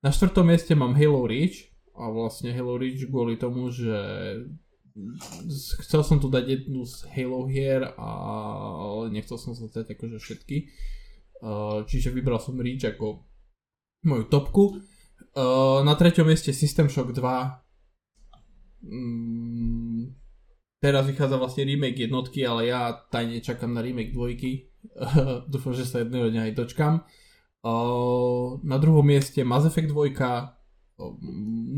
na 0.00 0.08
štvrtom 0.08 0.48
mieste 0.48 0.72
mám 0.72 0.96
Halo 0.96 1.28
Reach 1.28 1.76
a 1.92 2.08
vlastne 2.08 2.56
Halo 2.56 2.80
Reach 2.80 3.04
kvôli 3.04 3.36
tomu, 3.36 3.68
že 3.68 3.92
chcel 5.82 6.02
som 6.04 6.18
tu 6.18 6.28
dať 6.30 6.44
jednu 6.46 6.84
z 6.84 7.06
Halo 7.14 7.46
hier, 7.46 7.82
ale 7.96 9.10
nechcel 9.14 9.38
som 9.38 9.54
sa 9.54 9.66
akože 9.68 10.18
všetky. 10.18 10.56
Uh, 11.38 11.86
čiže 11.86 12.10
vybral 12.10 12.42
som 12.42 12.58
Reach 12.58 12.82
ako 12.82 13.22
moju 14.04 14.24
topku. 14.26 14.82
Uh, 15.38 15.86
na 15.86 15.94
treťom 15.94 16.26
mieste 16.26 16.50
System 16.50 16.90
Shock 16.90 17.14
2. 17.14 17.22
Mm, 18.82 20.14
teraz 20.82 21.06
vychádza 21.06 21.38
vlastne 21.38 21.66
remake 21.66 22.10
jednotky, 22.10 22.42
ale 22.42 22.70
ja 22.70 22.90
tajne 23.10 23.38
čakám 23.38 23.70
na 23.70 23.82
remake 23.82 24.10
dvojky. 24.10 24.74
Dúfam, 25.52 25.74
že 25.78 25.86
sa 25.86 26.02
jedného 26.02 26.30
dňa 26.30 26.50
aj 26.50 26.52
dočkam. 26.58 26.94
Uh, 27.62 28.58
na 28.66 28.78
druhom 28.78 29.02
mieste 29.02 29.42
Mass 29.46 29.66
Effect 29.66 29.94
2, 29.94 29.94
uh, 29.94 30.57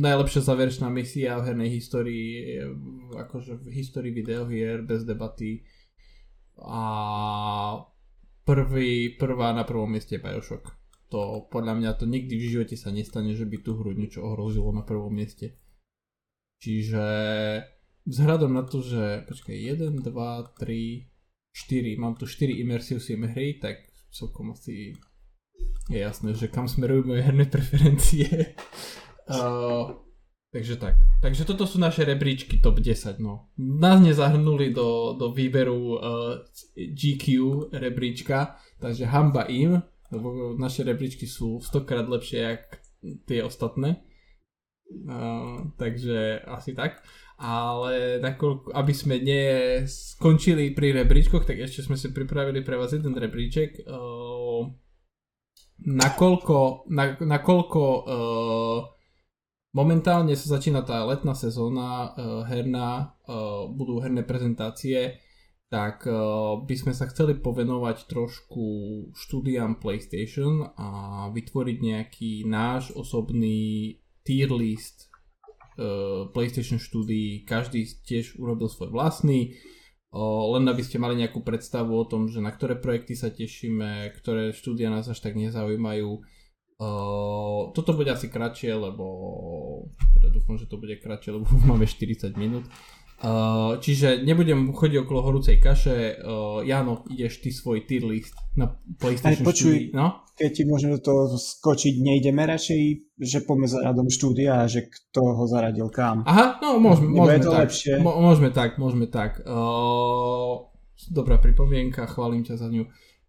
najlepšia 0.00 0.40
záverečná 0.40 0.88
misia 0.88 1.36
v 1.38 1.52
hernej 1.52 1.70
histórii, 1.76 2.56
akože 3.12 3.60
v 3.60 3.66
histórii 3.76 4.12
videohier, 4.16 4.80
bez 4.80 5.04
debaty. 5.04 5.60
A 6.60 6.82
prvý, 8.44 9.16
prvá 9.20 9.52
na 9.52 9.64
prvom 9.68 9.92
mieste 9.92 10.16
je 10.16 10.24
Bioshock. 10.24 10.72
To 11.10 11.50
podľa 11.50 11.74
mňa 11.76 11.90
to 12.00 12.06
nikdy 12.06 12.38
v 12.38 12.48
živote 12.48 12.76
sa 12.78 12.94
nestane, 12.94 13.34
že 13.36 13.44
by 13.44 13.60
tú 13.60 13.76
hru 13.76 13.92
niečo 13.92 14.24
ohrozilo 14.24 14.72
na 14.72 14.86
prvom 14.86 15.10
mieste. 15.12 15.58
Čiže 16.60 17.04
vzhľadom 18.06 18.52
na 18.56 18.62
to, 18.64 18.80
že 18.80 19.26
počkaj, 19.26 19.56
1, 19.56 20.00
2, 20.00 20.06
3, 20.06 21.10
4, 21.56 22.00
mám 22.00 22.14
tu 22.14 22.24
4 22.24 22.62
immersive 22.62 23.00
sim 23.02 23.26
hry, 23.26 23.58
tak 23.58 23.90
celkom 24.12 24.54
asi 24.54 24.94
je 25.90 25.98
jasné, 25.98 26.32
že 26.36 26.46
kam 26.46 26.70
smerujú 26.70 27.10
moje 27.10 27.26
herné 27.26 27.50
preferencie. 27.50 28.54
Uh, 29.31 29.95
takže 30.51 30.76
tak. 30.76 30.99
Takže 31.22 31.47
toto 31.47 31.64
sú 31.64 31.78
naše 31.78 32.03
rebríčky 32.03 32.59
top 32.59 32.83
10, 32.83 33.22
no. 33.22 33.51
Nás 33.57 34.03
nezahrnuli 34.03 34.74
do, 34.74 35.14
do 35.14 35.31
výberu 35.31 35.81
uh, 35.97 36.01
GQ 36.74 37.24
rebríčka, 37.70 38.59
takže 38.83 39.07
hamba 39.07 39.47
im, 39.47 39.78
lebo 40.11 40.59
naše 40.59 40.83
rebríčky 40.83 41.24
sú 41.31 41.62
stokrát 41.62 42.09
lepšie, 42.09 42.39
jak 42.41 42.62
tie 43.24 43.41
ostatné. 43.47 44.03
Uh, 44.91 45.70
takže 45.78 46.43
asi 46.45 46.74
tak. 46.74 47.01
Ale 47.41 48.20
nakoľko, 48.20 48.76
aby 48.76 48.93
sme 48.93 49.16
neskončili 49.16 50.76
pri 50.76 50.93
rebríčkoch, 50.93 51.49
tak 51.49 51.57
ešte 51.57 51.81
sme 51.81 51.97
si 51.97 52.12
pripravili 52.12 52.61
pre 52.61 52.76
vás 52.76 52.93
jeden 52.93 53.16
rebríček. 53.16 53.89
Uh, 53.89 54.68
nakoľko, 55.81 56.91
na, 56.93 57.16
nakoľko 57.16 57.83
uh, 58.05 58.78
momentálne 59.72 60.34
sa 60.34 60.58
začína 60.58 60.82
tá 60.82 61.02
letná 61.06 61.34
sezóna 61.34 62.10
uh, 62.10 62.42
herná, 62.46 63.14
uh, 63.26 63.70
budú 63.70 64.02
herné 64.02 64.26
prezentácie, 64.26 65.22
tak 65.70 66.02
uh, 66.10 66.58
by 66.66 66.74
sme 66.74 66.90
sa 66.90 67.06
chceli 67.06 67.38
povenovať 67.38 68.10
trošku 68.10 68.64
štúdiám 69.14 69.78
PlayStation 69.78 70.66
a 70.74 70.88
vytvoriť 71.30 71.76
nejaký 71.78 72.32
náš 72.50 72.90
osobný 72.90 73.94
tier 74.26 74.50
list 74.50 75.06
uh, 75.78 76.26
PlayStation 76.34 76.82
štúdií. 76.82 77.46
Každý 77.46 77.86
tiež 78.02 78.34
urobil 78.42 78.66
svoj 78.66 78.90
vlastný. 78.90 79.54
Uh, 80.10 80.58
len 80.58 80.66
aby 80.66 80.82
ste 80.82 80.98
mali 80.98 81.14
nejakú 81.22 81.46
predstavu 81.46 81.94
o 81.94 82.02
tom, 82.02 82.26
že 82.26 82.42
na 82.42 82.50
ktoré 82.50 82.74
projekty 82.74 83.14
sa 83.14 83.30
tešíme, 83.30 84.10
ktoré 84.18 84.50
štúdia 84.50 84.90
nás 84.90 85.06
až 85.06 85.22
tak 85.22 85.38
nezaujímajú. 85.38 86.39
Uh, 86.81 87.76
toto 87.76 87.93
bude 87.93 88.09
asi 88.09 88.33
kratšie, 88.33 88.72
lebo 88.72 89.05
teda 90.16 90.33
dúfam, 90.33 90.57
že 90.57 90.64
to 90.64 90.81
bude 90.81 90.97
kratšie, 90.97 91.37
lebo 91.37 91.45
máme 91.68 91.85
40 91.85 92.33
minút. 92.41 92.64
Uh, 93.20 93.76
čiže 93.85 94.24
nebudem 94.24 94.72
chodiť 94.72 95.05
okolo 95.05 95.20
horúcej 95.20 95.61
kaše. 95.61 96.24
Uh, 96.24 96.64
Jano, 96.64 97.05
ideš 97.12 97.45
ty 97.45 97.53
svoj 97.53 97.85
tier 97.85 98.01
list 98.09 98.33
na 98.57 98.81
PlayStation 98.97 99.45
Aj, 99.45 99.53
počuj, 99.53 99.76
štúdii, 99.76 99.93
no? 99.93 100.24
Keď 100.41 100.51
ti 100.57 100.62
môžeme 100.64 100.97
do 100.97 101.05
toho 101.05 101.37
skočiť, 101.37 102.01
nejdeme 102.01 102.49
radšej, 102.49 102.81
že 103.20 103.45
poďme 103.45 103.68
za 103.68 103.85
radom 103.85 104.09
štúdia 104.09 104.64
že 104.64 104.89
kto 104.89 105.37
ho 105.37 105.45
zaradil 105.45 105.93
kam. 105.93 106.24
Aha, 106.24 106.64
no 106.64 106.81
môžeme, 106.81 107.12
môžeme 107.12 107.45
to 107.45 107.53
tak. 107.53 107.61
lepšie. 107.68 107.95
Mo- 108.01 108.24
môžeme 108.24 108.49
tak, 108.57 108.81
môžeme 108.81 109.05
tak. 109.05 109.45
Uh, 109.45 110.64
dobrá 111.12 111.37
pripomienka, 111.37 112.09
chválim 112.09 112.41
ťa 112.41 112.57
za 112.57 112.72
ňu. 112.72 112.89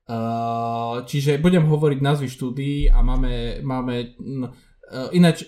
Uh, 0.09 1.05
čiže 1.05 1.37
budem 1.37 1.63
hovoriť 1.69 1.99
názvy 2.01 2.27
štúdií 2.27 2.89
a 2.89 2.99
máme, 3.05 3.61
máme 3.63 4.17
uh, 4.17 5.13
ináč 5.13 5.45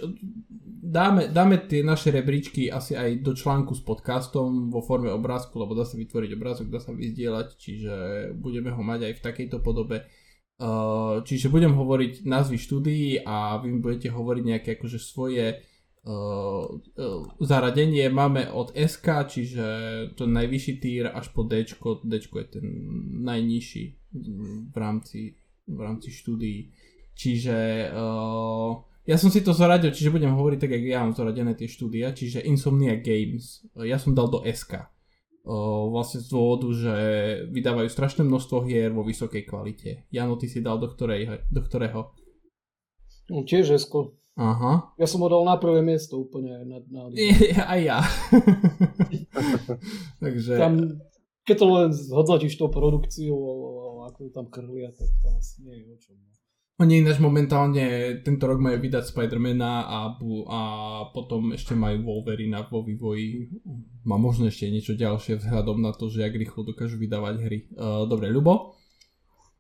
dáme, 0.84 1.28
dáme 1.28 1.58
tie 1.66 1.82
naše 1.82 2.12
rebríčky 2.12 2.70
asi 2.70 2.94
aj 2.94 3.26
do 3.26 3.34
článku 3.34 3.74
s 3.74 3.82
podcastom 3.82 4.70
vo 4.70 4.86
forme 4.86 5.10
obrázku, 5.10 5.58
lebo 5.58 5.74
dá 5.74 5.88
sa 5.88 5.98
vytvoriť 5.98 6.32
obrázok, 6.38 6.68
dá 6.70 6.84
sa 6.84 6.94
vyzdieľať, 6.94 7.48
čiže 7.58 7.94
budeme 8.38 8.70
ho 8.70 8.84
mať 8.84 9.10
aj 9.10 9.14
v 9.18 9.24
takejto 9.26 9.58
podobe. 9.64 10.06
Uh, 10.62 11.26
čiže 11.26 11.50
budem 11.50 11.74
hovoriť 11.74 12.30
názvy 12.30 12.58
štúdií 12.62 13.26
a 13.26 13.58
vy 13.58 13.74
mi 13.74 13.80
budete 13.82 14.14
hovoriť 14.14 14.44
nejaké 14.46 14.70
akože 14.78 15.00
svoje 15.02 15.60
uh, 16.06 16.14
uh, 16.14 17.22
zaradenie. 17.42 18.06
Máme 18.14 18.54
od 18.54 18.70
SK, 18.78 19.34
čiže 19.34 19.66
to 20.14 20.30
najvyšší 20.30 20.74
týr 20.78 21.10
až 21.10 21.34
po 21.34 21.42
D. 21.42 21.66
D 22.06 22.14
je 22.22 22.46
ten 22.46 22.66
najnižší 23.26 24.03
v 24.14 24.76
rámci, 24.78 25.36
v 25.66 25.80
rámci 25.82 26.14
štúdií. 26.14 26.70
Čiže 27.14 27.90
uh, 27.94 28.78
ja 29.04 29.20
som 29.20 29.28
si 29.28 29.44
to 29.44 29.52
zaradil, 29.52 29.92
čiže 29.92 30.16
budem 30.16 30.32
hovoriť 30.32 30.60
tak, 30.64 30.72
jak 30.80 30.84
ja 30.88 31.04
mám 31.04 31.12
zaradené 31.12 31.60
tie 31.60 31.68
štúdia, 31.68 32.16
čiže 32.16 32.40
Insomnia 32.48 32.96
Games. 32.96 33.68
Ja 33.76 34.00
som 34.00 34.16
dal 34.16 34.32
do 34.32 34.40
SK. 34.48 34.88
O, 35.44 35.92
vlastne 35.92 36.24
z 36.24 36.32
dôvodu, 36.32 36.72
že 36.72 36.96
vydávajú 37.52 37.92
strašné 37.92 38.24
množstvo 38.24 38.64
hier 38.64 38.96
vo 38.96 39.04
vysokej 39.04 39.44
kvalite. 39.44 40.08
Jano, 40.08 40.40
ty 40.40 40.48
si 40.48 40.64
dal 40.64 40.80
do, 40.80 40.88
ktorej, 40.88 41.44
do 41.52 41.60
ktorého? 41.60 42.16
No, 43.28 43.44
tiež 43.44 43.76
Esko. 43.76 44.16
Aha. 44.40 44.96
Ja 44.96 45.04
som 45.04 45.20
ho 45.20 45.28
dal 45.28 45.44
na 45.44 45.60
prvé 45.60 45.84
miesto 45.84 46.24
úplne. 46.24 46.64
Na, 46.64 46.80
na... 46.88 47.12
Aj 47.76 47.82
ja. 47.84 48.00
Takže... 50.24 50.56
Tam, 50.56 51.04
keď 51.44 51.56
to 51.60 51.66
len 51.68 51.90
hodnotíš 51.92 52.56
tú 52.56 52.72
ako 54.08 54.28
ju 54.28 54.30
tam 54.32 54.48
krlia, 54.52 54.90
tak 54.92 55.10
tam 55.24 55.34
asi 55.40 55.64
nie 55.64 55.76
je 55.82 55.86
o 55.92 55.98
čom. 56.00 56.16
no. 56.20 56.34
Oni 56.82 57.06
ináč 57.06 57.22
momentálne 57.22 58.18
tento 58.26 58.50
rok 58.50 58.58
majú 58.58 58.82
vydať 58.82 59.06
Spidermana 59.06 59.86
a, 59.86 60.00
bu- 60.18 60.50
a 60.50 60.62
potom 61.14 61.54
ešte 61.54 61.78
majú 61.78 62.02
Wolverina 62.02 62.66
vo 62.66 62.82
vývoji. 62.82 63.46
Má 64.10 64.18
možno 64.18 64.50
ešte 64.50 64.74
niečo 64.74 64.98
ďalšie 64.98 65.38
vzhľadom 65.38 65.86
na 65.86 65.94
to, 65.94 66.10
že 66.10 66.26
jak 66.26 66.34
rýchlo 66.34 66.66
dokážu 66.66 66.98
vydávať 66.98 67.36
hry. 67.46 67.60
Uh, 67.78 68.10
dobre, 68.10 68.34
Ľubo? 68.34 68.74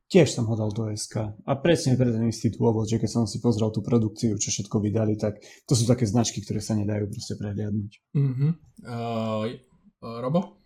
Tiež 0.09 0.33
som 0.33 0.49
ho 0.49 0.57
dal 0.57 0.73
do 0.73 0.89
SK. 0.89 1.37
A 1.45 1.53
presne 1.61 1.93
pre 1.97 2.09
ten 2.09 2.25
istý 2.29 2.49
dôvod, 2.49 2.89
že 2.89 2.97
keď 2.97 3.09
som 3.09 3.23
si 3.29 3.37
pozrel 3.37 3.69
tú 3.69 3.85
produkciu, 3.85 4.33
čo 4.41 4.49
všetko 4.49 4.81
vydali, 4.81 5.13
tak 5.13 5.37
to 5.69 5.73
sú 5.77 5.85
také 5.85 6.09
značky, 6.09 6.41
ktoré 6.41 6.65
sa 6.65 6.73
nedajú 6.73 7.13
proste 7.13 7.37
prehliadnúť. 7.37 7.91
Uh-huh. 8.13 8.51
Uh, 8.85 9.53
Robo? 10.01 10.57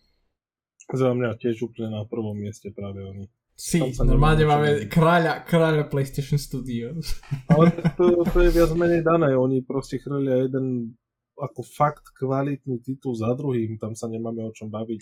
Za 0.87 1.11
mňa 1.11 1.35
tiež 1.43 1.59
úplne 1.67 1.91
na 1.91 2.01
prvom 2.07 2.39
mieste 2.39 2.71
práve 2.71 3.03
oni. 3.03 3.27
Si, 3.57 3.81
normálne 4.05 4.45
máme 4.45 4.85
kráľa, 4.85 5.41
kráľa 5.41 5.89
PlayStation 5.89 6.37
Studios. 6.37 7.17
Ale 7.49 7.73
to, 7.97 8.21
to 8.29 8.37
je 8.45 8.53
viac 8.53 8.69
menej 8.77 9.01
dané. 9.01 9.33
Oni 9.33 9.65
proste 9.65 9.97
chrlia 9.97 10.45
jeden 10.45 10.93
ako 11.37 11.61
fakt 11.61 12.17
kvalitný 12.17 12.81
titul 12.81 13.13
za 13.13 13.29
druhým, 13.37 13.77
tam 13.77 13.93
sa 13.93 14.09
nemáme 14.09 14.41
o 14.41 14.51
čom 14.53 14.73
baviť. 14.73 15.01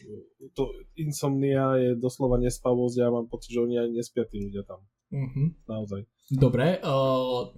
To 0.60 0.68
Insomnia 1.00 1.80
je 1.80 1.96
doslova 1.96 2.36
nespavosť, 2.44 2.96
ja 3.00 3.08
mám 3.08 3.32
pocit, 3.32 3.56
že 3.56 3.64
oni 3.64 3.80
aj 3.80 3.90
nespia 3.96 4.28
tí 4.28 4.44
ľudia 4.44 4.68
tam. 4.68 4.84
Uh-huh. 5.16 5.56
Naozaj. 5.64 6.04
Dobre, 6.36 6.84
uh, 6.84 7.56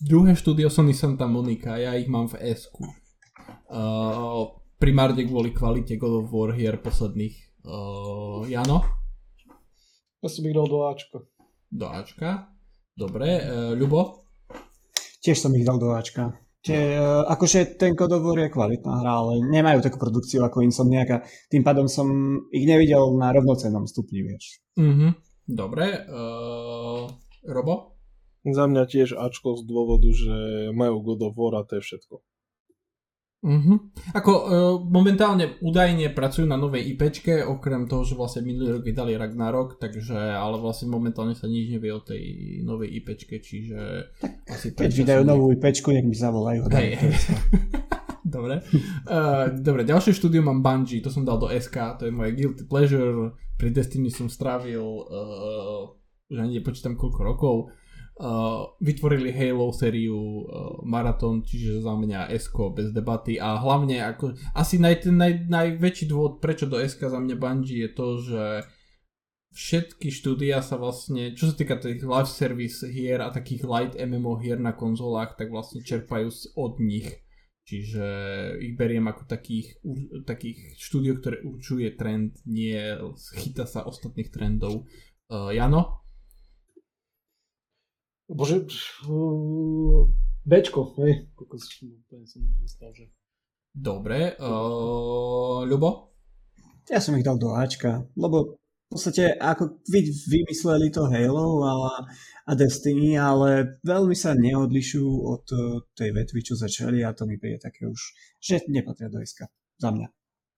druhé 0.00 0.32
štúdio 0.32 0.72
Sony 0.72 0.96
Santa 0.96 1.28
Monica, 1.28 1.76
ja 1.76 1.92
ich 1.92 2.08
mám 2.08 2.32
v 2.32 2.40
s 2.56 2.72
uh, 2.72 4.48
primárne 4.80 5.20
kvôli 5.28 5.52
kvalite 5.52 6.00
God 6.00 6.24
of 6.24 6.32
War 6.32 6.56
hier 6.56 6.80
posledných. 6.80 7.36
Uh, 7.68 8.48
Jano? 8.48 9.05
Ja 10.26 10.34
som 10.34 10.42
ich 10.42 10.58
dal 10.58 10.66
do 10.66 10.82
Ačka. 10.82 11.22
Do 11.70 11.86
Ačka. 11.86 12.50
Dobre, 12.98 13.38
uh, 13.46 13.78
Ľubo? 13.78 14.26
Tiež 15.22 15.38
som 15.38 15.54
ich 15.54 15.62
dal 15.62 15.78
do 15.78 15.94
Ačka. 15.94 16.34
Čiže, 16.66 16.98
uh, 16.98 17.30
akože 17.30 17.78
ten 17.78 17.94
War 17.94 18.38
je 18.42 18.50
kvalitná 18.50 19.06
hra, 19.06 19.22
ale 19.22 19.38
nemajú 19.46 19.86
takú 19.86 20.02
produkciu 20.02 20.42
ako 20.42 20.66
Insomniac 20.66 21.08
a 21.14 21.22
tým 21.46 21.62
pádom 21.62 21.86
som 21.86 22.10
ich 22.50 22.66
nevidel 22.66 23.14
na 23.14 23.30
rovnocennom 23.30 23.86
stupni, 23.86 24.26
vieš. 24.26 24.66
Uh-huh. 24.74 25.14
Dobre, 25.46 25.94
uh, 26.10 27.06
Robo? 27.46 27.94
Za 28.42 28.66
mňa 28.66 28.82
tiež 28.82 29.14
Ačko 29.14 29.54
z 29.54 29.62
dôvodu, 29.62 30.10
že 30.10 30.34
majú 30.74 31.06
God 31.06 31.22
of 31.22 31.38
War 31.38 31.62
a 31.62 31.62
to 31.62 31.78
je 31.78 31.86
všetko. 31.86 32.18
Uh-huh. 33.46 33.78
Ako 34.10 34.32
uh, 34.34 34.44
momentálne 34.82 35.54
údajne 35.62 36.10
pracujú 36.10 36.50
na 36.50 36.58
novej 36.58 36.82
IPčke, 36.98 37.46
okrem 37.46 37.86
toho, 37.86 38.02
že 38.02 38.18
vlastne 38.18 38.42
minulý 38.42 38.74
rok 38.74 38.82
vydali 38.82 39.14
Ragnarok, 39.14 39.78
takže, 39.78 40.18
ale 40.18 40.58
vlastne 40.58 40.90
momentálne 40.90 41.38
sa 41.38 41.46
nič 41.46 41.70
nevie 41.70 41.94
o 41.94 42.02
tej 42.02 42.22
novej 42.66 42.98
IPčke, 42.98 43.38
čiže 43.38 44.10
asi 44.50 44.74
Keď 44.74 44.90
vydajú 44.90 45.22
novú 45.22 45.54
IPčku, 45.54 45.94
nech 45.94 46.02
mi 46.02 46.18
zavolajú. 46.18 46.66
Hej. 46.74 46.98
SK. 46.98 47.38
dobre. 48.36 48.66
Uh, 49.06 49.54
dobre, 49.62 49.86
ďalšie 49.86 50.10
štúdium 50.18 50.50
mám 50.50 50.66
Bungie, 50.66 50.98
to 50.98 51.14
som 51.14 51.22
dal 51.22 51.38
do 51.38 51.46
SK, 51.46 52.02
to 52.02 52.10
je 52.10 52.12
moje 52.12 52.34
guilty 52.34 52.66
pleasure. 52.66 53.30
Pri 53.54 53.70
Destiny 53.70 54.10
som 54.10 54.26
strávil, 54.26 54.82
uh, 54.82 55.94
už 56.34 56.36
ani 56.42 56.58
nepočítam 56.58 56.98
koľko 56.98 57.20
rokov. 57.22 57.56
Uh, 58.16 58.72
vytvorili 58.80 59.28
Halo 59.28 59.76
sériu 59.76 60.16
uh, 60.16 60.80
Marathon, 60.88 61.44
čiže 61.44 61.84
za 61.84 61.92
mňa 61.92 62.32
SK 62.32 62.72
bez 62.72 62.88
debaty 62.88 63.36
a 63.36 63.60
hlavne 63.60 64.00
ako, 64.00 64.32
asi 64.56 64.80
naj, 64.80 65.04
naj, 65.04 65.44
najväčší 65.52 66.08
dôvod, 66.08 66.40
prečo 66.40 66.64
do 66.64 66.80
SK 66.80 67.12
za 67.12 67.20
mňa 67.20 67.36
Bungie 67.36 67.84
je 67.84 67.90
to, 67.92 68.08
že 68.24 68.44
všetky 69.56 70.08
štúdia 70.12 70.64
sa 70.64 70.80
vlastne, 70.80 71.36
čo 71.36 71.52
sa 71.52 71.54
týka 71.60 71.76
tých 71.76 72.04
live 72.04 72.28
service 72.28 72.84
hier 72.88 73.20
a 73.20 73.32
takých 73.32 73.68
light 73.68 73.92
MMO 73.96 74.40
hier 74.40 74.60
na 74.60 74.72
konzolách, 74.72 75.36
tak 75.36 75.48
vlastne 75.48 75.84
čerpajú 75.84 76.28
od 76.56 76.80
nich. 76.80 77.08
Čiže 77.66 78.06
ich 78.62 78.78
beriem 78.78 79.10
ako 79.10 79.26
takých, 79.26 79.76
takých 80.22 80.78
štúdio, 80.78 81.18
ktoré 81.18 81.42
určuje 81.42 81.98
trend, 81.98 82.38
nie 82.46 82.78
chyta 83.34 83.66
sa 83.66 83.82
ostatných 83.82 84.30
trendov. 84.30 84.86
Uh, 85.26 85.50
Jano? 85.50 86.05
Bože, 88.26 88.66
uh, 89.06 90.02
Bčko, 90.46 90.94
hej. 91.02 91.30
Kokos, 91.34 91.66
úplne 91.82 92.26
som 92.26 92.42
dostal, 92.58 92.90
že... 92.90 93.06
Dobre. 93.70 94.34
Uh, 94.40 95.62
Ľubo? 95.66 96.14
Ja 96.86 97.02
som 97.02 97.18
ich 97.18 97.26
dal 97.26 97.38
do 97.38 97.50
Ačka, 97.54 98.06
lebo 98.14 98.58
v 98.86 98.88
podstate 98.94 99.34
ako 99.34 99.82
vy, 99.90 100.06
vymysleli 100.06 100.94
to 100.94 101.10
Halo 101.10 101.66
a, 101.66 101.74
a 102.46 102.52
Destiny, 102.54 103.18
ale 103.18 103.82
veľmi 103.82 104.14
sa 104.14 104.38
neodlišujú 104.38 105.10
od 105.26 105.44
eh, 105.50 105.60
tej 105.98 106.10
vetvy, 106.14 106.40
čo 106.46 106.54
začali 106.54 107.02
a 107.02 107.10
to 107.10 107.26
mi 107.26 107.34
príde 107.34 107.58
také 107.58 107.90
už, 107.90 107.98
že 108.38 108.62
nepatria 108.70 109.10
do 109.10 109.18
SK. 109.18 109.50
Za 109.82 109.90
mňa. 109.90 110.08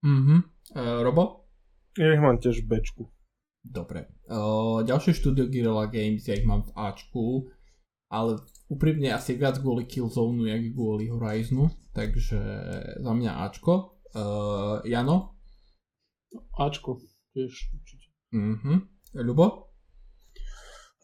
Uh-huh. 0.04 0.40
Uh, 0.76 1.00
Robo? 1.00 1.48
Ja 1.96 2.12
ich 2.12 2.20
mám 2.20 2.36
tiež 2.36 2.62
v 2.62 2.76
Bčku. 2.76 3.08
Dobre. 3.64 4.12
Uh, 4.28 4.84
ďalšie 4.84 5.16
štúdio 5.16 5.48
Guerrilla 5.48 5.88
Games, 5.88 6.28
ja 6.28 6.36
ich 6.36 6.46
mám 6.46 6.68
v 6.68 6.70
Ačku, 6.76 7.48
ale 8.08 8.40
úprimne 8.72 9.12
asi 9.12 9.36
viac 9.36 9.60
kvôli 9.60 9.84
Killzone, 9.84 10.48
jak 10.48 10.72
kvôli 10.72 11.12
Horizonu, 11.12 11.68
takže 11.92 12.40
za 13.00 13.12
mňa 13.12 13.32
Ačko. 13.48 14.00
Uh, 14.16 14.80
Jano? 14.88 15.36
Ačko, 16.56 17.00
tiež 17.36 17.52
určite. 17.52 18.08
Uh-huh. 18.32 18.80
Ľubo? 19.12 19.68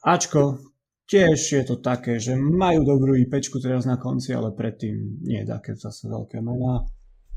Ačko, 0.05 0.61
tiež 1.09 1.37
je 1.37 1.63
to 1.65 1.81
také, 1.81 2.17
že 2.17 2.37
majú 2.37 2.85
dobrú 2.85 3.13
IPčku 3.17 3.61
teraz 3.61 3.85
na 3.85 4.01
konci, 4.01 4.33
ale 4.33 4.57
predtým 4.57 5.21
nie 5.25 5.45
je 5.45 5.49
také 5.49 5.77
zase 5.77 6.09
veľké 6.09 6.41
mená. 6.41 6.89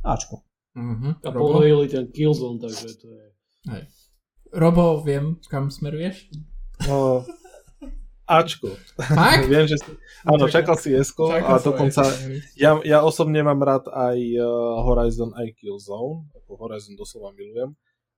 Ačko. 0.08 0.48
Uh-huh. 0.76 1.16
A 1.20 1.30
ponovili 1.36 1.92
ten 1.92 2.08
Killzone, 2.12 2.64
takže 2.64 2.88
to 3.00 3.08
je... 3.12 3.26
Hej. 3.76 3.84
Robo, 4.56 5.04
viem, 5.04 5.36
kam 5.52 5.68
smeruješ? 5.68 6.32
No, 6.88 7.28
Ačko. 8.28 8.76
Fakt? 9.00 9.48
Viem, 9.52 9.66
že 9.72 9.80
si... 9.80 9.92
Áno, 10.28 10.52
čakal 10.52 10.76
si 10.76 10.92
Esko 10.92 11.32
a 11.32 11.64
dokonca 11.64 12.04
ja, 12.60 12.76
ja 12.84 13.00
osobne 13.00 13.40
mám 13.40 13.64
rád 13.64 13.88
aj 13.88 14.20
uh, 14.20 14.84
Horizon 14.84 15.32
aj 15.32 15.56
Killzone, 15.56 16.28
ako 16.36 16.60
Horizon 16.60 17.00
doslova 17.00 17.32
milujem, 17.32 17.72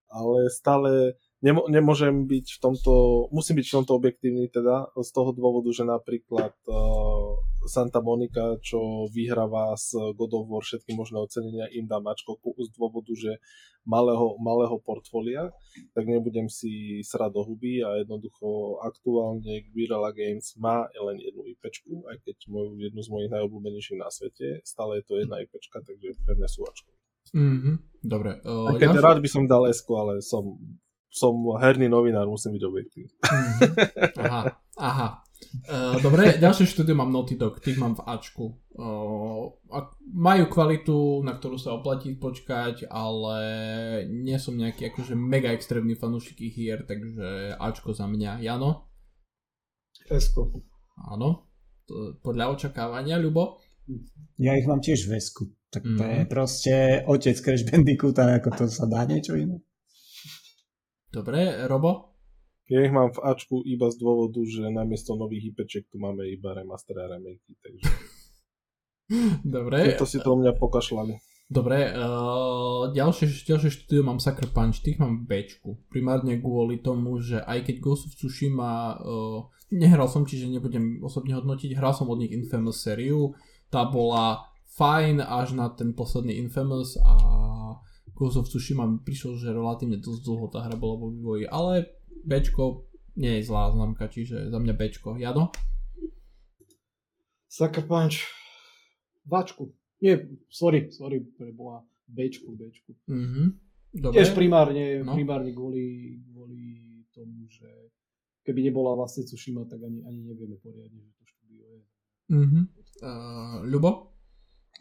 ale 0.10 0.50
stále 0.50 1.14
nemo, 1.40 1.66
nemôžem 1.72 2.28
byť 2.28 2.46
v 2.56 2.60
tomto, 2.60 2.94
musím 3.32 3.60
byť 3.60 3.68
v 3.68 3.76
tomto 3.82 3.94
objektívny 3.96 4.46
teda, 4.52 4.92
z 4.96 5.10
toho 5.16 5.32
dôvodu, 5.32 5.72
že 5.72 5.88
napríklad 5.88 6.56
uh, 6.68 7.40
Santa 7.68 8.00
Monica, 8.04 8.60
čo 8.60 9.08
vyhráva 9.12 9.76
s 9.76 9.96
God 9.96 10.32
of 10.36 10.48
War 10.48 10.64
všetky 10.64 10.96
možné 10.96 11.20
ocenenia, 11.20 11.72
im 11.72 11.88
dá 11.88 12.00
mačko 12.00 12.40
z 12.40 12.70
dôvodu, 12.76 13.12
že 13.16 13.40
malého, 13.88 14.36
malého 14.40 14.80
portfólia, 14.84 15.52
tak 15.96 16.06
nebudem 16.08 16.52
si 16.52 17.00
srať 17.04 17.32
do 17.32 17.42
huby 17.48 17.84
a 17.84 18.00
jednoducho 18.04 18.80
aktuálne 18.84 19.64
Guerrilla 19.72 20.12
Games 20.12 20.56
má 20.60 20.88
len 20.92 21.18
jednu 21.24 21.48
IP, 21.48 21.64
aj 22.08 22.18
keď 22.24 22.38
moju, 22.52 22.80
jednu 22.80 23.00
z 23.00 23.10
mojich 23.10 23.32
najobľúbenejších 23.32 24.00
na 24.00 24.12
svete, 24.12 24.60
stále 24.68 25.00
je 25.00 25.04
to 25.08 25.14
jedna 25.20 25.40
IP, 25.40 25.56
takže 25.56 26.08
pre 26.28 26.36
mňa 26.36 26.50
sú 26.52 26.68
ačko. 26.68 26.92
Mm-hmm. 27.30 27.76
Dobre. 28.02 28.42
Uh, 28.42 28.74
keď 28.80 28.90
ja... 28.98 29.02
rád 29.04 29.20
by 29.22 29.30
som 29.30 29.44
dal 29.46 29.70
s 29.70 29.86
ale 29.86 30.24
som, 30.26 30.58
som 31.10 31.34
herný 31.58 31.90
novinár, 31.90 32.30
musím 32.30 32.56
byť 32.56 32.64
objektívny. 32.64 33.14
Mm-hmm. 33.20 34.24
Aha, 34.24 34.42
aha. 34.78 35.08
Uh, 35.66 35.98
dobre, 36.04 36.38
ďalšie 36.38 36.70
štúdie 36.70 36.94
mám 36.94 37.10
Naughty 37.10 37.34
Dog, 37.34 37.58
tých 37.58 37.82
mám 37.82 37.98
v 37.98 38.06
Ačku. 38.06 38.46
Uh, 38.78 39.50
majú 40.14 40.46
kvalitu, 40.46 41.26
na 41.26 41.34
ktorú 41.34 41.58
sa 41.58 41.74
oplatí 41.74 42.14
počkať, 42.14 42.86
ale 42.86 43.40
nie 44.06 44.38
som 44.38 44.54
nejaký 44.54 44.94
akože 44.94 45.18
mega 45.18 45.50
extrémny 45.50 45.98
fanúšik 45.98 46.38
ich 46.44 46.54
hier, 46.54 46.86
takže 46.86 47.58
Ačko 47.58 47.98
za 47.98 48.06
mňa. 48.06 48.46
Jano? 48.46 48.92
Esko. 50.06 50.54
Áno. 51.10 51.50
Podľa 52.22 52.54
očakávania, 52.54 53.18
Ľubo? 53.18 53.58
Ja 54.38 54.54
ich 54.54 54.70
mám 54.70 54.84
tiež 54.84 55.10
v 55.10 55.18
Esku. 55.18 55.50
Tak 55.70 55.86
to 55.86 56.02
mm. 56.02 56.10
je 56.10 56.22
mhm. 56.26 56.30
proste 56.30 56.76
otec 57.06 57.38
Crash 57.38 57.66
Bandicoota, 57.66 58.26
ako 58.38 58.50
to 58.54 58.64
sa 58.70 58.86
dá 58.90 59.06
niečo 59.06 59.38
iné. 59.38 59.62
Dobre, 61.10 61.66
Robo? 61.66 62.14
Ja 62.70 62.86
ich 62.86 62.94
mám 62.94 63.10
v 63.10 63.26
Ačku 63.26 63.66
iba 63.66 63.90
z 63.90 63.98
dôvodu, 63.98 64.46
že 64.46 64.62
namiesto 64.70 65.18
nových 65.18 65.58
IPček 65.58 65.90
tu 65.90 65.98
máme 65.98 66.22
iba 66.30 66.54
remaster 66.54 67.02
a 67.02 67.10
remakey, 67.10 67.58
takže... 67.58 67.86
Dobre. 69.58 69.98
To 69.98 70.06
si 70.06 70.22
to 70.22 70.30
u 70.34 70.38
mňa 70.38 70.54
pokašľali. 70.54 71.18
Dobre, 71.50 71.90
uh, 71.98 72.94
ďalšie, 72.94 73.26
ďalšie 73.42 73.74
štúdio 73.74 74.06
mám 74.06 74.22
Sucker 74.22 74.54
Punch, 74.54 74.86
tých 74.86 75.02
mám 75.02 75.26
B. 75.26 75.50
Primárne 75.90 76.38
kvôli 76.38 76.78
tomu, 76.78 77.18
že 77.26 77.42
aj 77.42 77.66
keď 77.66 77.76
Ghost 77.82 78.06
of 78.06 78.14
Tsushima 78.14 79.02
uh, 79.02 79.50
nehral 79.74 80.06
som, 80.06 80.30
čiže 80.30 80.46
nebudem 80.46 81.02
osobne 81.02 81.34
hodnotiť, 81.34 81.74
hral 81.74 81.98
som 81.98 82.06
od 82.06 82.22
nich 82.22 82.30
Infamous 82.30 82.86
sériu, 82.86 83.34
tá 83.74 83.82
bola 83.90 84.46
fajn 84.78 85.26
až 85.26 85.58
na 85.58 85.74
ten 85.74 85.98
posledný 85.98 86.38
Infamous 86.38 87.02
a 87.02 87.18
Ghost 88.20 88.36
of 88.36 88.52
Tsushima 88.52 88.84
mi 88.84 89.00
prišlo, 89.00 89.40
že 89.40 89.56
relatívne 89.56 89.96
dosť 89.96 90.22
dlho 90.28 90.52
tá 90.52 90.68
hra 90.68 90.76
bola 90.76 91.00
vo 91.00 91.08
vývoji, 91.08 91.48
ale 91.48 91.88
Bčko 92.28 92.84
nie 93.16 93.40
je 93.40 93.48
zlá 93.48 93.72
známka, 93.72 94.12
čiže 94.12 94.52
za 94.52 94.60
mňa 94.60 94.76
Bčko. 94.76 95.16
Jado? 95.16 95.56
Sucker 97.48 97.88
Punch. 97.88 98.28
Vačku. 99.24 99.72
Nie, 100.04 100.20
sorry, 100.52 100.92
sorry, 100.92 101.24
preboha. 101.24 101.80
Bčku, 102.12 102.60
Bčku. 102.60 102.92
Mm-hmm. 103.08 103.48
Dobre. 104.04 104.16
Tiež 104.20 104.36
primárne, 104.36 105.00
no. 105.02 105.16
primárne 105.16 105.56
kvôli, 105.56 106.20
kvôli 106.28 106.76
tomu, 107.16 107.48
že 107.48 107.68
keby 108.44 108.68
nebola 108.68 109.00
vlastne 109.00 109.24
Tsushima, 109.24 109.64
tak 109.64 109.80
ani, 109.80 110.04
ani 110.04 110.28
nevieme 110.28 110.60
poriadne, 110.60 111.00
že 111.08 111.12
to 111.16 111.24
štúdio 111.24 111.66
je. 111.72 111.82
Mm-hmm. 112.36 112.64
Uh, 113.00 113.58
Ľubo? 113.64 113.92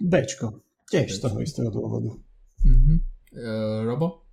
Bčko. 0.02 0.58
Tiež 0.90 1.06
z 1.06 1.18
toho 1.22 1.38
istého 1.38 1.70
dôvodu. 1.70 2.18
Mm-hmm. 2.66 3.17
Uh, 3.32 3.84
Robo? 3.84 4.28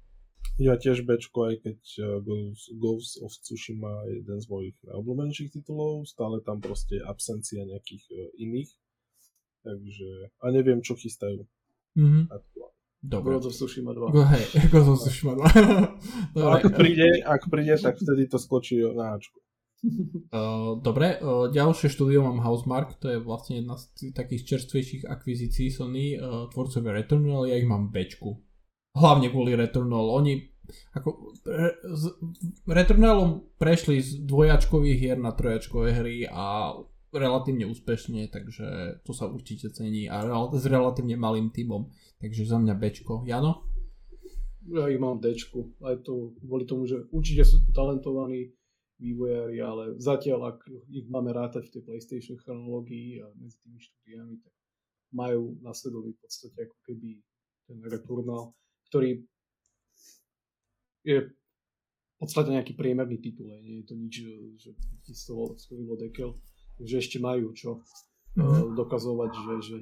Ja 0.56 0.80
tiež 0.80 1.04
Bčko, 1.04 1.52
aj 1.52 1.68
keď 1.68 1.80
uh, 2.00 2.06
Ghost, 2.24 2.72
Ghost 2.80 3.14
of 3.20 3.36
Tsushima 3.36 4.08
je 4.08 4.24
jeden 4.24 4.40
z 4.40 4.48
mojich 4.48 4.76
najobľúbenejších 4.88 5.52
titulov, 5.52 6.08
stále 6.08 6.40
tam 6.48 6.64
proste 6.64 7.04
absencia 7.04 7.68
nejakých 7.68 8.04
uh, 8.16 8.32
iných. 8.40 8.72
Takže, 9.68 10.10
a 10.40 10.46
neviem, 10.56 10.80
čo 10.80 10.96
chystajú. 10.96 11.44
Mm-hmm. 12.00 12.24
Dobre. 13.04 13.36
Ghost 13.36 13.52
of 13.52 13.56
Tsushima 13.60 13.92
2. 13.92 14.16
Go, 14.16 14.24
hej, 14.32 14.46
Ghost 14.72 14.90
of 14.96 15.00
Tsushima 15.04 15.34
2. 15.36 15.44
Dobre. 16.40 16.56
Ak 16.56 16.64
príde, 16.72 17.08
ak 17.20 17.44
príde, 17.52 17.76
tak 17.76 18.00
vtedy 18.00 18.24
to 18.32 18.40
skočí 18.40 18.80
na 18.80 19.20
Ačku. 19.20 19.44
Uh, 20.34 20.82
dobre, 20.82 21.22
uh, 21.22 21.46
ďalšie 21.46 21.94
štúdio 21.94 22.26
mám 22.26 22.42
Housemark, 22.42 22.98
to 22.98 23.06
je 23.06 23.18
vlastne 23.22 23.62
jedna 23.62 23.78
z 23.78 24.10
takých 24.18 24.56
čerstvejších 24.56 25.04
akvizícií 25.06 25.70
Sony, 25.70 26.18
uh, 26.18 26.50
tvorcovia 26.50 26.90
Returnal, 26.90 27.46
ja 27.46 27.54
ich 27.54 27.70
mám 27.70 27.94
Bčku 27.94 28.45
hlavne 28.96 29.28
kvôli 29.30 29.54
Returnal. 29.54 30.10
Oni 30.16 30.56
ako, 30.98 31.38
re, 31.46 31.78
s 31.86 32.10
Returnalom 32.66 33.54
prešli 33.62 34.02
z 34.02 34.26
dvojačkových 34.26 34.98
hier 34.98 35.20
na 35.22 35.36
trojačkové 35.36 35.94
hry 35.94 36.26
a 36.26 36.74
relatívne 37.14 37.70
úspešne, 37.70 38.28
takže 38.28 39.00
to 39.06 39.16
sa 39.16 39.30
určite 39.30 39.72
cení 39.72 40.10
a 40.10 40.26
rel- 40.26 40.52
s 40.52 40.66
relatívne 40.66 41.16
malým 41.16 41.54
týmom. 41.54 41.88
Takže 42.20 42.50
za 42.50 42.58
mňa 42.60 42.74
Bčko. 42.76 43.24
Jano? 43.30 43.70
Ja 44.66 44.90
ich 44.90 44.98
mám 44.98 45.22
Dčku. 45.22 45.78
Aj 45.86 45.94
to 46.02 46.34
kvôli 46.42 46.66
tomu, 46.66 46.90
že 46.90 47.06
určite 47.14 47.46
sú 47.46 47.62
talentovaní 47.70 48.50
vývojári, 48.98 49.62
ale 49.62 49.84
zatiaľ, 50.02 50.58
ak 50.58 50.66
ich 50.90 51.06
máme 51.06 51.30
rátať 51.30 51.70
v 51.70 51.74
tej 51.78 51.82
PlayStation 51.86 52.36
chronológii 52.42 53.22
a 53.22 53.30
medzi 53.38 53.62
tými 53.62 53.78
štúdiami, 53.78 54.36
tak 54.42 54.54
majú 55.14 55.54
na 55.62 55.70
v 55.70 56.18
podstate 56.18 56.58
ako 56.66 56.78
keby 56.90 57.22
ten 57.70 57.78
Returnal 57.86 58.58
ktorý 58.90 59.24
je 61.06 61.18
v 62.16 62.18
podstate 62.18 62.50
nejaký 62.56 62.74
priemerný 62.74 63.20
titul, 63.22 63.52
nie 63.62 63.84
je 63.84 63.86
to 63.86 63.96
nič, 64.00 64.14
že 64.58 64.72
z 65.12 65.24
toho 65.28 65.54
skovilo 65.60 66.00
dekel, 66.00 66.40
takže 66.80 66.96
ešte 66.98 67.18
majú 67.20 67.52
čo 67.52 67.84
mm-hmm. 68.40 68.74
dokazovať, 68.74 69.32
že, 69.36 69.54
že 69.62 69.78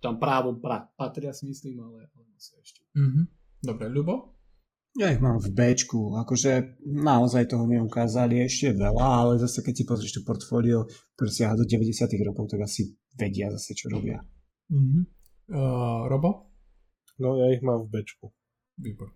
tam 0.00 0.20
právom 0.20 0.60
pra, 0.60 0.88
patria 0.94 1.32
si 1.32 1.48
myslím, 1.48 1.80
ale, 1.80 2.08
ale 2.12 2.26
asi 2.36 2.56
ešte. 2.60 2.80
Mm-hmm. 2.96 3.24
Dobre, 3.60 3.86
Ľubo? 3.92 4.14
Ja 4.98 5.14
ich 5.14 5.22
mám 5.22 5.38
v 5.38 5.54
Bčku, 5.54 6.18
akože 6.18 6.82
naozaj 6.82 7.54
toho 7.54 7.62
neukázali 7.62 8.42
ešte 8.42 8.74
veľa, 8.74 9.06
ale 9.22 9.32
zase 9.38 9.62
keď 9.62 9.74
si 9.78 9.84
pozrieš 9.86 10.12
to 10.18 10.26
portfólio, 10.26 10.90
ktoré 11.14 11.30
siaha 11.30 11.54
do 11.54 11.62
90 11.62 12.10
rokov, 12.26 12.50
tak 12.50 12.66
asi 12.66 12.90
vedia 13.14 13.54
zase, 13.54 13.78
čo 13.78 13.86
robia. 13.86 14.18
Mm-hmm. 14.66 15.02
Uh, 15.54 16.10
Robo? 16.10 16.50
No 17.22 17.38
ja 17.38 17.54
ich 17.54 17.62
mám 17.62 17.86
v 17.86 18.02
Bčku. 18.02 18.34
Výborne. 18.80 19.14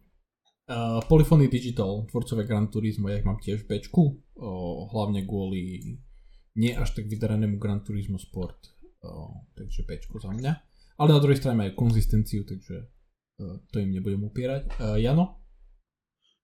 Uh, 0.64 1.04
Polyphony 1.08 1.48
Digital, 1.48 2.08
tvorcové 2.08 2.48
Gran 2.48 2.72
Turismo, 2.72 3.12
ja 3.12 3.20
ich 3.20 3.28
mám 3.28 3.36
tiež 3.36 3.64
v 3.64 3.76
Bčku, 3.76 4.00
uh, 4.00 4.88
hlavne 4.96 5.28
kvôli 5.28 6.00
nie 6.56 6.72
až 6.72 6.96
tak 6.96 7.04
vydaranému 7.04 7.60
Gran 7.60 7.84
Turismo 7.84 8.16
Sport, 8.16 8.72
uh, 9.04 9.28
takže 9.52 9.84
Bčku 9.84 10.16
za 10.24 10.32
mňa. 10.32 10.52
Ale 10.96 11.08
na 11.12 11.20
druhej 11.20 11.36
strane 11.36 11.60
majú 11.60 11.76
konzistenciu, 11.76 12.48
takže 12.48 12.80
uh, 12.80 13.60
to 13.68 13.76
im 13.76 13.92
nebudem 13.92 14.24
upierať. 14.24 14.72
Uh, 14.80 14.96
Jano? 14.96 15.44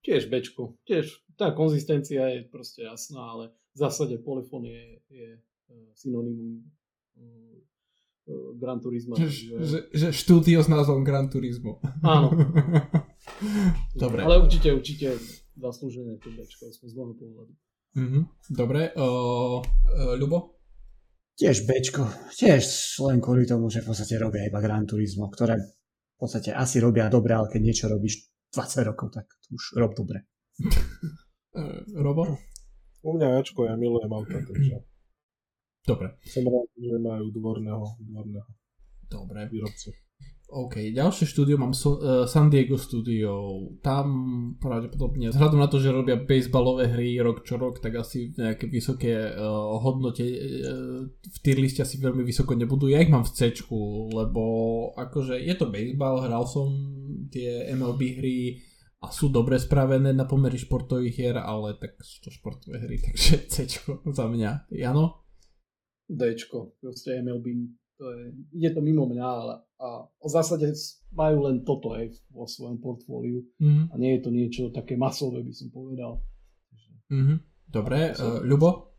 Tiež 0.04 0.28
Bčku, 0.28 0.76
tiež 0.84 1.24
tá 1.40 1.56
konzistencia 1.56 2.28
je 2.28 2.44
proste 2.44 2.84
jasná, 2.84 3.24
ale 3.24 3.56
v 3.72 3.78
zásade 3.80 4.20
Polyphony 4.20 4.68
je, 4.68 4.86
je 5.16 5.28
synonymum 5.96 6.60
Gran 8.60 8.80
Turismo. 8.80 9.16
Že, 9.16 9.28
že, 9.64 9.78
že 9.90 10.08
štúdio 10.12 10.60
s 10.62 10.68
názvom 10.68 11.02
Gran 11.02 11.32
Turismo. 11.32 11.80
Áno. 12.04 12.30
Dobre. 13.96 14.20
Ale 14.24 14.42
určite, 14.44 14.68
určite 14.72 15.16
zaslúžené 15.56 16.16
to 16.20 16.28
Bčko, 16.32 16.68
z 16.70 16.92
môjho 16.96 17.14
pohľadu. 17.16 17.52
Mm-hmm. 17.90 18.22
Dobre, 18.54 18.94
uh, 18.94 19.58
uh, 19.60 20.14
Ľubo? 20.14 20.56
Tiež 21.34 21.64
Bčko, 21.64 22.04
tiež 22.36 22.64
len 23.08 23.18
kvôli 23.18 23.48
tomu, 23.48 23.72
že 23.72 23.80
v 23.80 23.90
podstate 23.90 24.20
robia 24.20 24.44
iba 24.44 24.60
Gran 24.60 24.84
Turismo, 24.84 25.32
ktoré 25.32 25.56
v 25.56 26.16
podstate 26.20 26.52
asi 26.52 26.78
robia 26.78 27.08
dobre, 27.08 27.32
ale 27.32 27.48
keď 27.48 27.60
niečo 27.64 27.86
robíš 27.88 28.28
20 28.52 28.88
rokov, 28.92 29.16
tak 29.16 29.26
už 29.48 29.80
rob 29.80 29.96
dobre. 29.96 30.28
uh, 31.56 31.80
Robo? 31.96 32.36
U 33.00 33.16
mňa 33.16 33.40
Ačko, 33.40 33.64
ja 33.64 33.74
milujem 33.80 34.12
auta, 34.12 34.36
takže... 34.36 34.84
Dobre. 35.80 36.20
Som 36.28 36.44
rád, 36.44 36.68
že 36.76 37.00
majú 37.00 37.32
dvorného, 37.32 37.84
dvorného 38.04 38.50
Dobre. 39.08 39.48
výrobcu. 39.48 39.90
OK, 40.50 40.90
ďalšie 40.90 41.30
štúdio 41.30 41.54
mám 41.62 41.70
so, 41.70 42.02
uh, 42.02 42.26
San 42.26 42.50
Diego 42.50 42.74
Studio. 42.74 43.62
Tam 43.78 44.06
pravdepodobne, 44.58 45.30
vzhľadom 45.30 45.62
na 45.62 45.70
to, 45.70 45.78
že 45.78 45.94
robia 45.94 46.18
baseballové 46.18 46.90
hry 46.90 47.22
rok 47.22 47.46
čo 47.46 47.54
rok, 47.54 47.78
tak 47.78 47.94
asi 47.94 48.34
nejaké 48.34 48.66
vysoké 48.66 49.14
uh, 49.14 49.78
hodnote 49.78 50.26
uh, 50.26 51.06
v 51.06 51.38
tier 51.38 51.54
liste 51.54 51.86
asi 51.86 52.02
veľmi 52.02 52.26
vysoko 52.26 52.58
nebudú. 52.58 52.90
Ja 52.90 52.98
ich 52.98 53.14
mám 53.14 53.22
v 53.22 53.30
C, 53.30 53.54
lebo 54.10 54.42
akože 54.98 55.38
je 55.38 55.54
to 55.54 55.70
baseball, 55.70 56.18
hral 56.18 56.42
som 56.50 56.66
tie 57.30 57.70
MLB 57.70 58.00
hry, 58.18 58.38
a 59.00 59.08
sú 59.08 59.32
dobre 59.32 59.56
spravené 59.56 60.12
na 60.12 60.28
pomery 60.28 60.60
športových 60.60 61.14
hier, 61.16 61.36
ale 61.40 61.72
tak 61.80 61.96
sú 62.04 62.20
to 62.20 62.28
športové 62.28 62.84
hry, 62.84 63.00
takže 63.00 63.32
C 63.52 63.64
za 64.12 64.26
mňa. 64.28 64.68
Jano? 64.76 65.24
Dčko, 66.10 66.76
proste 66.82 67.22
MLB, 67.22 67.70
to 68.00 68.08
je, 68.16 68.22
ide 68.56 68.72
to 68.72 68.80
mimo 68.80 69.04
mňa, 69.04 69.26
ale 69.28 69.54
a 69.80 70.08
v 70.08 70.28
zásade 70.32 70.72
majú 71.12 71.48
len 71.48 71.64
toto 71.64 71.92
aj 71.92 72.08
vo 72.32 72.48
svojom 72.48 72.80
portfóliu 72.80 73.44
Mm-hmm. 73.60 73.92
a 73.92 73.94
nie 74.00 74.16
je 74.16 74.20
to 74.24 74.30
niečo 74.32 74.62
také 74.72 74.96
masové, 74.96 75.44
by 75.44 75.52
som 75.52 75.68
povedal. 75.68 76.20
Mm-hmm. 77.12 77.38
Dobre, 77.68 78.16
uh, 78.16 78.40
Ľubo? 78.40 78.90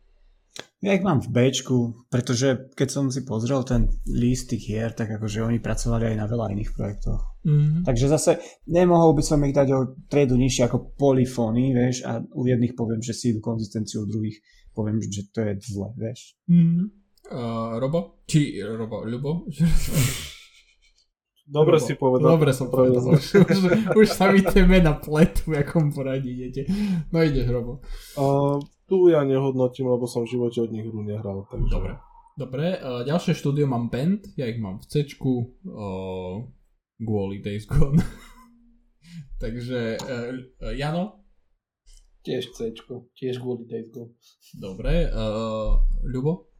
Ja 0.82 0.98
ich 0.98 1.06
mám 1.06 1.22
v 1.22 1.30
Bčku, 1.30 2.10
pretože 2.10 2.74
keď 2.74 2.88
som 2.90 3.04
si 3.10 3.22
pozrel 3.22 3.62
ten 3.62 3.86
list 4.10 4.50
tých 4.50 4.66
hier, 4.66 4.90
tak 4.90 5.14
akože 5.14 5.46
oni 5.46 5.62
pracovali 5.62 6.14
aj 6.14 6.16
na 6.18 6.26
veľa 6.26 6.50
iných 6.54 6.74
projektoch. 6.74 7.22
Mm-hmm. 7.46 7.82
Takže 7.86 8.06
zase 8.10 8.30
nemohol 8.66 9.14
by 9.14 9.22
som 9.22 9.42
ich 9.46 9.54
dať 9.54 9.68
o 9.70 9.94
triedu 10.10 10.34
nižšie 10.34 10.66
ako 10.66 10.94
polyfóny, 10.98 11.70
vieš, 11.70 12.02
a 12.06 12.18
u 12.22 12.42
jedných 12.46 12.74
poviem, 12.74 12.98
že 12.98 13.14
si 13.14 13.30
idú 13.30 13.38
konzistenciu, 13.38 14.02
u 14.02 14.10
druhých 14.10 14.42
poviem, 14.74 14.98
že 15.02 15.30
to 15.30 15.46
je 15.46 15.52
zle, 15.62 15.90
vieš. 15.94 16.34
Mm-hmm. 16.50 17.01
Uh, 17.30 17.78
Robo? 17.78 18.24
Či 18.26 18.58
Robo, 18.62 19.06
Ľubo? 19.06 19.46
Dobre 21.46 21.76
Robo. 21.78 21.86
si 21.86 21.94
povedal. 21.94 22.28
Dobre 22.34 22.50
som 22.50 22.66
povedal. 22.72 23.02
Už, 23.02 23.24
už, 23.50 23.58
už 23.94 24.06
sa 24.08 24.30
mi 24.32 24.42
tie 24.42 24.64
mena 24.66 24.96
pletu, 24.96 25.52
v 25.52 25.62
akom 25.62 25.92
poradí 25.92 26.34
idete. 26.34 26.66
No 27.12 27.22
ideš, 27.22 27.46
Robo. 27.50 27.72
Uh, 28.16 28.58
tu 28.88 29.12
ja 29.12 29.22
nehodnotím, 29.22 29.90
lebo 29.90 30.08
som 30.08 30.24
v 30.24 30.32
živote 30.34 30.64
od 30.64 30.70
nich 30.72 30.86
hru 30.86 31.02
nehral. 31.04 31.46
Takže... 31.50 31.70
Dobre. 31.70 31.92
Dobre, 32.32 32.80
uh, 32.80 33.04
ďalšie 33.04 33.36
štúdio 33.36 33.68
mám 33.68 33.92
Band, 33.92 34.24
ja 34.40 34.48
ich 34.48 34.56
mám 34.56 34.80
v 34.80 34.88
C, 34.88 35.04
uh, 35.04 36.40
kvôli 36.96 37.44
Days 37.44 37.68
Gone. 37.68 38.00
Takže, 39.42 40.00
uh, 40.00 40.72
Jano? 40.72 41.20
Tiež 42.24 42.56
C, 42.56 42.72
tiež 43.12 43.36
kvôli 43.36 43.68
Days 43.68 43.92
Gone. 43.92 44.16
Dobre, 44.56 45.12
uh, 45.12 45.76
Ľubo? 46.08 46.51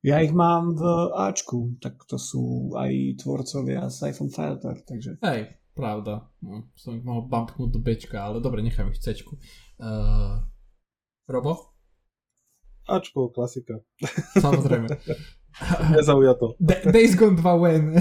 Ja 0.00 0.24
ich 0.24 0.32
mám 0.32 0.80
v 0.80 0.84
Ačku, 1.12 1.76
tak 1.76 2.08
to 2.08 2.16
sú 2.16 2.72
aj 2.72 3.20
tvorcovia 3.20 3.84
Siphon 3.92 4.32
Filter, 4.32 4.80
takže... 4.80 5.20
Hej, 5.20 5.60
pravda. 5.76 6.24
No, 6.40 6.72
som 6.72 6.96
ich 6.96 7.04
mohol 7.04 7.28
bumpnúť 7.28 7.68
do 7.68 7.80
Bčka, 7.84 8.16
ale 8.16 8.40
dobre, 8.40 8.64
nechám 8.64 8.88
ich 8.88 8.96
v 8.96 9.04
C. 9.04 9.20
Uh, 9.76 10.40
Robo? 11.28 11.76
Ačko, 12.88 13.28
klasika. 13.28 13.84
Samozrejme. 14.44 14.88
Nezaujato. 15.92 16.56
D- 16.56 16.80
Days 16.88 17.12
Gone 17.12 17.36
2 17.36 17.44
when. 17.60 17.84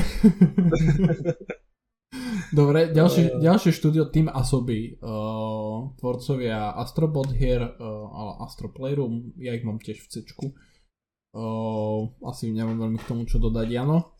Dobre, 2.50 2.90
ďalšie, 2.90 3.38
ďalšie 3.38 3.70
štúdio 3.70 4.10
Team 4.10 4.26
Asobi, 4.26 4.98
uh, 4.98 5.94
tvorcovia 6.02 6.74
Astrobot 6.74 7.30
hier, 7.30 7.62
uh, 7.62 8.06
ale 8.10 8.32
Astro 8.42 8.74
Playroom, 8.74 9.38
ja 9.38 9.54
ich 9.54 9.62
mám 9.62 9.78
tiež 9.78 10.02
v 10.02 10.08
C. 10.10 10.26
Uh, 11.30 12.10
asi 12.26 12.50
nemám 12.50 12.90
veľmi 12.90 12.98
k 12.98 13.10
tomu 13.10 13.24
čo 13.30 13.38
dodať, 13.38 13.68
Jano. 13.70 14.18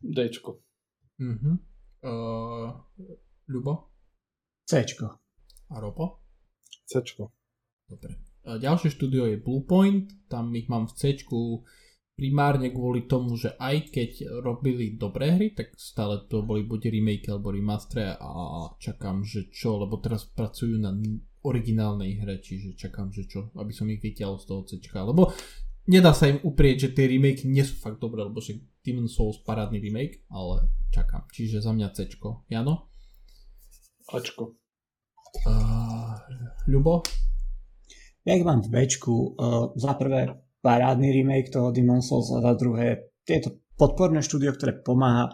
Dčko. 0.00 0.50
Uh-huh. 1.20 1.54
Uh, 2.02 2.68
Ľubo 3.46 3.92
Cčko. 4.66 5.06
a 5.68 5.76
Robo. 5.76 6.24
Cčko. 6.88 7.28
Dobre. 7.84 8.16
Ďalšie 8.42 8.90
štúdio 8.90 9.30
je 9.30 9.38
Bluepoint, 9.38 10.10
tam 10.26 10.50
ich 10.56 10.66
mám 10.66 10.90
v 10.90 10.96
C 10.98 11.14
primárne 12.12 12.74
kvôli 12.74 13.08
tomu, 13.08 13.38
že 13.38 13.54
aj 13.56 13.88
keď 13.88 14.42
robili 14.42 14.98
dobré 14.98 15.32
hry, 15.38 15.48
tak 15.56 15.72
stále 15.78 16.26
to 16.28 16.44
boli 16.44 16.66
buď 16.66 16.92
remake 16.92 17.26
alebo 17.30 17.54
remaster 17.54 18.18
a 18.20 18.68
čakám, 18.76 19.24
že 19.24 19.48
čo, 19.48 19.80
lebo 19.80 19.96
teraz 20.02 20.28
pracujú 20.28 20.76
na 20.76 20.92
originálnej 21.42 22.22
hre, 22.22 22.38
čiže 22.38 22.78
čakám, 22.78 23.10
že 23.10 23.26
čo, 23.26 23.50
aby 23.58 23.72
som 23.72 23.88
ich 23.90 24.02
vytiahol 24.02 24.38
z 24.38 24.46
toho 24.46 24.62
C, 24.68 24.78
lebo 24.92 25.32
nedá 25.86 26.14
sa 26.14 26.30
im 26.30 26.38
uprieť, 26.42 26.88
že 26.88 26.94
tie 26.94 27.06
remake 27.10 27.46
nie 27.48 27.64
sú 27.66 27.78
fakt 27.78 27.98
dobré, 27.98 28.22
lebo 28.22 28.38
však 28.38 28.82
Demon's 28.82 29.14
Souls 29.14 29.42
parádny 29.42 29.78
remake, 29.78 30.22
ale 30.30 30.70
čakám, 30.90 31.26
čiže 31.30 31.62
za 31.62 31.72
mňa 31.74 31.88
C. 31.94 32.06
Jano? 32.50 32.92
Ačko. 34.12 34.58
Uh, 35.48 36.12
Ľubo? 36.68 37.00
Ja 38.22 38.38
ich 38.38 38.46
mám 38.46 38.62
v 38.62 38.70
Bčku. 38.70 39.34
Uh, 39.34 39.74
za 39.74 39.96
prvé 39.98 40.30
parádny 40.62 41.10
remake 41.10 41.50
toho 41.50 41.74
Demon 41.74 42.04
Souls 42.04 42.30
a 42.30 42.38
za 42.38 42.54
druhé 42.54 43.14
tieto 43.26 43.64
podporné 43.74 44.22
štúdio, 44.22 44.54
ktoré 44.54 44.78
pomáha 44.78 45.32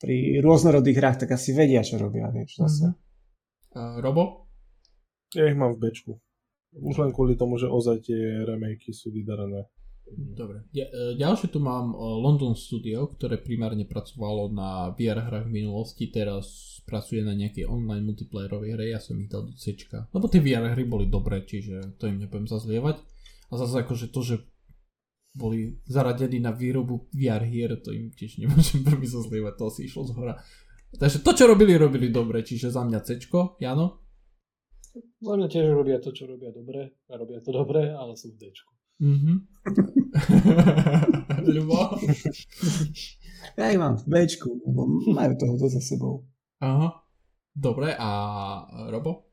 pri 0.00 0.40
rôznorodých 0.40 0.96
hrách, 0.96 1.18
tak 1.26 1.36
asi 1.36 1.52
vedia, 1.52 1.84
čo 1.84 2.00
robia, 2.00 2.32
vieš, 2.32 2.64
zase. 2.64 2.96
Uh, 3.76 4.00
Robo? 4.00 4.48
Ja 5.36 5.44
ich 5.44 5.58
mám 5.58 5.76
v 5.76 5.82
Bčku. 5.84 6.12
Už 6.80 6.96
len 7.02 7.10
kvôli 7.12 7.34
tomu, 7.34 7.58
že 7.58 7.68
ozaj 7.68 8.08
tie 8.08 8.46
remakey 8.46 8.94
sú 8.94 9.12
vydarané. 9.12 9.68
Dobre. 10.16 10.66
Ďalšie 11.16 11.54
tu 11.54 11.62
mám 11.62 11.94
London 11.94 12.58
Studio, 12.58 13.06
ktoré 13.10 13.38
primárne 13.38 13.86
pracovalo 13.86 14.50
na 14.50 14.90
VR 14.98 15.22
hrách 15.26 15.46
v 15.46 15.54
minulosti, 15.62 16.10
teraz 16.10 16.78
pracuje 16.86 17.22
na 17.22 17.36
nejakej 17.36 17.70
online 17.70 18.02
multiplayerovej 18.02 18.74
hre, 18.74 18.84
ja 18.90 18.98
som 18.98 19.14
ich 19.22 19.30
dal 19.30 19.46
do 19.46 19.54
C. 19.54 19.78
Lebo 20.10 20.26
tie 20.26 20.42
VR 20.42 20.74
hry 20.74 20.82
boli 20.82 21.06
dobré, 21.06 21.46
čiže 21.46 21.96
to 22.00 22.10
im 22.10 22.18
nebudem 22.18 22.50
zazlievať. 22.50 22.98
A 23.50 23.52
zase 23.54 23.86
akože 23.86 24.10
to, 24.10 24.20
že 24.22 24.36
boli 25.30 25.78
zaradení 25.86 26.42
na 26.42 26.50
výrobu 26.50 27.06
VR 27.14 27.46
hier, 27.46 27.78
to 27.78 27.94
im 27.94 28.10
tiež 28.10 28.42
nemôžem 28.42 28.82
veľmi 28.88 29.06
zazlievať, 29.06 29.54
to 29.54 29.64
asi 29.70 29.80
išlo 29.86 30.02
z 30.06 30.12
hora. 30.18 30.34
Takže 30.90 31.22
to, 31.22 31.30
čo 31.30 31.46
robili, 31.46 31.78
robili 31.78 32.10
dobre, 32.10 32.42
čiže 32.42 32.74
za 32.74 32.82
mňa 32.82 33.00
C. 33.06 33.22
Jano? 33.62 34.02
Za 35.22 35.32
mňa 35.38 35.46
tiež 35.46 35.70
robia 35.70 36.02
to, 36.02 36.10
čo 36.10 36.26
robia 36.26 36.50
dobre. 36.50 36.98
A 37.06 37.14
robia 37.14 37.38
to 37.38 37.54
dobre, 37.54 37.94
ale 37.94 38.18
sú 38.18 38.34
v 38.34 38.42
Dčku. 38.42 38.72
Mhm. 38.98 39.32
Ľubo? 41.54 41.80
Ja 43.56 43.72
ich 43.72 43.80
mám 43.80 43.96
v 43.96 44.04
Bčku, 44.06 44.50
lebo 44.66 44.86
majú 45.10 45.32
toho 45.38 45.54
to 45.56 45.66
za 45.70 45.80
sebou. 45.80 46.26
Aha. 46.60 47.02
Dobre, 47.50 47.96
a 47.98 48.10
Robo? 48.92 49.32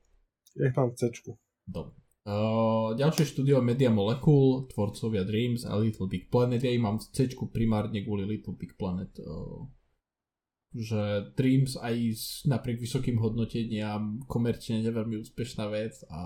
Ja 0.58 0.72
ich 0.72 0.76
mám 0.76 0.92
v 0.94 0.98
Cčku. 0.98 1.32
Dobre. 1.68 1.94
Uh, 2.28 2.92
ďalšie 3.00 3.24
štúdio 3.24 3.64
Media 3.64 3.88
Molecule, 3.88 4.68
tvorcovia 4.68 5.24
Dreams 5.24 5.64
a 5.64 5.80
Little 5.80 6.12
Big 6.12 6.28
Planet. 6.28 6.60
Ja 6.60 6.76
ich 6.76 6.84
mám 6.84 7.00
v 7.00 7.08
C 7.16 7.32
primárne 7.48 8.04
kvôli 8.04 8.28
Little 8.28 8.52
Big 8.52 8.76
Planet. 8.76 9.16
Uh, 9.24 9.72
že 10.76 11.32
Dreams 11.40 11.80
aj 11.80 11.96
s, 12.12 12.44
napriek 12.44 12.84
vysokým 12.84 13.16
hodnoteniam 13.24 14.20
komerčne 14.28 14.84
neveľmi 14.84 15.24
úspešná 15.24 15.72
vec 15.72 16.04
a 16.12 16.22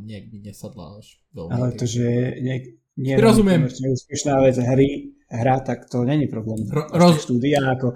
nejak 0.00 0.32
mi 0.32 0.40
nesadla 0.48 0.96
až 0.96 1.20
veľmi. 1.36 1.52
Ale 1.52 1.68
to, 1.76 1.84
že 1.84 2.04
nie, 2.40 2.80
nie 2.98 3.14
Rozumiem. 3.14 3.70
je 3.70 3.94
úspešná 3.94 4.42
vec 4.42 4.58
hry, 4.58 5.14
hra, 5.30 5.62
tak 5.62 5.86
to 5.86 6.02
není 6.02 6.26
problém. 6.26 6.66
Ro- 6.66 6.90
Roz... 6.90 7.22
Štúdia 7.22 7.62
ako. 7.78 7.94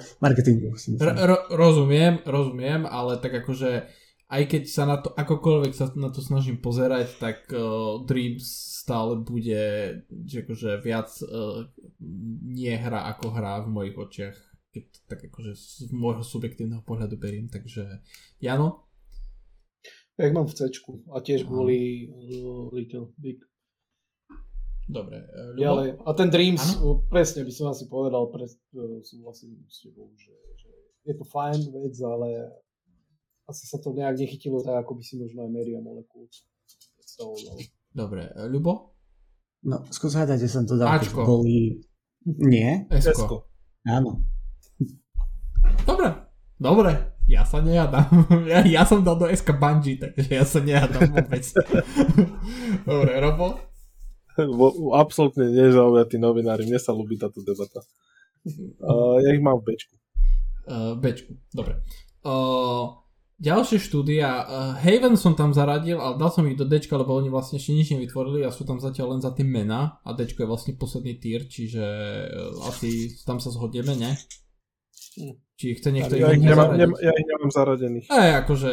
R- 1.03 1.19
ro- 1.27 1.47
rozumiem, 1.51 2.23
rozumiem, 2.23 2.87
ale 2.87 3.19
tak 3.19 3.43
akože 3.43 3.91
aj 4.33 4.43
keď 4.49 4.63
sa 4.65 4.89
na 4.89 4.97
to 4.97 5.13
akokoľvek 5.13 5.73
sa 5.77 5.93
na 5.93 6.09
to 6.09 6.25
snažím 6.25 6.57
pozerať, 6.63 7.21
tak 7.21 7.51
uh, 7.53 8.01
Dreams 8.07 8.47
stále 8.81 9.21
bude 9.21 9.63
že 10.09 10.37
akože 10.47 10.81
viac 10.81 11.13
uh, 11.27 11.69
nie 12.49 12.73
hra 12.73 13.13
ako 13.13 13.29
hra 13.29 13.61
v 13.67 13.69
mojich 13.69 13.97
očiach 13.99 14.37
keď 14.73 14.85
to 14.89 14.99
tak 15.05 15.21
akože 15.29 15.53
z 15.53 15.93
môjho 15.93 16.25
subjektívneho 16.25 16.81
pohľadu 16.81 17.21
beriem, 17.21 17.47
takže 17.53 18.01
Jano? 18.41 18.89
Ja 20.17 20.29
ich 20.29 20.37
mám 20.37 20.49
v 20.49 20.57
C 20.57 20.69
a 21.13 21.17
tiež 21.21 21.45
kvôli 21.45 22.09
uh, 22.09 22.73
Little 22.73 23.13
Big. 23.21 23.45
Dobre. 24.93 25.17
Uh, 25.25 25.57
Ja, 25.57 25.73
ale, 25.73 25.97
a 25.97 26.11
ten 26.13 26.29
Dreams, 26.29 26.77
uh, 26.79 27.01
presne 27.09 27.49
by 27.49 27.53
som 27.53 27.73
asi 27.73 27.89
povedal, 27.89 28.29
pre, 28.29 28.45
uh, 28.45 29.01
súhlasím 29.01 29.57
s 29.65 29.89
tebou, 29.89 30.13
že, 30.21 30.37
že 30.61 30.69
je 31.09 31.15
to 31.17 31.25
fajn 31.25 31.73
vec, 31.73 31.97
ale 32.05 32.29
asi 33.49 33.65
sa 33.65 33.81
to 33.81 33.97
nejak 33.97 34.21
nechytilo 34.21 34.61
tak, 34.61 34.85
ako 34.85 35.01
by 35.01 35.03
si 35.03 35.17
možno 35.17 35.49
aj 35.49 35.51
Meria 35.51 35.81
Molecule 35.81 36.29
predstavoval. 37.01 37.57
Dobre. 37.91 38.23
Uh, 38.37 38.47
Ľubo? 38.53 38.73
No, 39.63 39.81
skús 39.89 40.13
hľadať, 40.13 40.39
že 40.43 40.49
som 40.51 40.65
to 40.69 40.77
dal, 40.77 40.93
Ačko. 40.93 41.25
boli... 41.25 41.81
Nie? 42.27 42.87
Esko. 42.93 43.11
Esko. 43.11 43.37
Áno. 43.89 44.23
Dobre. 45.83 46.09
Dobre. 46.59 46.93
Ja 47.27 47.47
sa 47.47 47.63
nejadám. 47.63 48.11
Ja, 48.51 48.63
ja 48.67 48.83
som 48.83 49.03
dal 49.07 49.19
do 49.19 49.31
SK 49.31 49.59
Bungie, 49.59 49.99
takže 49.99 50.31
ja 50.31 50.45
sa 50.47 50.59
nejadám 50.59 51.15
vôbec. 51.15 51.43
Dobre, 52.91 53.13
Robo? 53.23 53.59
Absolútne 55.03 55.51
nezaujatí 55.51 56.17
novinári, 56.17 56.65
mne 56.67 56.81
sa 56.81 56.95
ľúbi 56.95 57.21
táto 57.21 57.41
debata. 57.45 57.85
Uh, 58.83 59.23
ja 59.23 59.31
ich 59.35 59.43
mám 59.43 59.63
v 59.63 59.75
Bčku. 59.75 59.95
Uh, 60.67 60.95
Bčku, 60.99 61.33
dobre. 61.55 61.79
Uh, 62.23 63.03
ďalšie 63.43 63.79
štúdia, 63.83 64.29
uh, 64.43 64.73
Haven 64.79 65.19
som 65.19 65.35
tam 65.35 65.51
zaradil, 65.51 65.99
ale 65.99 66.19
dal 66.19 66.31
som 66.31 66.47
ich 66.47 66.59
do 66.59 66.67
Dčka, 66.67 66.95
lebo 66.95 67.19
oni 67.19 67.31
vlastne 67.31 67.59
ešte 67.59 67.75
nič 67.75 67.95
nevytvorili 67.95 68.47
a 68.47 68.55
sú 68.55 68.63
tam 68.63 68.79
zatiaľ 68.79 69.19
len 69.19 69.21
za 69.23 69.35
tie 69.35 69.43
mená 69.43 69.99
a 70.07 70.11
Dčko 70.15 70.47
je 70.47 70.51
vlastne 70.51 70.73
posledný 70.79 71.19
tier, 71.19 71.47
čiže 71.47 71.83
uh, 71.83 72.71
asi 72.71 73.15
tam 73.27 73.43
sa 73.43 73.51
zhodneme, 73.51 73.99
ne? 73.99 74.15
Či 75.63 75.79
chce 75.79 75.95
niekto 75.95 76.19
Ja 76.19 76.33
ich, 76.35 76.43
nemám, 76.43 76.75
nem, 76.75 76.91
ja 76.99 77.13
ich 77.15 77.29
nemám 77.29 77.53
zaradených. 77.53 78.11
E, 78.11 78.43
akože, 78.43 78.71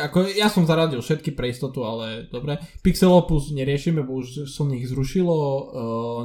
ako, 0.00 0.32
ja 0.32 0.48
som 0.48 0.64
zaradil 0.64 1.02
všetky 1.02 1.34
pre 1.36 1.50
istotu, 1.52 1.84
ale 1.84 2.30
dobre. 2.30 2.56
Pixel 2.80 3.12
Opus 3.12 3.52
neriešime, 3.52 4.00
bo 4.00 4.22
už 4.22 4.48
Sony 4.48 4.80
ich 4.80 4.88
zrušilo. 4.88 5.36
Uh, 5.36 5.60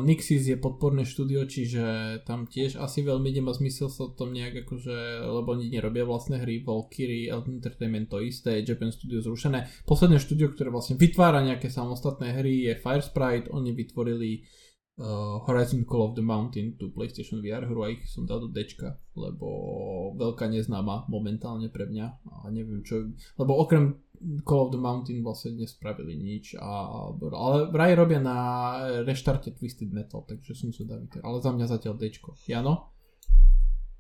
Nixis 0.05 0.47
je 0.47 0.55
podporné 0.55 1.03
štúdio, 1.03 1.43
čiže 1.49 1.83
tam 2.23 2.47
tiež 2.47 2.79
asi 2.79 3.03
veľmi 3.03 3.27
nemá 3.35 3.51
zmysel 3.51 3.91
sa 3.91 4.07
tom 4.13 4.31
nejak 4.31 4.63
akože, 4.63 5.27
lebo 5.27 5.57
oni 5.57 5.73
nerobia 5.73 6.07
vlastné 6.07 6.39
hry. 6.39 6.63
Valkyrie, 6.63 7.27
Elton 7.27 7.59
Entertainment 7.59 8.07
to 8.07 8.23
isté, 8.23 8.63
Japan 8.63 8.93
Studio 8.93 9.19
zrušené. 9.19 9.67
Posledné 9.83 10.21
štúdio, 10.21 10.53
ktoré 10.53 10.71
vlastne 10.71 10.95
vytvára 10.95 11.43
nejaké 11.43 11.67
samostatné 11.67 12.37
hry 12.37 12.69
je 12.69 12.73
Firesprite. 12.79 13.51
Oni 13.51 13.73
vytvorili 13.73 14.45
uh, 14.97 15.41
Horizon 15.45 15.85
Call 15.85 16.11
of 16.11 16.13
the 16.17 16.25
Mountain, 16.25 16.77
tú 16.77 16.89
PlayStation 16.93 17.41
VR 17.41 17.65
hru 17.65 17.85
a 17.85 17.93
ich 17.93 18.05
som 18.09 18.25
dal 18.25 18.41
do 18.41 18.49
Dčka, 18.49 18.97
lebo 19.17 19.47
veľká 20.17 20.49
neznáma 20.49 21.05
momentálne 21.09 21.69
pre 21.69 21.89
mňa 21.89 22.05
a 22.27 22.49
neviem 22.49 22.81
čo, 22.81 23.13
lebo 23.37 23.57
okrem 23.61 23.97
Call 24.41 24.67
of 24.67 24.73
the 24.73 24.81
Mountain 24.81 25.21
vlastne 25.21 25.57
nespravili 25.61 26.17
nič, 26.17 26.57
a, 26.57 27.13
ale 27.13 27.69
vraj 27.69 27.93
robia 27.93 28.17
na 28.17 28.37
reštarte 29.05 29.53
Twisted 29.53 29.93
Metal, 29.93 30.25
takže 30.25 30.57
som 30.57 30.73
zvedavý, 30.73 31.05
ale 31.21 31.37
za 31.37 31.53
mňa 31.53 31.65
zatiaľ 31.69 31.93
Dčko. 32.01 32.33
Jano? 32.49 32.97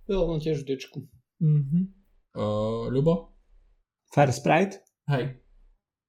Ja 0.07 0.23
mám 0.23 0.39
tiež 0.39 0.63
dečku. 0.63 1.03
Mhm. 1.43 1.91
Uh, 2.31 2.87
Ľubo? 2.87 3.35
Fire 4.07 4.31
Sprite? 4.31 4.79
Hej. 5.11 5.35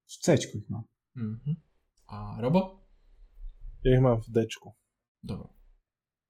V 0.07 0.15
C 0.23 0.39
ich 0.39 0.71
mám. 0.71 0.87
Mhm. 1.19 1.59
A 2.09 2.39
Robo? 2.41 2.78
Ja 3.87 3.95
ich 3.95 4.03
mám 4.03 4.19
v 4.19 4.27
Dčku. 4.35 4.75
Dobre. 5.23 5.55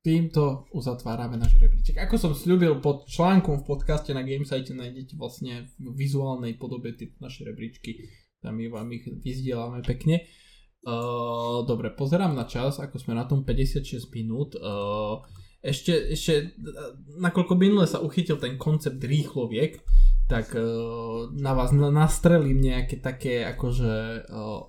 Týmto 0.05 0.69
uzatvárame 0.73 1.41
náš 1.41 1.57
rebríček. 1.59 1.97
Ako 1.99 2.21
som 2.21 2.33
slúbil 2.37 2.79
pod 2.79 3.09
článkom 3.09 3.65
v 3.65 3.67
podcaste 3.67 4.13
na 4.13 4.23
Gamesite 4.23 4.77
nájdete 4.77 5.19
vlastne 5.19 5.73
v 5.81 5.97
vizuálnej 5.97 6.61
podobe 6.61 6.95
tie 6.95 7.13
naše 7.19 7.49
rebríčky. 7.49 8.09
Tam 8.39 8.57
my 8.57 8.71
vám 8.71 8.89
ich 8.95 9.05
vyzdielame 9.05 9.83
pekne. 9.83 10.29
Uh, 10.87 11.67
dobre, 11.67 11.91
pozerám 11.91 12.39
na 12.39 12.47
čas, 12.47 12.79
ako 12.79 12.97
sme 13.03 13.19
na 13.19 13.27
tom 13.27 13.43
56 13.43 14.15
minút. 14.15 14.55
Uh, 14.55 15.19
ešte, 15.59 16.15
ešte, 16.15 16.55
nakoľko 17.19 17.59
minule 17.59 17.85
sa 17.91 17.99
uchytil 17.99 18.39
ten 18.39 18.55
koncept 18.55 19.03
rýchloviek, 19.03 19.83
tak 20.29 20.53
uh, 20.53 21.33
na 21.33 21.57
vás 21.57 21.73
na- 21.73 21.89
nastrelím 21.89 22.61
nejaké 22.61 23.01
také 23.01 23.49
akože 23.49 24.29
uh, 24.29 24.61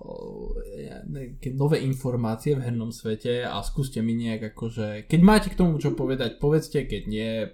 nejaké 1.04 1.52
nové 1.52 1.84
informácie 1.84 2.56
v 2.56 2.64
hernom 2.64 2.88
svete 2.88 3.44
a 3.44 3.60
skúste 3.60 4.00
mi 4.00 4.16
nejak 4.16 4.56
akože, 4.56 5.04
keď 5.04 5.20
máte 5.20 5.52
k 5.52 5.60
tomu 5.60 5.76
čo 5.76 5.92
povedať, 5.92 6.40
povedzte, 6.40 6.88
keď 6.88 7.02
nie, 7.04 7.44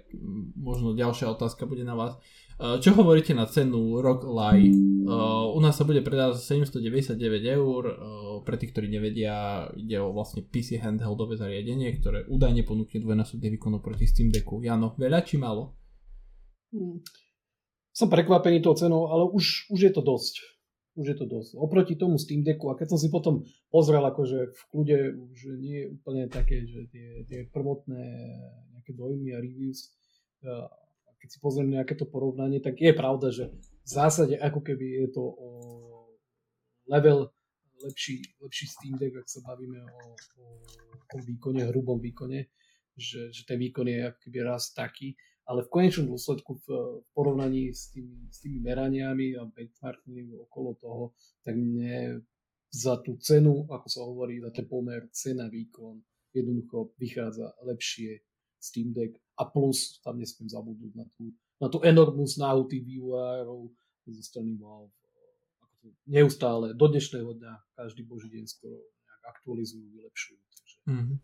možno 0.55 0.95
ďalšia 0.95 1.27
otázka 1.35 1.67
bude 1.67 1.83
na 1.83 1.99
vás. 1.99 2.15
Uh, 2.57 2.79
čo 2.81 2.95
hovoríte 2.95 3.35
na 3.35 3.45
cenu 3.45 4.01
Rock 4.01 4.25
Lie? 4.25 4.73
Uh, 5.05 5.51
u 5.53 5.59
nás 5.61 5.77
sa 5.77 5.85
bude 5.85 6.01
predávať 6.01 6.41
za 6.41 6.57
799 6.57 7.13
eur, 7.53 7.81
uh, 7.85 7.93
pre 8.41 8.57
tých, 8.57 8.73
ktorí 8.73 8.87
nevedia, 8.89 9.67
ide 9.77 10.01
o 10.01 10.09
vlastne 10.09 10.41
PC 10.41 10.81
handheldové 10.81 11.37
zariadenie, 11.37 11.93
ktoré 12.01 12.25
údajne 12.25 12.65
ponúkne 12.65 13.03
dvojnásobný 13.03 13.53
výkon 13.59 13.77
proti 13.77 14.09
Steam 14.09 14.33
Decku. 14.33 14.63
Jano, 14.65 14.97
veľa 14.97 15.21
či 15.21 15.37
málo? 15.37 15.77
Hm. 16.73 17.26
Som 17.97 18.13
prekvapený 18.13 18.61
tou 18.61 18.77
cenou, 18.77 19.09
ale 19.09 19.25
už, 19.25 19.73
už 19.73 19.89
je 19.89 19.89
to 19.89 20.05
dosť. 20.05 20.45
Už 21.01 21.05
je 21.13 21.17
to 21.17 21.25
dosť. 21.25 21.57
Oproti 21.57 21.97
tomu 21.97 22.21
Steam 22.21 22.45
Decku, 22.45 22.69
a 22.69 22.77
keď 22.77 22.93
som 22.93 22.99
si 23.01 23.09
potom 23.09 23.41
pozrel 23.73 24.05
akože 24.05 24.53
v 24.53 24.61
kľude, 24.69 24.97
že 25.33 25.49
nie 25.57 25.77
je 25.81 25.87
úplne 25.97 26.29
také, 26.29 26.61
že 26.69 26.85
tie, 26.93 27.25
tie 27.25 27.39
prvotné 27.49 28.05
nejaké 28.77 28.93
dojmy 28.93 29.33
a 29.33 29.41
reviews, 29.41 29.97
keď 31.17 31.27
si 31.33 31.37
pozriem 31.41 31.73
nejaké 31.73 31.97
to 31.97 32.05
porovnanie, 32.05 32.61
tak 32.61 32.77
je 32.77 32.93
pravda, 32.93 33.33
že 33.33 33.49
v 33.57 33.89
zásade 33.89 34.37
ako 34.37 34.61
keby 34.61 35.01
je 35.01 35.07
to 35.17 35.23
o 35.25 35.49
level 36.85 37.33
lepší, 37.81 38.21
lepší 38.37 38.65
Steam 38.69 38.93
Deck, 39.01 39.17
ak 39.17 39.25
sa 39.25 39.41
bavíme 39.41 39.81
o, 39.81 39.97
o 40.93 41.05
tom 41.09 41.21
výkone, 41.25 41.65
hrubom 41.73 41.97
výkone, 41.97 42.45
že, 42.93 43.33
že 43.33 43.41
ten 43.45 43.57
výkon 43.57 43.89
je 43.89 44.05
ako 44.05 44.19
keby 44.21 44.37
raz 44.45 44.69
taký, 44.73 45.17
ale 45.47 45.63
v 45.63 45.71
konečnom 45.71 46.11
dôsledku 46.11 46.59
v 46.59 46.67
porovnaní 47.15 47.71
s 47.71 47.95
tými, 47.95 48.27
s 48.27 48.43
tými 48.43 48.59
meraniami 48.59 49.39
a 49.39 49.47
benchmarkmi 49.47 50.35
okolo 50.43 50.75
toho, 50.75 51.03
tak 51.47 51.55
mne 51.55 52.19
za 52.67 52.99
tú 52.99 53.15
cenu, 53.23 53.63
ako 53.71 53.87
sa 53.87 54.01
hovorí, 54.03 54.43
za 54.43 54.51
ten 54.51 54.67
pomer 54.67 55.07
cena 55.15 55.47
výkon 55.47 56.03
jednoducho 56.35 56.91
vychádza 56.99 57.55
lepšie 57.63 58.19
Steam 58.59 58.91
Deck 58.91 59.15
a 59.39 59.47
plus 59.47 60.03
tam 60.03 60.19
nesmiem 60.19 60.51
zabudnúť 60.51 60.93
na 60.99 61.05
tú, 61.15 61.23
na 61.63 61.67
tú 61.71 61.79
enormnú 61.79 62.27
snahu 62.27 62.67
tých 62.67 62.83
vývojárov 62.83 63.71
zo 64.11 64.23
strany 64.23 64.59
Valve. 64.59 64.91
To 65.81 65.87
neustále, 66.11 66.75
do 66.75 66.85
dnešného 66.91 67.31
dňa, 67.39 67.53
každý 67.79 68.03
boží 68.03 68.27
deň 68.27 68.43
skoro 68.51 68.83
nejak 68.83 69.21
aktualizujú, 69.31 69.85
vylepšujú. 69.95 70.39
Takže 70.43 70.75
Mhm. 70.91 71.15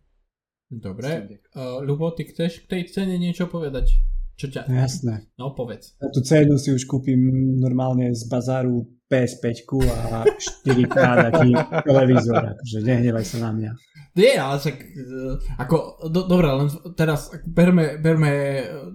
Steam 0.63 0.79
Dobre. 0.79 1.09
Uh, 1.53 1.85
Ľubo, 1.85 2.17
ty 2.17 2.25
chceš 2.25 2.65
k 2.65 2.69
tej 2.71 2.83
cene 2.89 3.21
niečo 3.21 3.45
povedať? 3.45 3.93
Čo 4.33 4.45
ťa... 4.49 4.61
No 4.65 4.75
jasné. 4.75 5.15
No 5.37 5.53
povedz. 5.53 5.93
Na 6.01 6.09
tú 6.09 6.25
cenu 6.25 6.57
si 6.57 6.73
už 6.73 6.89
kúpim 6.89 7.21
normálne 7.61 8.09
z 8.17 8.25
bazáru 8.25 8.89
PS5 9.13 9.45
a 9.93 10.25
4K 10.65 10.95
taký 11.29 11.49
televízor, 11.85 12.57
akože 12.57 12.79
nehnevaj 12.81 13.25
sa 13.29 13.37
na 13.45 13.51
mňa. 13.53 13.71
Nie, 14.13 14.37
ale 14.37 14.61
však, 14.61 14.77
uh, 14.77 15.33
ako, 15.57 16.05
do, 16.09 16.25
dobré, 16.29 16.49
len 16.49 16.69
teraz 16.93 17.33
berme, 17.49 17.97
berme, 17.97 18.31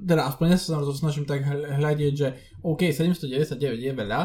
teda 0.03 0.30
aspoň 0.30 0.55
ja 0.55 0.59
sa 0.59 0.82
snažím 0.95 1.26
tak 1.26 1.43
hľadiť, 1.47 2.12
že 2.14 2.28
OK, 2.62 2.91
799 2.95 3.59
je 3.82 3.93
veľa, 3.95 4.20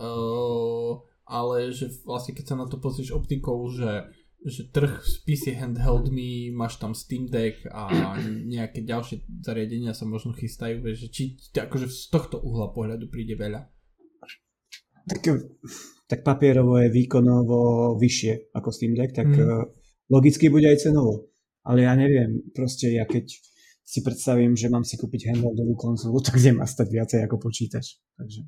uh, 0.00 0.92
ale 1.28 1.72
že 1.72 1.88
vlastne 2.04 2.32
keď 2.32 2.44
sa 2.48 2.56
na 2.56 2.64
to 2.68 2.80
pozrieš 2.80 3.12
optikou, 3.12 3.68
že, 3.72 4.08
že 4.42 4.70
trh 4.74 5.02
s 5.02 5.22
PC 5.22 5.54
handheldmi, 5.54 6.50
máš 6.50 6.82
tam 6.82 6.98
Steam 6.98 7.30
Deck 7.30 7.62
a 7.70 8.14
nejaké 8.50 8.82
ďalšie 8.82 9.22
zariadenia 9.42 9.94
sa 9.94 10.02
možno 10.02 10.34
chystajú, 10.34 10.82
že 10.94 11.06
či 11.10 11.38
akože 11.54 11.86
z 11.86 12.10
tohto 12.10 12.42
uhla 12.42 12.74
pohľadu 12.74 13.06
príde 13.06 13.38
veľa. 13.38 13.70
Tak, 15.02 15.22
tak 16.10 16.20
papierovo 16.26 16.78
je 16.78 16.90
výkonovo 16.90 17.94
vyššie 17.98 18.54
ako 18.54 18.68
Steam 18.70 18.94
Deck, 18.98 19.14
tak 19.14 19.30
Mm. 19.30 19.38
mm. 19.38 19.64
logicky 20.10 20.50
bude 20.50 20.66
aj 20.66 20.90
cenovo. 20.90 21.30
Ale 21.62 21.86
ja 21.86 21.94
neviem, 21.94 22.42
proste 22.50 22.90
ja 22.90 23.06
keď 23.06 23.30
si 23.82 24.02
predstavím, 24.02 24.58
že 24.58 24.70
mám 24.70 24.82
si 24.82 24.98
kúpiť 24.98 25.30
handheldovú 25.34 25.74
konzolu, 25.78 26.18
tak 26.22 26.38
kde 26.38 26.58
má 26.58 26.66
stať 26.66 26.88
viacej 26.90 27.20
ako 27.26 27.36
počítač. 27.38 28.02
Takže 28.18 28.42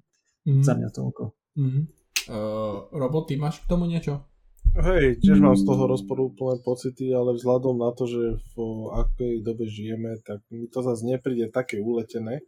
Mm. 0.44 0.62
za 0.62 0.74
mňa 0.76 0.88
toľko. 0.92 1.22
Mm. 1.56 1.82
Uh, 2.24 2.88
Robo, 2.92 3.24
ty 3.24 3.36
máš 3.36 3.60
k 3.64 3.68
tomu 3.68 3.84
niečo? 3.88 4.24
Hej, 4.74 5.22
tiež 5.22 5.38
mám 5.38 5.54
z 5.54 5.70
toho 5.70 5.86
rozporúplné 5.86 6.58
pocity, 6.66 7.14
ale 7.14 7.38
vzhľadom 7.38 7.78
na 7.78 7.94
to, 7.94 8.10
že 8.10 8.42
v 8.42 8.56
akej 8.90 9.34
dobe 9.46 9.70
žijeme, 9.70 10.18
tak 10.26 10.42
mi 10.50 10.66
to 10.66 10.82
zase 10.82 11.06
nepríde 11.06 11.46
také 11.54 11.78
uletené. 11.78 12.42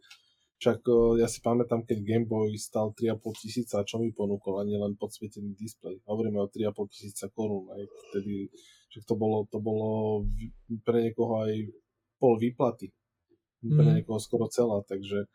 Však 0.59 0.83
ja 1.23 1.27
si 1.31 1.39
pamätám, 1.39 1.87
keď 1.87 2.03
Game 2.03 2.27
Boy 2.27 2.59
stal 2.59 2.91
3,5 2.91 3.31
tisíca, 3.39 3.79
čo 3.87 4.03
mi 4.03 4.11
ponúkol, 4.11 4.59
ani 4.59 4.75
len 4.75 4.99
podsvietený 4.99 5.55
displej. 5.55 6.03
Hovoríme 6.03 6.43
o 6.43 6.51
3,5 6.51 6.91
tisíca 6.91 7.31
korún, 7.31 7.71
aj 7.71 7.87
vtedy, 8.11 8.51
že 8.91 8.99
to 9.07 9.15
bolo, 9.15 9.47
to 9.47 9.63
bolo 9.63 10.25
pre 10.83 11.07
niekoho 11.07 11.47
aj 11.47 11.53
pol 12.19 12.35
výplaty. 12.35 12.91
Pre 13.63 13.87
Mhm. 13.87 14.03
niekoho 14.03 14.19
skoro 14.19 14.51
celá, 14.51 14.83
takže 14.83 15.31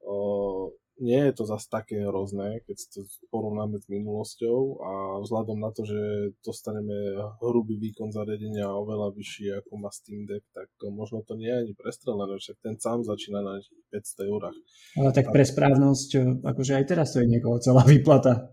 o, 0.00 0.72
nie 1.00 1.16
je 1.16 1.32
to 1.32 1.44
zase 1.48 1.66
také 1.72 2.04
hrozné, 2.04 2.60
keď 2.68 2.76
si 2.76 2.86
to 2.92 3.00
porovnáme 3.32 3.80
s 3.80 3.88
minulosťou 3.88 4.58
a 4.84 4.92
vzhľadom 5.24 5.58
na 5.58 5.72
to, 5.72 5.88
že 5.88 6.32
dostaneme 6.44 7.16
hrubý 7.40 7.80
výkon 7.80 8.12
zariadenia 8.12 8.68
oveľa 8.68 9.16
vyšší 9.16 9.64
ako 9.64 9.80
má 9.80 9.88
Steam 9.88 10.28
Deck, 10.28 10.44
tak 10.52 10.68
možno 10.92 11.24
to 11.24 11.40
nie 11.40 11.48
je 11.48 11.60
ani 11.66 11.72
prestrelené, 11.72 12.36
však 12.36 12.56
ten 12.60 12.76
sám 12.76 13.00
začína 13.02 13.40
na 13.40 13.64
500 13.90 14.30
eurách. 14.30 14.56
Ale 15.00 15.10
tak 15.16 15.32
pre 15.32 15.42
správnosť, 15.42 16.42
akože 16.44 16.72
aj 16.76 16.84
teraz 16.84 17.16
to 17.16 17.24
je 17.24 17.32
niekoho 17.32 17.56
celá 17.58 17.82
výplata. 17.82 18.52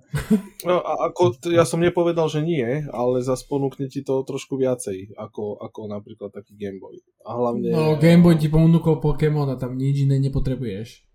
No 0.64 0.80
a 0.80 1.12
ako, 1.12 1.38
ja 1.52 1.68
som 1.68 1.84
nepovedal, 1.84 2.32
že 2.32 2.42
nie, 2.42 2.88
ale 2.90 3.22
zase 3.22 3.44
ponúkne 3.46 3.92
ti 3.92 4.02
to 4.02 4.24
trošku 4.24 4.56
viacej, 4.56 5.20
ako, 5.20 5.60
ako 5.60 5.92
napríklad 5.92 6.32
taký 6.32 6.56
Game 6.56 6.80
Boy. 6.80 7.04
A 7.28 7.36
hlavne... 7.36 7.70
No, 7.70 8.00
Game 8.00 8.24
Boy 8.24 8.40
ti 8.40 8.48
ponúkol 8.48 9.04
Pokémon 9.04 9.52
a 9.52 9.60
tam 9.60 9.76
nič 9.76 10.08
iné 10.08 10.18
nepotrebuješ. 10.24 11.07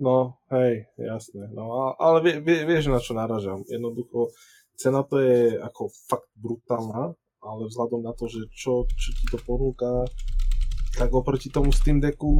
No, 0.00 0.40
hej, 0.48 0.88
jasné. 0.96 1.52
No, 1.52 1.92
ale 2.00 2.24
vie, 2.24 2.34
vie, 2.40 2.64
vieš, 2.64 2.88
na 2.88 3.04
čo 3.04 3.12
naražam. 3.12 3.60
Jednoducho, 3.68 4.32
cena 4.72 5.04
to 5.04 5.20
je 5.20 5.60
ako 5.60 5.92
fakt 6.08 6.32
brutálna, 6.40 7.12
ale 7.44 7.62
vzhľadom 7.68 8.00
na 8.00 8.16
to, 8.16 8.24
že 8.24 8.48
čo, 8.48 8.88
čo 8.88 9.08
ti 9.12 9.28
to 9.28 9.36
ponúka, 9.44 10.08
tak 10.96 11.12
oproti 11.12 11.52
tomu 11.52 11.68
Steam 11.68 12.00
Decku, 12.00 12.32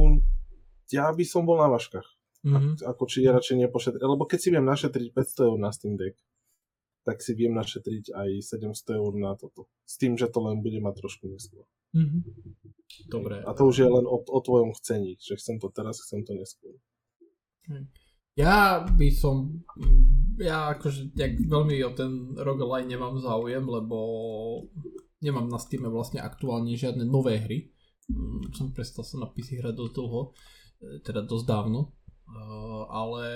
ja 0.89 1.13
by 1.13 1.21
som 1.21 1.45
bol 1.45 1.61
na 1.61 1.69
vaškách. 1.69 2.09
Mhm. 2.41 2.81
Ako 2.81 3.05
či 3.05 3.21
je 3.21 3.29
radšej 3.29 3.57
nepošetriť. 3.69 4.01
Lebo 4.01 4.25
keď 4.25 4.39
si 4.41 4.49
viem 4.49 4.65
našetriť 4.65 5.07
500 5.13 5.45
eur 5.45 5.57
na 5.61 5.69
Steam 5.69 5.93
Deck, 5.93 6.17
tak 7.05 7.21
si 7.21 7.37
viem 7.37 7.53
našetriť 7.53 8.13
aj 8.13 8.29
700 8.57 8.97
eur 8.97 9.13
na 9.17 9.37
toto. 9.37 9.69
S 9.85 10.01
tým, 10.01 10.17
že 10.17 10.29
to 10.29 10.41
len 10.41 10.65
bude 10.65 10.81
mať 10.81 10.97
trošku 10.97 11.29
neskôr. 11.29 11.69
Mhm. 11.93 12.25
Dobre. 13.13 13.45
A 13.45 13.53
to 13.53 13.69
už 13.69 13.85
je 13.85 13.89
len 13.89 14.05
o, 14.09 14.17
o 14.17 14.39
tvojom 14.41 14.73
chcení, 14.81 15.21
že 15.21 15.37
chcem 15.37 15.61
to 15.61 15.69
teraz, 15.69 16.01
chcem 16.01 16.25
to 16.25 16.33
neskôr. 16.33 16.73
Ja 18.39 18.87
by 18.87 19.07
som, 19.11 19.59
ja 20.39 20.71
akože 20.71 21.11
jak 21.13 21.35
veľmi 21.35 21.83
o 21.83 21.91
ten 21.91 22.31
roguelike 22.39 22.87
nemám 22.87 23.19
záujem, 23.19 23.67
lebo 23.67 23.97
nemám 25.19 25.51
na 25.51 25.59
Steam 25.59 25.83
vlastne 25.91 26.23
aktuálne 26.23 26.73
žiadne 26.73 27.03
nové 27.03 27.37
hry. 27.43 27.69
Mm, 28.07 28.55
Som 28.55 28.71
prestal 28.71 29.03
sa 29.03 29.19
na 29.19 29.27
PC 29.29 29.59
hrať 29.59 29.75
dosť 29.75 29.93
dlho, 29.93 30.21
e, 30.23 30.29
teda 31.03 31.27
dosť 31.27 31.45
dávno. 31.45 31.95
Uh, 32.31 32.87
ale 32.87 33.27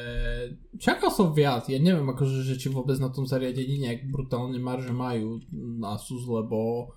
čakal 0.80 1.12
som 1.12 1.36
viac, 1.36 1.68
ja 1.68 1.76
neviem 1.76 2.08
akože, 2.08 2.48
že 2.48 2.56
či 2.56 2.72
vôbec 2.72 2.96
na 2.96 3.12
tom 3.12 3.28
zariadení 3.28 3.84
nejak 3.84 4.08
brutálne 4.08 4.56
marže 4.56 4.96
majú 4.96 5.44
na 5.52 6.00
SUS, 6.00 6.24
lebo 6.24 6.96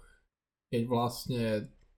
keď 0.71 0.83
vlastne 0.87 1.43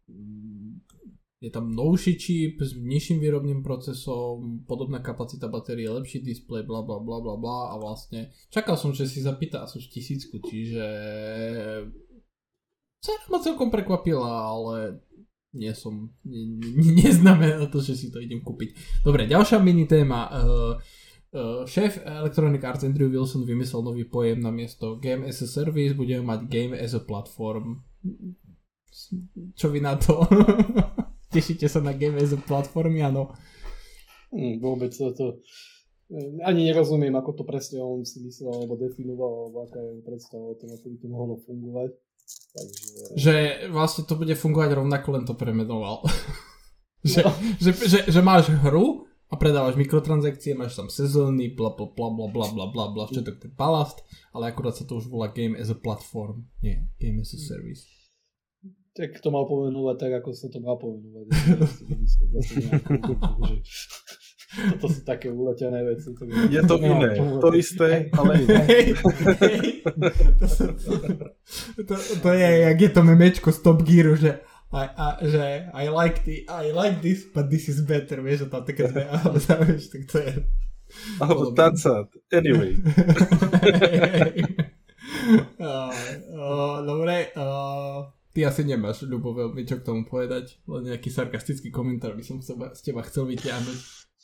mm, 0.08 0.99
je 1.40 1.48
tam 1.48 1.72
novší 1.72 2.20
čip 2.20 2.60
s 2.60 2.76
nižším 2.76 3.16
výrobným 3.16 3.64
procesom, 3.64 4.60
podobná 4.68 5.00
kapacita 5.00 5.48
batérie, 5.48 5.88
lepší 5.88 6.20
displej, 6.20 6.68
bla 6.68 6.84
bla 6.84 7.00
bla 7.00 7.16
bla 7.16 7.36
bla 7.40 7.58
a 7.72 7.80
vlastne 7.80 8.28
čakal 8.52 8.76
som, 8.76 8.92
že 8.92 9.08
si 9.08 9.24
zapýta 9.24 9.64
asi 9.64 9.80
tisícku, 9.80 10.36
čiže 10.44 10.84
sa 13.00 13.16
ma 13.32 13.40
celkom 13.40 13.72
prekvapila, 13.72 14.28
ale 14.28 15.00
nie 15.56 15.72
som, 15.72 16.12
ne, 16.28 16.60
neznamená 17.00 17.66
to, 17.72 17.80
že 17.80 17.96
si 17.96 18.06
to 18.12 18.20
idem 18.20 18.44
kúpiť. 18.44 19.00
Dobre, 19.00 19.24
ďalšia 19.24 19.58
mini 19.64 19.88
téma. 19.88 20.28
Uh, 20.28 20.72
uh, 21.32 21.60
šéf 21.64 22.04
Electronic 22.04 22.60
Arts 22.60 22.84
Andrew 22.84 23.08
Wilson 23.08 23.48
vymyslel 23.48 23.82
nový 23.82 24.04
pojem 24.04 24.44
na 24.44 24.52
miesto 24.52 25.00
Game 25.00 25.24
as 25.24 25.40
a 25.40 25.48
Service, 25.48 25.96
budeme 25.96 26.28
mať 26.28 26.40
Game 26.46 26.76
as 26.76 26.92
a 26.92 27.00
Platform. 27.00 27.80
Čo 29.56 29.66
vy 29.72 29.80
na 29.80 29.96
to? 29.96 30.20
Tešíte 31.30 31.70
sa 31.70 31.78
na 31.78 31.94
Game 31.94 32.18
as 32.18 32.34
a 32.34 32.40
Platform, 32.42 32.98
áno. 32.98 33.30
Hm, 34.34 34.58
vôbec 34.58 34.90
to, 34.90 35.14
to 35.14 35.38
ani 36.42 36.66
nerozumiem, 36.66 37.14
ako 37.14 37.30
to 37.38 37.44
presne 37.46 37.78
on 37.78 38.02
si 38.02 38.18
myslel, 38.26 38.50
alebo 38.50 38.74
definoval, 38.74 39.46
alebo 39.46 39.56
aká 39.62 39.78
je 39.78 40.02
predstava 40.02 40.42
o 40.50 40.58
tom, 40.58 40.74
ako 40.74 40.86
by 40.90 40.96
to 40.98 41.06
mohlo 41.06 41.34
fungovať. 41.46 41.90
Takže... 42.50 42.86
Že 43.14 43.34
vlastne 43.70 44.02
to 44.10 44.14
bude 44.18 44.34
fungovať 44.34 44.70
rovnako, 44.74 45.08
len 45.14 45.24
to 45.26 45.38
premenoval. 45.38 46.02
že, 47.06 47.22
no. 47.22 47.30
že, 47.62 47.70
že, 47.78 47.98
že 48.10 48.20
máš 48.26 48.50
hru 48.50 49.06
a 49.30 49.38
predávaš 49.38 49.78
mikrotransakcie, 49.78 50.58
máš 50.58 50.74
tam 50.74 50.90
sezóny, 50.90 51.54
bla 51.54 51.78
bla 51.78 51.86
bla 51.94 52.10
bla 52.10 52.26
bla 52.26 52.46
bla 52.50 52.66
bla 52.66 52.84
bla, 52.90 53.04
všetok 53.06 53.36
ten 53.38 53.52
palast, 53.54 54.02
ale 54.34 54.50
akurát 54.50 54.74
sa 54.74 54.82
to 54.82 54.98
už 54.98 55.06
volá 55.06 55.30
Game 55.30 55.54
as 55.54 55.70
a 55.70 55.78
Platform, 55.78 56.42
nie 56.58 56.90
Game 56.98 57.22
as 57.22 57.30
a 57.34 57.38
Service. 57.38 57.99
Tak 58.90 59.22
to 59.22 59.30
mal 59.30 59.46
pomenovať 59.46 59.96
tak, 60.02 60.12
ako 60.18 60.34
sa 60.34 60.50
to 60.50 60.58
má 60.58 60.74
pomenovať. 60.74 61.26
Toto 64.50 64.90
sú 64.90 65.06
také 65.06 65.30
uletené 65.30 65.86
veci. 65.86 66.10
To 66.10 66.26
je 66.26 66.62
to 66.66 66.76
iné, 66.82 67.14
to 67.38 67.54
isté, 67.54 68.10
ale 68.10 68.42
iné. 68.42 68.66
to, 71.78 71.82
to, 71.86 71.94
to 72.18 72.30
je, 72.34 72.50
jak 72.66 72.78
je 72.82 72.90
to 72.90 73.00
memečko 73.06 73.54
z 73.54 73.58
Top 73.62 73.86
Gearu, 73.86 74.18
že 74.18 74.42
I, 74.74 74.86
I, 74.90 75.10
že 75.22 75.70
I 75.70 75.86
like, 75.86 76.26
the, 76.26 76.50
I 76.50 76.74
like 76.74 76.98
this, 77.02 77.26
but 77.30 77.50
this 77.50 77.70
is 77.70 77.82
better, 77.86 78.22
vieš, 78.22 78.46
a 78.46 78.50
tam 78.50 78.62
také 78.66 78.86
dve, 78.90 79.06
ale 79.06 79.38
vieš, 79.70 79.90
tak 79.90 80.02
to 80.10 80.18
je... 80.18 80.30
Alebo 81.22 81.54
that's 81.54 81.86
it. 81.86 82.10
Anyway. 82.34 82.74
uh, 85.58 85.90
uh, 86.34 86.76
dobre, 86.90 87.34
uh, 87.34 88.06
ty 88.30 88.46
asi 88.46 88.62
nemáš, 88.62 89.06
Ľubo, 89.06 89.34
veľmi 89.34 89.66
čo 89.66 89.82
k 89.82 89.86
tomu 89.86 90.06
povedať, 90.06 90.62
len 90.70 90.94
nejaký 90.94 91.10
sarkastický 91.10 91.68
komentár 91.74 92.14
by 92.14 92.24
som 92.24 92.38
seba, 92.42 92.70
z 92.74 92.80
teba 92.90 93.02
chcel 93.06 93.26
vyťahnuť. 93.26 93.78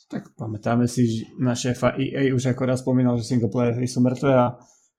Tak 0.07 0.39
pamätáme 0.39 0.87
si, 0.87 1.03
že 1.03 1.21
na 1.35 1.51
šéfa 1.51 1.99
EA 1.99 2.31
už 2.31 2.55
ako 2.55 2.63
raz 2.63 2.79
spomínal, 2.79 3.19
že 3.19 3.27
single 3.27 3.51
player 3.51 3.75
hry 3.75 3.87
sú 3.89 3.99
mŕtve 3.99 4.31
a 4.31 4.55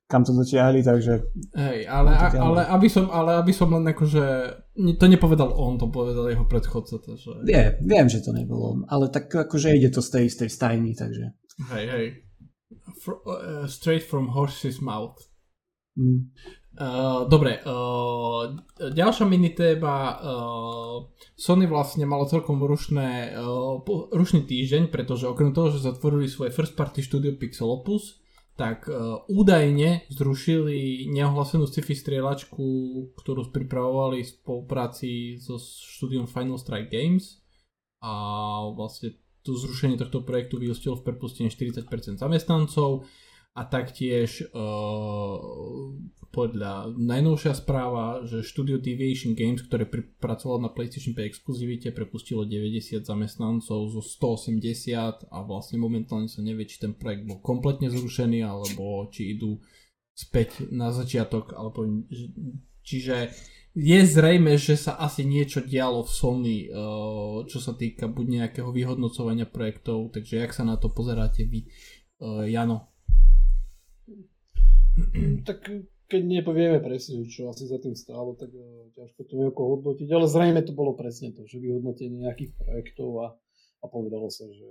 kam 0.08 0.24
to 0.24 0.32
dotiahli, 0.32 0.80
takže... 0.80 1.20
Hej, 1.52 1.84
ale, 1.84 2.10
a, 2.16 2.32
ale, 2.32 2.60
aby 2.64 2.88
som, 2.88 3.12
ale 3.12 3.36
aby 3.40 3.52
som 3.52 3.68
len 3.68 3.84
akože... 3.92 4.24
To 4.96 5.04
nepovedal 5.04 5.52
on, 5.52 5.76
to 5.76 5.92
povedal 5.92 6.28
jeho 6.32 6.48
predchodca. 6.48 6.96
Takže... 7.00 7.44
Vie, 7.44 7.76
viem, 7.84 8.08
že 8.08 8.24
to 8.24 8.32
nebolo 8.32 8.72
on, 8.72 8.80
ale 8.88 9.12
tak 9.12 9.28
akože 9.28 9.76
ide 9.76 9.92
to 9.92 10.00
z 10.00 10.08
tej 10.16 10.24
istej 10.32 10.48
stajny, 10.48 10.96
takže... 10.96 11.36
Hej, 11.76 11.84
hej. 11.92 12.06
For, 13.04 13.20
uh, 13.28 13.68
straight 13.68 14.00
from 14.00 14.32
horse's 14.32 14.80
mouth. 14.80 15.20
Mm. 15.96 16.32
Uh, 16.78 17.26
dobre, 17.26 17.58
uh, 17.66 18.54
ďalšia 18.78 19.26
mini 19.26 19.50
téma. 19.50 20.14
Uh, 20.22 21.10
Sony 21.34 21.66
vlastne 21.66 22.06
malo 22.06 22.22
celkom 22.30 22.62
rušné, 22.62 23.34
uh, 23.34 23.82
rušný 24.14 24.46
týždeň, 24.46 24.86
pretože 24.86 25.26
okrem 25.26 25.50
toho, 25.50 25.74
že 25.74 25.82
zatvorili 25.82 26.30
svoje 26.30 26.54
first 26.54 26.78
party 26.78 27.02
studio 27.02 27.34
Pixel 27.34 27.66
Opus, 27.66 28.22
tak 28.54 28.86
uh, 28.86 29.26
údajne 29.26 30.06
zrušili 30.06 31.10
neohlasenú 31.10 31.66
sci-fi 31.66 31.98
strieľačku, 31.98 32.66
ktorú 33.18 33.50
pripravovali 33.50 34.22
v 34.22 34.30
spolupráci 34.38 35.34
so 35.42 35.58
štúdiom 35.58 36.30
Final 36.30 36.62
Strike 36.62 36.94
Games 36.94 37.42
a 38.06 38.14
vlastne 38.70 39.18
to 39.42 39.58
zrušenie 39.58 39.98
tohto 39.98 40.22
projektu 40.22 40.62
vyústilo 40.62 40.94
v 40.94 41.10
prepustenie 41.10 41.50
40% 41.50 42.22
zamestnancov 42.22 43.02
a 43.58 43.66
taktiež 43.66 44.46
podľa 46.28 46.92
najnovšia 46.94 47.56
správa, 47.56 48.22
že 48.28 48.44
štúdio 48.44 48.76
Deviation 48.76 49.32
Games, 49.32 49.64
ktoré 49.64 49.88
pracovalo 50.20 50.68
na 50.68 50.70
PlayStation 50.70 51.16
5 51.16 51.24
exkluzivite, 51.24 51.88
prepustilo 51.90 52.44
90 52.44 53.00
zamestnancov 53.00 53.88
zo 53.88 54.00
180 54.04 55.32
a 55.32 55.38
vlastne 55.40 55.80
momentálne 55.80 56.28
sa 56.28 56.44
nevie, 56.44 56.68
či 56.68 56.84
ten 56.84 56.92
projekt 56.92 57.24
bol 57.24 57.40
kompletne 57.40 57.88
zrušený, 57.88 58.44
alebo 58.44 59.08
či 59.08 59.34
idú 59.36 59.56
späť 60.12 60.68
na 60.68 60.92
začiatok, 60.92 61.56
alebo 61.56 61.86
čiže 62.84 63.32
je 63.78 64.00
zrejme, 64.02 64.58
že 64.58 64.74
sa 64.74 64.98
asi 64.98 65.22
niečo 65.22 65.62
dialo 65.62 66.02
v 66.02 66.10
Sony, 66.10 66.58
eh, 66.66 66.72
čo 67.46 67.58
sa 67.62 67.72
týka 67.72 68.10
buď 68.10 68.26
nejakého 68.42 68.70
vyhodnocovania 68.74 69.46
projektov, 69.46 70.10
takže 70.12 70.44
jak 70.44 70.52
sa 70.52 70.66
na 70.66 70.76
to 70.76 70.90
pozeráte 70.90 71.46
vy, 71.46 71.64
eh, 71.64 72.52
Jano? 72.52 72.90
tak 75.46 75.70
keď 76.08 76.22
nepovieme 76.24 76.80
presne, 76.80 77.28
čo 77.28 77.52
asi 77.52 77.68
za 77.68 77.76
tým 77.76 77.92
stálo, 77.92 78.32
tak 78.32 78.48
uh, 78.48 78.88
ťažko 78.96 79.20
to 79.28 79.34
nejako 79.36 79.62
hodnotiť, 79.76 80.08
ale 80.08 80.26
zrejme 80.26 80.60
to 80.64 80.72
bolo 80.72 80.96
presne 80.96 81.36
to, 81.36 81.44
že 81.44 81.60
vyhodnotenie 81.60 82.24
nejakých 82.24 82.56
projektov 82.56 83.10
a, 83.20 83.28
a 83.84 83.86
povedalo 83.86 84.32
sa, 84.32 84.48
že 84.48 84.68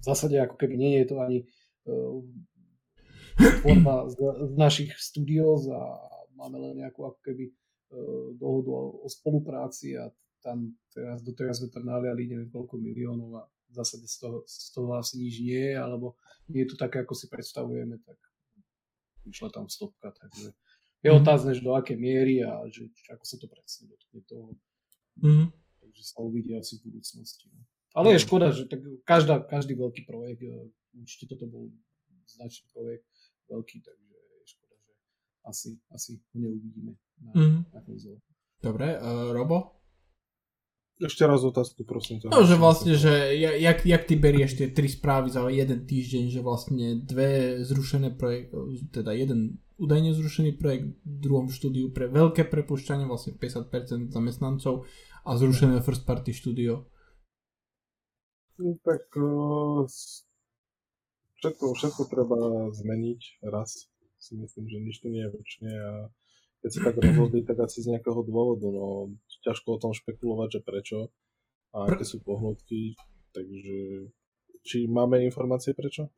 v 0.00 0.02
zásade 0.02 0.34
ako 0.42 0.58
keby 0.58 0.74
nie 0.74 0.92
je 1.00 1.06
to 1.06 1.16
ani 1.22 1.38
uh, 1.86 2.18
forma 3.62 4.10
z, 4.10 4.18
z 4.50 4.54
našich 4.58 4.90
studios 4.98 5.70
a 5.70 5.80
máme 6.34 6.58
len 6.58 6.82
nejakú 6.82 7.06
ako 7.06 7.20
keby 7.22 7.46
uh, 7.46 8.34
dohodu 8.34 8.70
o, 8.74 8.82
o 9.04 9.08
spolupráci 9.08 9.94
a 9.94 10.10
tam 10.42 10.72
teraz, 10.90 11.22
doteraz 11.22 11.62
sme 11.62 11.68
tam 11.70 11.84
naliali 11.86 12.26
neviem 12.26 12.50
koľko 12.50 12.80
miliónov 12.80 13.30
a 13.38 13.42
v 13.70 13.72
zásade 13.76 14.08
z 14.10 14.16
toho, 14.18 14.38
z 14.50 14.68
toho 14.74 14.90
asi 14.98 15.14
nič 15.20 15.34
nie 15.46 15.62
je, 15.70 15.76
alebo 15.78 16.18
nie 16.50 16.66
je 16.66 16.74
to 16.74 16.76
také, 16.80 17.06
ako 17.06 17.14
si 17.14 17.30
predstavujeme, 17.30 18.02
tak 18.02 18.18
išla 19.30 19.48
tam 19.54 19.70
stopka, 19.70 20.10
takže 20.10 20.52
je 21.00 21.08
mm-hmm. 21.08 21.22
otázne, 21.24 21.56
že 21.56 21.64
do 21.64 21.72
aké 21.72 21.96
miery 21.96 22.44
a 22.44 22.60
že, 22.68 22.92
ako 23.08 23.24
sa 23.24 23.36
to 23.40 23.46
presne 23.48 23.88
dotkne 23.88 24.20
toho. 24.28 24.46
Mm-hmm. 25.24 25.48
Takže 25.80 26.02
sa 26.04 26.16
uvidí 26.20 26.52
asi 26.58 26.76
v 26.76 26.92
budúcnosti. 26.92 27.48
No. 27.48 27.64
Ale 27.96 28.14
je 28.14 28.22
škoda, 28.22 28.52
že 28.52 28.68
tak 28.68 28.84
každá, 29.02 29.42
každý 29.42 29.74
veľký 29.74 30.04
projekt, 30.06 30.44
e, 30.44 30.70
určite 31.00 31.34
toto 31.34 31.48
bol 31.48 31.72
značný 32.28 32.68
projekt, 32.70 33.08
veľký, 33.50 33.82
takže 33.82 34.14
je 34.14 34.46
škoda, 34.54 34.76
že 34.78 34.92
asi, 35.48 35.70
asi 35.90 36.10
ho 36.20 36.36
neuvidíme 36.38 36.92
na, 37.24 37.32
mm-hmm. 37.34 37.60
na 37.74 37.80
konzole. 37.82 38.18
Dobre, 38.60 39.00
uh, 39.00 39.32
Robo? 39.32 39.79
Ešte 41.00 41.24
raz 41.24 41.40
otázku, 41.40 41.88
prosím. 41.88 42.20
No, 42.28 42.44
že 42.44 42.60
vlastne, 42.60 42.92
že 42.92 43.32
jak, 43.40 43.88
jak 43.88 44.02
ty 44.04 44.20
berieš 44.20 44.60
tie 44.60 44.68
tri 44.68 44.84
správy 44.84 45.32
za 45.32 45.48
jeden 45.48 45.88
týždeň, 45.88 46.28
že 46.28 46.44
vlastne 46.44 47.00
dve 47.00 47.64
zrušené 47.64 48.12
projekty, 48.20 48.52
teda 48.92 49.16
jeden 49.16 49.64
údajne 49.80 50.12
zrušený 50.12 50.60
projekt 50.60 50.92
v 51.00 51.16
druhom 51.24 51.48
štúdiu 51.48 51.88
pre 51.88 52.04
veľké 52.04 52.44
prepušťanie, 52.44 53.08
vlastne 53.08 53.32
50% 53.32 54.12
zamestnancov 54.12 54.84
a 55.24 55.30
zrušené 55.40 55.80
first 55.80 56.04
party 56.04 56.36
štúdio. 56.36 56.84
No, 58.60 58.76
tak 58.84 59.08
uh, 59.16 59.88
všetko, 61.40 61.64
všetko 61.80 62.02
treba 62.12 62.36
zmeniť 62.76 63.40
raz. 63.48 63.88
Si 64.20 64.36
myslím, 64.36 64.68
že 64.68 64.78
nič 64.84 64.96
tu 65.00 65.08
nie 65.08 65.24
je 65.24 65.32
väčšie 65.32 65.70
a 65.80 66.12
keď 66.60 66.70
sa 66.70 66.80
tak 66.92 66.96
rozhodli, 67.00 67.40
tak 67.42 67.56
asi 67.64 67.80
z 67.80 67.96
nejakého 67.96 68.20
dôvodu. 68.24 68.68
No, 68.68 69.16
ťažko 69.44 69.76
o 69.76 69.80
tom 69.80 69.92
špekulovať, 69.96 70.48
že 70.56 70.60
prečo 70.60 70.98
a 71.72 71.88
aké 71.88 72.04
sú 72.04 72.20
pohnutky. 72.20 72.94
Takže 73.32 74.08
či 74.60 74.84
máme 74.84 75.24
informácie 75.24 75.72
prečo? 75.72 76.12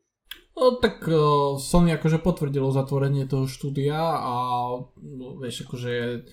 No 0.53 0.77
tak 0.81 1.05
uh, 1.09 1.57
Sony 1.57 1.97
akože 1.97 2.21
potvrdilo 2.21 2.73
zatvorenie 2.73 3.25
toho 3.25 3.49
štúdia 3.49 3.97
a 4.01 4.35
no, 5.01 5.27
vieš 5.41 5.65
akože 5.69 6.25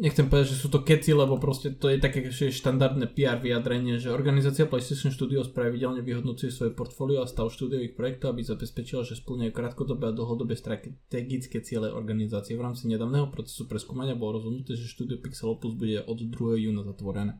nechcem 0.00 0.26
povedať, 0.26 0.56
že 0.56 0.60
sú 0.64 0.72
to 0.72 0.80
keci, 0.80 1.12
lebo 1.12 1.36
proste 1.36 1.76
to 1.76 1.92
je 1.92 2.00
také 2.00 2.24
štandardné 2.32 3.12
PR 3.12 3.36
vyjadrenie, 3.36 4.00
že 4.00 4.08
organizácia 4.08 4.64
PlayStation 4.64 5.12
Studios 5.12 5.52
pravidelne 5.52 6.00
vyhodnocuje 6.00 6.48
svoje 6.48 6.72
portfólio 6.72 7.20
a 7.20 7.28
stav 7.28 7.52
štúdiových 7.52 7.92
projektov, 7.92 8.32
aby 8.32 8.42
zabezpečila, 8.42 9.04
že 9.04 9.20
splňajú 9.20 9.52
krátkodobé 9.52 10.10
a 10.10 10.16
dlhodobé 10.16 10.56
strategické 10.56 11.60
ciele 11.60 11.92
organizácie. 11.92 12.56
V 12.56 12.64
rámci 12.64 12.88
nedávneho 12.88 13.28
procesu 13.28 13.68
preskúmania 13.68 14.16
bolo 14.16 14.40
rozhodnuté, 14.40 14.74
že 14.74 14.88
štúdio 14.88 15.20
Pixel 15.20 15.52
Opus 15.52 15.76
bude 15.76 16.00
od 16.00 16.16
2. 16.16 16.64
júna 16.64 16.80
zatvorené. 16.82 17.36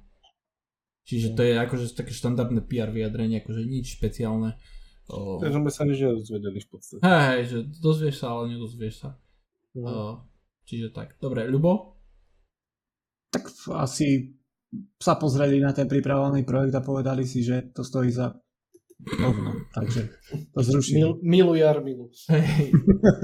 Čiže 1.09 1.33
to 1.33 1.43
je 1.43 1.57
akože 1.57 1.97
také 1.97 2.13
štandardné 2.13 2.61
PR 2.69 2.93
vyjadrenie, 2.93 3.41
akože 3.41 3.65
nič 3.65 3.97
špeciálne. 3.99 4.61
O... 5.11 5.43
Takže 5.43 5.59
sme 5.59 5.73
sa 5.73 5.83
nič 5.89 5.99
nedozvedeli 6.07 6.61
v 6.63 6.69
podstate. 6.71 7.01
Hej, 7.03 7.41
že 7.51 7.59
dozvieš 7.83 8.23
sa, 8.23 8.37
ale 8.37 8.55
nedozvieš 8.55 8.95
sa. 9.01 9.19
No. 9.75 9.89
O, 9.89 10.07
čiže 10.69 10.95
tak. 10.95 11.19
Dobre, 11.19 11.51
Ľubo? 11.51 12.00
Tak 13.31 13.47
asi 13.79 14.35
sa 14.99 15.19
pozreli 15.19 15.59
na 15.59 15.75
ten 15.75 15.91
pripravovaný 15.91 16.47
projekt 16.47 16.75
a 16.79 16.83
povedali 16.83 17.27
si, 17.27 17.43
že 17.43 17.75
to 17.75 17.83
stojí 17.83 18.11
za 18.11 18.35
hovno. 19.19 19.67
Takže 19.75 20.01
to 20.55 20.61
zrušili. 20.63 20.99
Mil, 21.01 21.11
milu 21.23 21.55
Jarmilu. 21.55 22.07
Hej. 22.29 22.71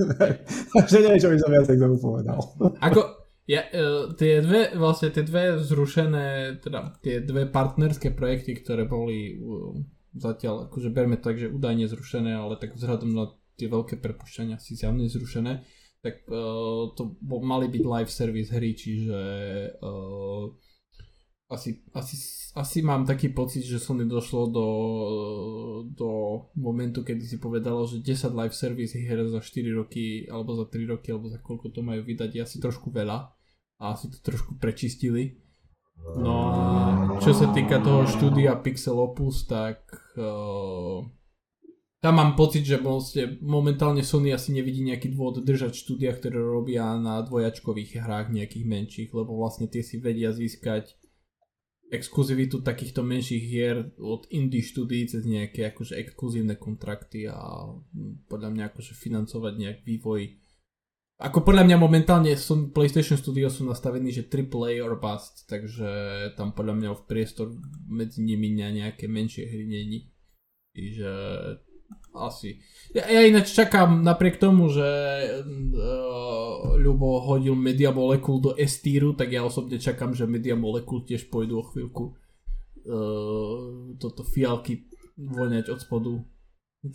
Takže 0.75 0.97
neviem, 1.05 1.21
čo 1.21 1.31
by 1.31 1.39
som 1.39 1.51
viac 1.53 1.67
k 1.69 1.79
tomu 1.79 1.99
povedal. 2.01 2.39
Ako, 2.81 3.01
ja, 3.47 3.63
uh, 3.71 4.11
tie 4.17 4.43
dve, 4.43 4.75
vlastne 4.75 5.13
tie 5.13 5.23
dve 5.23 5.61
zrušené, 5.61 6.59
teda 6.65 6.99
tie 7.05 7.23
dve 7.23 7.47
partnerské 7.47 8.11
projekty, 8.11 8.59
ktoré 8.59 8.89
boli 8.89 9.39
uh, 9.39 9.77
zatiaľ, 10.17 10.67
akože 10.67 10.89
berme 10.91 11.21
tak, 11.21 11.37
že 11.37 11.53
údajne 11.53 11.87
zrušené, 11.87 12.35
ale 12.35 12.57
tak 12.57 12.75
vzhľadom 12.75 13.13
na 13.13 13.31
tie 13.57 13.69
veľké 13.69 14.01
prepušťania 14.01 14.61
si 14.61 14.77
zjavne 14.77 15.09
zrušené, 15.09 15.65
tak 16.05 16.25
uh, 16.29 16.93
to 16.95 17.17
mali 17.43 17.67
byť 17.69 17.83
live 17.85 18.13
service 18.13 18.51
hry, 18.53 18.73
čiže 18.77 19.21
uh, 19.81 20.51
asi, 21.47 21.79
asi, 21.95 22.17
asi 22.59 22.83
mám 22.83 23.07
taký 23.07 23.31
pocit, 23.31 23.63
že 23.63 23.79
Sony 23.79 24.03
došlo 24.03 24.51
do, 24.51 24.69
do 25.95 26.11
momentu, 26.59 27.07
kedy 27.07 27.23
si 27.23 27.37
povedalo, 27.39 27.87
že 27.87 28.03
10 28.03 28.35
live 28.35 28.57
service 28.57 28.99
hier 28.99 29.23
za 29.31 29.39
4 29.39 29.79
roky, 29.79 30.27
alebo 30.27 30.59
za 30.59 30.67
3 30.67 30.91
roky, 30.91 31.15
alebo 31.15 31.31
za 31.31 31.39
koľko 31.39 31.71
to 31.71 31.87
majú 31.87 32.03
vydať, 32.03 32.31
je 32.35 32.43
asi 32.43 32.57
trošku 32.59 32.91
veľa 32.91 33.31
a 33.79 33.83
asi 33.95 34.11
to 34.11 34.19
trošku 34.27 34.59
prečistili. 34.59 35.39
No 35.97 36.35
a 36.53 36.61
čo 37.23 37.33
sa 37.33 37.49
týka 37.55 37.81
toho 37.81 38.05
štúdia 38.05 38.59
Pixel 38.61 38.99
Opus, 38.99 39.49
tak 39.49 39.87
uh, 40.19 41.07
tam 42.07 42.23
mám 42.23 42.39
pocit, 42.39 42.63
že 42.63 42.79
vlastne 42.79 43.35
momentálne 43.43 44.07
Sony 44.07 44.31
asi 44.31 44.55
nevidí 44.55 44.79
nejaký 44.87 45.11
dôvod 45.11 45.43
držať 45.43 45.75
štúdia, 45.75 46.15
ktoré 46.15 46.39
robia 46.39 46.95
na 47.03 47.19
dvojačkových 47.19 47.99
hrách 47.99 48.31
nejakých 48.31 48.63
menších, 48.63 49.11
lebo 49.11 49.35
vlastne 49.35 49.67
tie 49.67 49.83
si 49.83 49.99
vedia 49.99 50.31
získať 50.31 50.95
exkluzivitu 51.91 52.63
takýchto 52.63 53.03
menších 53.03 53.43
hier 53.43 53.91
od 53.99 54.31
indie 54.31 54.63
štúdií 54.63 55.11
cez 55.11 55.27
nejaké 55.27 55.75
akože 55.75 55.99
exkluzívne 55.99 56.55
kontrakty 56.55 57.27
a 57.27 57.75
podľa 58.31 58.55
mňa 58.55 58.65
akože 58.71 58.95
financovať 58.95 59.53
nejak 59.59 59.79
vývoj 59.83 60.47
ako 61.17 61.49
podľa 61.49 61.65
mňa 61.65 61.77
momentálne 61.81 62.29
sú, 62.37 62.69
PlayStation 62.77 63.17
Studios 63.17 63.57
sú 63.57 63.65
nastavení, 63.65 64.13
že 64.13 64.29
AAA 64.29 64.85
or 64.85 65.01
bust, 65.01 65.49
takže 65.49 65.89
tam 66.37 66.53
podľa 66.53 66.77
mňa 66.77 66.89
v 66.93 67.07
priestor 67.09 67.57
medzi 67.89 68.21
nimi 68.21 68.53
na 68.53 68.69
nejaké 68.69 69.09
menšie 69.09 69.49
hry 69.49 69.65
není. 69.65 70.13
Čiže 70.77 71.09
asi. 72.19 72.61
Ja, 72.97 73.05
ja 73.07 73.21
ináč 73.29 73.53
čakám, 73.53 74.01
napriek 74.01 74.41
tomu, 74.41 74.73
že 74.73 74.89
uh, 75.45 76.77
Ľubo 76.81 77.23
hodil 77.29 77.53
Media 77.53 77.93
Molecule 77.93 78.41
do 78.41 78.53
S 78.57 78.81
tak 79.17 79.29
ja 79.33 79.45
osobne 79.45 79.77
čakám, 79.77 80.17
že 80.17 80.25
Media 80.29 80.57
Molecule 80.57 81.05
tiež 81.05 81.29
pôjdu 81.29 81.61
o 81.61 81.65
chvíľku 81.69 82.05
uh, 82.11 83.57
toto 84.01 84.23
fialky 84.25 84.89
voňať 85.17 85.73
od 85.73 85.79
spodu. 85.81 86.13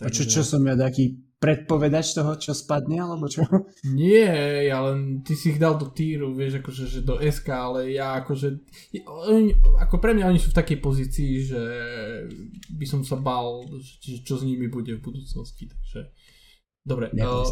A 0.02 0.08
čo, 0.08 0.24
čo 0.24 0.42
som 0.46 0.64
ja 0.64 0.78
taký 0.78 1.31
predpovedať 1.42 2.22
toho, 2.22 2.38
čo 2.38 2.54
spadne, 2.54 3.02
alebo 3.02 3.26
čo? 3.26 3.42
Nie, 3.89 4.70
ja 4.70 4.86
len 4.86 5.26
ty 5.26 5.34
si 5.34 5.58
ich 5.58 5.60
dal 5.60 5.74
do 5.74 5.89
týru, 5.89 6.38
vieš, 6.38 6.62
akože 6.62 6.84
že 6.86 7.02
do 7.02 7.18
SK, 7.18 7.48
ale 7.50 7.80
ja 7.98 8.22
akože, 8.22 8.62
oni, 9.10 9.58
ako 9.82 9.98
pre 9.98 10.14
mňa 10.14 10.30
oni 10.30 10.38
sú 10.38 10.54
v 10.54 10.60
takej 10.62 10.78
pozícii, 10.78 11.32
že 11.50 11.64
by 12.78 12.86
som 12.86 13.02
sa 13.02 13.18
bál, 13.18 13.66
že, 13.82 14.22
čo 14.22 14.38
s 14.38 14.46
nimi 14.46 14.70
bude 14.70 14.94
v 14.94 15.02
budúcnosti, 15.02 15.66
takže 15.66 16.14
dobre. 16.86 17.10
Uh, 17.18 17.50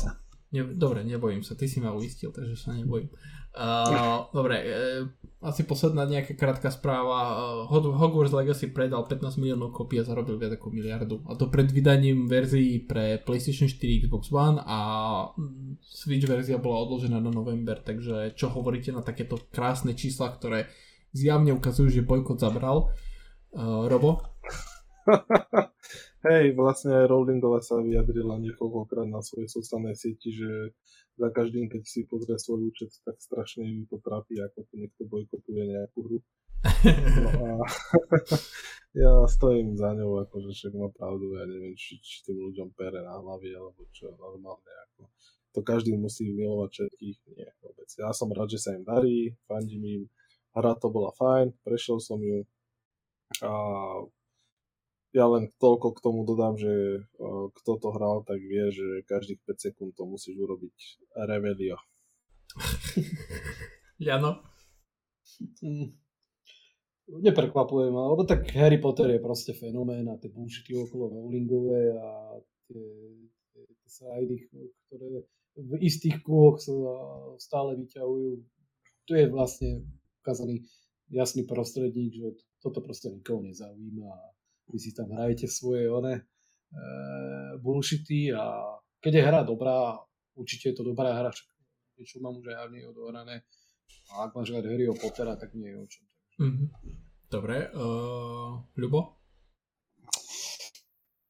ne, 0.54 0.70
dobre, 0.78 1.02
nebojím 1.02 1.42
sa, 1.42 1.58
ty 1.58 1.66
si 1.66 1.82
ma 1.82 1.90
uistil, 1.90 2.30
takže 2.30 2.54
sa 2.62 2.78
nebojím. 2.78 3.10
Uh, 3.50 4.30
dobre, 4.30 4.62
uh, 4.62 5.10
asi 5.42 5.66
posledná 5.66 6.06
nejaká 6.06 6.38
krátka 6.38 6.70
správa. 6.70 7.66
Uh, 7.66 7.92
Hogwarts 7.98 8.36
Legacy 8.36 8.70
predal 8.70 9.08
15 9.10 9.42
miliónov 9.42 9.74
kopí 9.74 9.98
a 9.98 10.06
zarobil 10.06 10.38
viac 10.38 10.60
ako 10.60 10.70
miliardu. 10.70 11.26
A 11.26 11.34
to 11.34 11.50
pred 11.50 11.72
vydaním 11.74 12.30
verzií 12.30 12.86
pre 12.86 13.18
PlayStation 13.18 13.66
4, 13.66 14.06
Xbox 14.06 14.30
One 14.30 14.62
a 14.62 14.78
mm, 15.34 15.82
Switch 15.82 16.30
verzia 16.30 16.62
bola 16.62 16.86
odložená 16.86 17.18
na 17.18 17.34
november, 17.34 17.82
takže 17.82 18.38
čo 18.38 18.54
hovoríte 18.54 18.94
na 18.94 19.02
takéto 19.02 19.42
krásne 19.50 19.98
čísla, 19.98 20.30
ktoré 20.30 20.70
zjavne 21.16 21.56
ukazujú, 21.56 21.90
že 21.90 22.06
bojkot 22.06 22.38
zabral. 22.38 22.94
Uh, 23.50 23.90
Robo? 23.90 24.22
Hej, 26.20 26.52
vlastne 26.60 27.08
Rowlingová 27.08 27.64
sa 27.64 27.80
vyjadrila 27.80 28.36
niekoľkokrát 28.44 29.08
na 29.08 29.24
svojej 29.24 29.48
sociálnej 29.48 29.96
sieti, 29.96 30.36
že 30.36 30.76
za 31.16 31.32
každým, 31.32 31.72
keď 31.72 31.84
si 31.88 32.04
pozrie 32.04 32.36
svoj 32.36 32.76
účet, 32.76 32.92
tak 33.08 33.16
strašne 33.24 33.64
ju 33.64 33.88
to 33.88 34.04
trápi, 34.04 34.36
ako 34.44 34.68
tu 34.68 34.74
niekto 34.84 35.08
bojkotuje 35.08 35.64
nejakú 35.72 36.00
hru. 36.04 36.20
No 37.24 37.64
a 37.64 37.68
ja 39.08 39.12
stojím 39.32 39.80
za 39.80 39.96
ňou, 39.96 40.28
akože 40.28 40.52
však 40.52 40.74
má 40.76 40.92
pravdu, 40.92 41.40
ja 41.40 41.48
neviem, 41.48 41.72
či, 41.80 42.04
či 42.04 42.28
tým 42.28 42.36
ľuďom 42.36 42.76
pere 42.76 43.00
na 43.00 43.16
hlavy, 43.16 43.56
alebo 43.56 43.88
čo, 43.96 44.12
normálne 44.20 44.72
ako 44.92 45.08
to 45.54 45.60
každý 45.66 45.98
musí 45.98 46.30
milovať 46.30 46.70
všetkých, 46.72 47.18
nie 47.34 47.50
vôbec. 47.64 47.90
Ja 47.98 48.14
som 48.14 48.30
rád, 48.30 48.54
že 48.54 48.62
sa 48.62 48.76
im 48.76 48.86
darí, 48.86 49.34
fandím 49.50 49.84
im, 49.88 50.04
hra 50.54 50.78
to 50.78 50.94
bola 50.94 51.10
fajn, 51.18 51.56
prešiel 51.66 51.98
som 51.98 52.22
ju 52.22 52.46
a 53.46 53.52
ja 55.10 55.26
len 55.26 55.50
toľko 55.58 55.98
k 55.98 56.04
tomu 56.06 56.22
dodám, 56.26 56.54
že 56.58 57.02
uh, 57.02 57.50
kto 57.62 57.72
to 57.82 57.90
hral, 57.96 58.22
tak 58.22 58.38
vie, 58.42 58.70
že 58.70 59.06
každých 59.10 59.42
5 59.46 59.66
sekúnd 59.70 59.92
to 59.98 60.06
musíš 60.06 60.38
urobiť 60.38 60.76
revelio. 61.26 61.78
Jano? 64.06 64.46
Mm. 65.66 65.98
Neprekvapuje 67.10 67.90
ma, 67.90 68.06
lebo 68.14 68.22
tak 68.22 68.46
Harry 68.54 68.78
Potter 68.78 69.18
je 69.18 69.22
proste 69.22 69.58
fenomén 69.58 70.06
a 70.14 70.22
tie 70.22 70.30
bullshity 70.30 70.78
okolo 70.78 71.10
Rowlingové 71.10 71.98
a 71.98 72.38
tie, 72.70 72.86
tie, 73.50 73.64
tie 73.66 73.90
srajdy, 73.90 74.36
ktoré 74.86 75.26
v 75.58 75.74
istých 75.82 76.22
kruhoch 76.22 76.62
sa 76.62 76.72
stále 77.42 77.74
vyťahujú. 77.82 78.32
Tu 79.10 79.12
je 79.18 79.26
vlastne 79.26 79.90
ukázaný 80.22 80.70
jasný 81.10 81.50
prostredník, 81.50 82.14
že 82.14 82.28
toto 82.62 82.86
proste 82.86 83.10
nikoho 83.10 83.42
nezaujíma 83.42 84.06
a 84.06 84.22
vy 84.70 84.78
si 84.80 84.92
tam 84.94 85.10
hrajete 85.12 85.50
svoje 85.50 85.90
one 85.90 86.14
e, 86.14 86.22
bullshity 87.60 88.34
a 88.34 88.78
keď 89.02 89.14
je 89.16 89.24
hra 89.26 89.42
dobrá, 89.44 89.98
určite 90.38 90.72
je 90.72 90.76
to 90.78 90.84
dobrá 90.86 91.14
hra, 91.18 91.32
však 91.34 91.48
niečo 91.98 92.22
mám 92.22 92.38
už 92.38 92.54
aj 92.54 92.70
odohrané 92.90 93.44
a 94.14 94.30
ak 94.30 94.36
máš 94.38 94.54
hrať 94.54 94.66
Harryho 94.66 94.96
Pottera, 94.96 95.36
tak 95.36 95.54
nie 95.54 95.70
je 95.70 95.78
o 95.78 95.86
čom. 95.88 96.06
Mm-hmm. 96.40 96.68
Dobre, 97.30 97.70
uh, 97.78 98.58
Ľubo? 98.74 99.20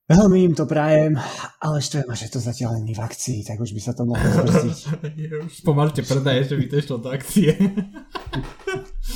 Veľmi 0.10 0.42
im 0.42 0.54
to 0.58 0.66
prajem, 0.66 1.22
ale 1.62 1.86
štve 1.86 2.10
ma, 2.10 2.18
že 2.18 2.34
to 2.34 2.42
zatiaľ 2.42 2.82
není 2.82 2.98
v 2.98 3.04
akcii, 3.06 3.46
tak 3.46 3.62
už 3.62 3.78
by 3.78 3.82
sa 3.84 3.94
to 3.94 4.10
mohlo 4.10 4.26
zbrziť. 4.26 4.80
už 5.54 5.62
pomalte 5.62 6.02
predaje, 6.02 6.50
že 6.50 6.58
by 6.58 6.66
to 6.66 6.76
išlo 6.82 6.98
do 6.98 7.14
akcie. 7.14 7.54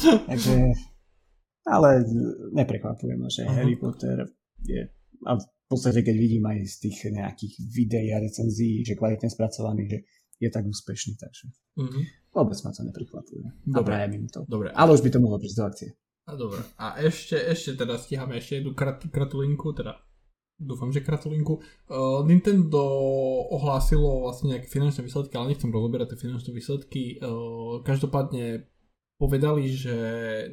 Takže 0.29 0.55
ale 1.63 2.03
neprekvapuje 2.51 3.13
ma, 3.15 3.27
že 3.31 3.47
Aha. 3.47 3.63
Harry 3.63 3.75
Potter 3.79 4.27
je, 4.63 4.83
a 5.23 5.31
v 5.39 5.45
podstate 5.67 6.03
keď 6.03 6.15
vidím 6.15 6.43
aj 6.47 6.59
z 6.67 6.75
tých 6.87 6.97
nejakých 7.11 7.53
videí 7.71 8.09
a 8.11 8.19
recenzií, 8.19 8.83
že 8.83 8.99
kvalitne 8.99 9.31
spracovaný, 9.31 9.87
že 9.87 9.97
je 10.43 10.49
tak 10.51 10.67
úspešný, 10.67 11.15
takže 11.15 11.45
uh-huh. 11.79 12.03
vôbec 12.35 12.57
ma 12.67 12.71
to 12.75 12.83
neprekvapuje. 12.83 13.47
Dobre. 13.63 13.93
A 13.95 14.07
to. 14.27 14.43
Dobre. 14.43 14.69
Ale 14.75 14.91
už 14.91 15.01
by 15.01 15.09
to 15.09 15.23
mohlo 15.23 15.39
prísť 15.39 15.57
do 15.57 15.63
akcie. 15.63 15.89
A 16.23 16.39
dobre. 16.39 16.59
A 16.79 16.99
ešte, 17.03 17.35
ešte 17.35 17.75
teda 17.79 17.99
stíhame 17.99 18.39
ešte 18.39 18.63
jednu 18.63 18.71
krat, 18.71 19.03
kratulinku, 19.11 19.75
teda 19.75 19.99
dúfam, 20.55 20.91
že 20.91 21.03
kratulinku. 21.03 21.59
Uh, 21.91 22.23
Nintendo 22.23 22.83
ohlásilo 23.51 24.23
vlastne 24.23 24.55
nejaké 24.55 24.71
finančné 24.71 25.03
výsledky, 25.03 25.35
ale 25.35 25.51
nechcem 25.51 25.71
rozoberať 25.71 26.15
tie 26.15 26.27
finančné 26.27 26.51
výsledky. 26.55 27.03
Uh, 27.19 27.83
každopádne 27.83 28.67
povedali, 29.17 29.69
že 29.71 29.95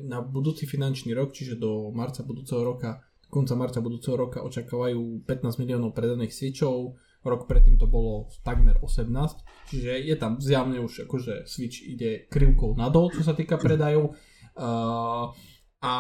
na 0.05 0.21
budúci 0.21 0.69
finančný 0.69 1.17
rok, 1.17 1.33
čiže 1.33 1.59
do 1.59 1.91
marca 1.91 2.23
budúceho 2.23 2.61
roka, 2.63 3.03
konca 3.31 3.55
marca 3.55 3.79
budúceho 3.79 4.19
roka 4.19 4.43
očakávajú 4.43 5.25
15 5.25 5.63
miliónov 5.63 5.95
predaných 5.95 6.35
switchov, 6.35 6.99
rok 7.23 7.45
predtým 7.45 7.77
to 7.77 7.85
bolo 7.85 8.33
takmer 8.41 8.81
18, 8.81 9.71
čiže 9.71 9.93
je 10.09 10.17
tam 10.17 10.41
zjavne 10.41 10.81
už 10.81 11.05
akože 11.05 11.45
Switch 11.45 11.85
ide 11.85 12.27
krivkou 12.33 12.75
nadol, 12.77 13.13
čo 13.13 13.21
sa 13.21 13.37
týka 13.37 13.61
predajov. 13.61 14.17
Uh, 14.57 15.31
a 15.81 15.95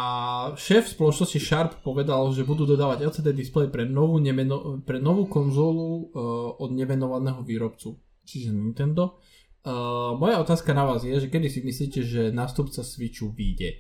šéf 0.61 0.93
spoločnosti 0.93 1.41
Sharp 1.41 1.73
povedal, 1.81 2.29
že 2.37 2.45
budú 2.45 2.69
dodávať 2.69 3.09
LCD 3.09 3.33
display 3.33 3.73
pre 3.73 3.89
novú, 3.89 4.21
nemeno, 4.21 4.85
pre 4.85 5.01
novú 5.01 5.25
konzolu 5.25 6.13
uh, 6.13 6.61
od 6.61 6.69
nevenovaného 6.77 7.41
výrobcu, 7.41 7.97
čiže 8.25 8.53
Nintendo. 8.53 9.21
Uh, 9.61 10.17
moja 10.17 10.41
otázka 10.41 10.73
na 10.73 10.89
vás 10.89 11.05
je, 11.05 11.13
že 11.21 11.29
kedy 11.29 11.53
si 11.53 11.61
myslíte, 11.61 12.01
že 12.01 12.23
nástupca 12.33 12.81
Switchu 12.81 13.29
vyjde? 13.29 13.77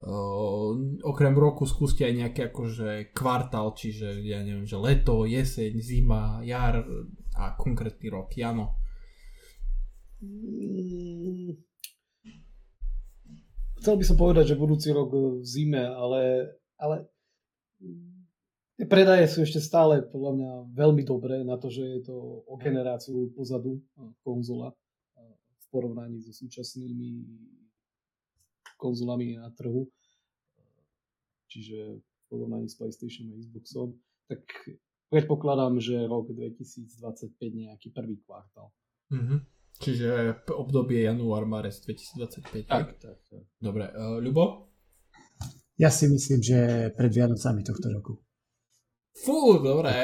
Uh, 0.00 0.72
okrem 1.04 1.36
roku 1.36 1.68
skúste 1.68 2.08
aj 2.08 2.14
nejaký 2.16 2.40
akože 2.48 3.12
kvartál, 3.12 3.76
čiže 3.76 4.24
ja 4.24 4.40
neviem, 4.40 4.64
že 4.64 4.80
leto, 4.80 5.28
jeseň, 5.28 5.84
zima, 5.84 6.40
jar 6.48 6.80
a 7.36 7.52
konkrétny 7.60 8.08
rok. 8.08 8.32
Jano. 8.40 8.80
Mm, 10.24 11.60
chcel 13.84 13.94
by 14.00 14.04
som 14.08 14.16
povedať, 14.16 14.56
že 14.56 14.56
budúci 14.56 14.96
rok 14.96 15.12
v 15.12 15.44
zime, 15.44 15.92
ale, 15.92 16.56
ale 16.80 17.04
tie 18.80 18.88
predaje 18.88 19.28
sú 19.28 19.44
ešte 19.44 19.60
stále 19.60 20.08
podľa 20.08 20.32
mňa 20.40 20.50
veľmi 20.72 21.04
dobré 21.04 21.44
na 21.44 21.60
to, 21.60 21.68
že 21.68 21.84
je 21.84 22.00
to 22.08 22.16
o 22.48 22.56
generáciu 22.56 23.28
pozadu 23.36 23.76
konzola 24.24 24.72
porovnaní 25.70 26.22
so 26.24 26.32
súčasnými 26.32 27.24
konzolami 28.78 29.36
na 29.36 29.50
trhu. 29.50 29.88
Čiže 31.48 31.98
v 31.98 32.24
porovnaní 32.28 32.68
s 32.68 32.76
PlayStation 32.76 33.32
a 33.32 33.38
Xboxom. 33.40 33.96
Tak 34.28 34.44
predpokladám, 35.08 35.80
že 35.80 36.04
rok 36.04 36.30
2025 36.32 36.92
nejaký 37.40 37.88
prvý 37.90 38.20
kvartál. 38.20 38.68
Mm-hmm. 39.08 39.40
Čiže 39.78 40.10
obdobie 40.52 41.06
január, 41.06 41.46
marec 41.46 41.78
2025. 41.80 42.66
Tak, 42.66 42.98
tak, 42.98 43.18
tak. 43.30 43.42
Dobre, 43.62 43.88
uh, 43.94 44.18
Ľubo? 44.18 44.68
Ja 45.78 45.94
si 45.94 46.10
myslím, 46.10 46.42
že 46.42 46.90
pred 46.98 47.14
Vianocami 47.14 47.62
tohto 47.62 47.86
roku. 47.94 48.18
Fú, 49.24 49.58
dobré. 49.58 49.98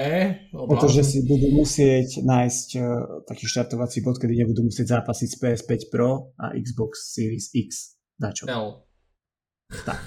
Pretože 0.51 1.07
si 1.07 1.19
budú 1.23 1.55
musieť 1.55 2.27
nájsť 2.27 2.69
uh, 2.77 2.85
taký 3.29 3.47
štartovací 3.47 4.03
bod, 4.03 4.19
kedy 4.19 4.43
nebudú 4.43 4.67
musieť 4.67 4.99
zápasiť 4.99 5.29
s 5.31 5.37
PS5 5.39 5.71
Pro 5.93 6.35
a 6.35 6.51
Xbox 6.59 7.15
Series 7.15 7.55
X. 7.55 8.01
Na 8.19 8.35
čo? 8.35 8.51
L. 8.51 8.83
Tak. 9.71 10.03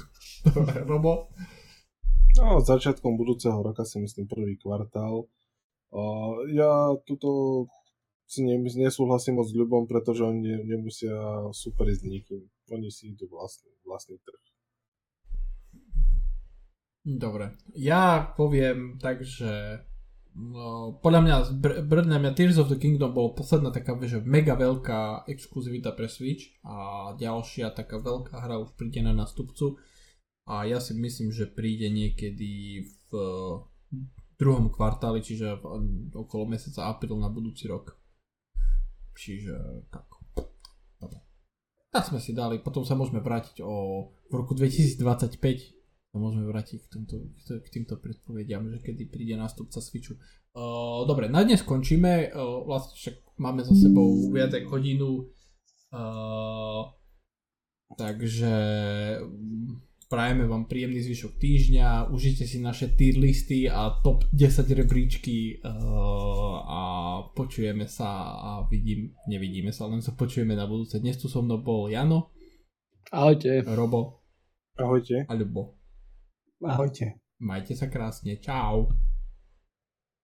Dobre, 0.54 0.78
Robo? 0.86 1.34
No, 2.38 2.62
začiatkom 2.64 3.18
budúceho 3.18 3.60
roka 3.60 3.84
si 3.84 4.00
myslím 4.00 4.30
prvý 4.30 4.56
kvartál. 4.56 5.26
Uh, 5.92 6.46
ja 6.48 6.96
tuto 7.04 7.66
si 8.24 8.40
ne, 8.46 8.56
nesúhlasím 8.56 9.36
moc 9.36 9.50
s 9.50 9.58
ľubom, 9.58 9.84
pretože 9.84 10.24
oni 10.24 10.40
ne, 10.40 10.56
nemusia 10.64 11.12
superiť 11.52 11.96
s 12.00 12.04
nikým. 12.08 12.42
Oni 12.72 12.88
si 12.88 13.12
idú 13.12 13.28
vlastný, 13.28 13.68
vlastný 13.84 14.16
trh. 14.22 14.51
Dobre. 17.02 17.58
Ja 17.74 18.30
poviem 18.38 18.94
tak, 19.02 19.26
že 19.26 19.82
no, 20.38 20.98
podľa 21.02 21.20
mňa, 21.26 21.36
brdňa 21.82 22.18
mňa 22.22 22.32
Tears 22.38 22.62
of 22.62 22.70
the 22.70 22.78
Kingdom 22.78 23.10
bol 23.10 23.34
posledná 23.34 23.74
taká 23.74 23.98
že 24.06 24.22
mega 24.22 24.54
veľká 24.54 25.26
exkluzivita 25.26 25.98
pre 25.98 26.06
Switch 26.06 26.54
a 26.62 27.10
ďalšia 27.18 27.74
taká 27.74 27.98
veľká 27.98 28.38
hra 28.38 28.62
už 28.62 28.78
príde 28.78 29.02
na 29.02 29.10
nástupcu 29.10 29.82
a 30.46 30.62
ja 30.62 30.78
si 30.78 30.94
myslím, 30.94 31.34
že 31.34 31.50
príde 31.50 31.90
niekedy 31.90 32.86
v 32.86 33.10
druhom 34.38 34.70
kvartáli, 34.70 35.22
čiže 35.22 35.58
v, 35.58 35.64
okolo 36.14 36.50
mesiaca 36.50 36.90
apríl 36.90 37.14
na 37.18 37.30
budúci 37.30 37.66
rok. 37.70 37.98
Čiže 39.14 39.86
tak. 39.90 40.06
Dobre. 40.98 41.18
Tak 41.90 42.10
sme 42.10 42.18
si 42.18 42.34
dali, 42.34 42.58
potom 42.58 42.82
sa 42.86 42.94
môžeme 42.98 43.22
vrátiť 43.22 43.62
o 43.62 44.06
v 44.30 44.32
roku 44.34 44.54
2025 44.54 45.38
sa 45.38 45.81
môžeme 46.18 46.44
vrátiť 46.44 46.78
k, 46.84 46.88
tomto, 46.92 47.16
k 47.40 47.68
týmto 47.72 47.96
predpovediam, 47.96 48.68
že 48.68 48.84
kedy 48.84 49.08
príde 49.08 49.36
nástupca 49.36 49.80
Switchu. 49.80 50.20
Uh, 50.52 51.08
dobre, 51.08 51.32
na 51.32 51.40
dnes 51.40 51.64
skončíme, 51.64 52.32
uh, 52.32 52.68
vlastne 52.68 52.94
však 52.96 53.16
máme 53.40 53.64
za 53.64 53.72
sebou 53.72 54.28
viac 54.28 54.52
ako 54.52 54.68
hodinu, 54.68 55.10
uh, 55.96 56.92
takže 57.96 58.52
Prajeme 60.12 60.44
vám 60.44 60.68
príjemný 60.68 61.00
zvyšok 61.00 61.40
týždňa, 61.40 62.12
užite 62.12 62.44
si 62.44 62.60
naše 62.60 62.92
tier 62.92 63.16
listy 63.16 63.64
a 63.64 63.96
top 64.04 64.28
10 64.36 64.68
rebríčky 64.68 65.56
uh, 65.64 65.72
a 66.68 66.80
počujeme 67.32 67.88
sa 67.88 68.36
a 68.36 68.50
vidím, 68.68 69.16
nevidíme 69.24 69.72
sa, 69.72 69.88
len 69.88 70.04
sa 70.04 70.12
počujeme 70.12 70.52
na 70.52 70.68
budúce. 70.68 71.00
Dnes 71.00 71.16
tu 71.16 71.32
so 71.32 71.40
mnou 71.40 71.64
bol 71.64 71.88
Jano. 71.88 72.28
Ahojte. 73.08 73.64
Robo. 73.64 74.20
Ahojte. 74.76 75.24
A 75.24 75.32
Ľubo. 75.32 75.80
Ahojte. 76.62 77.18
Majte 77.42 77.74
sa 77.74 77.90
krásne. 77.90 78.38
Čau. 78.38 78.94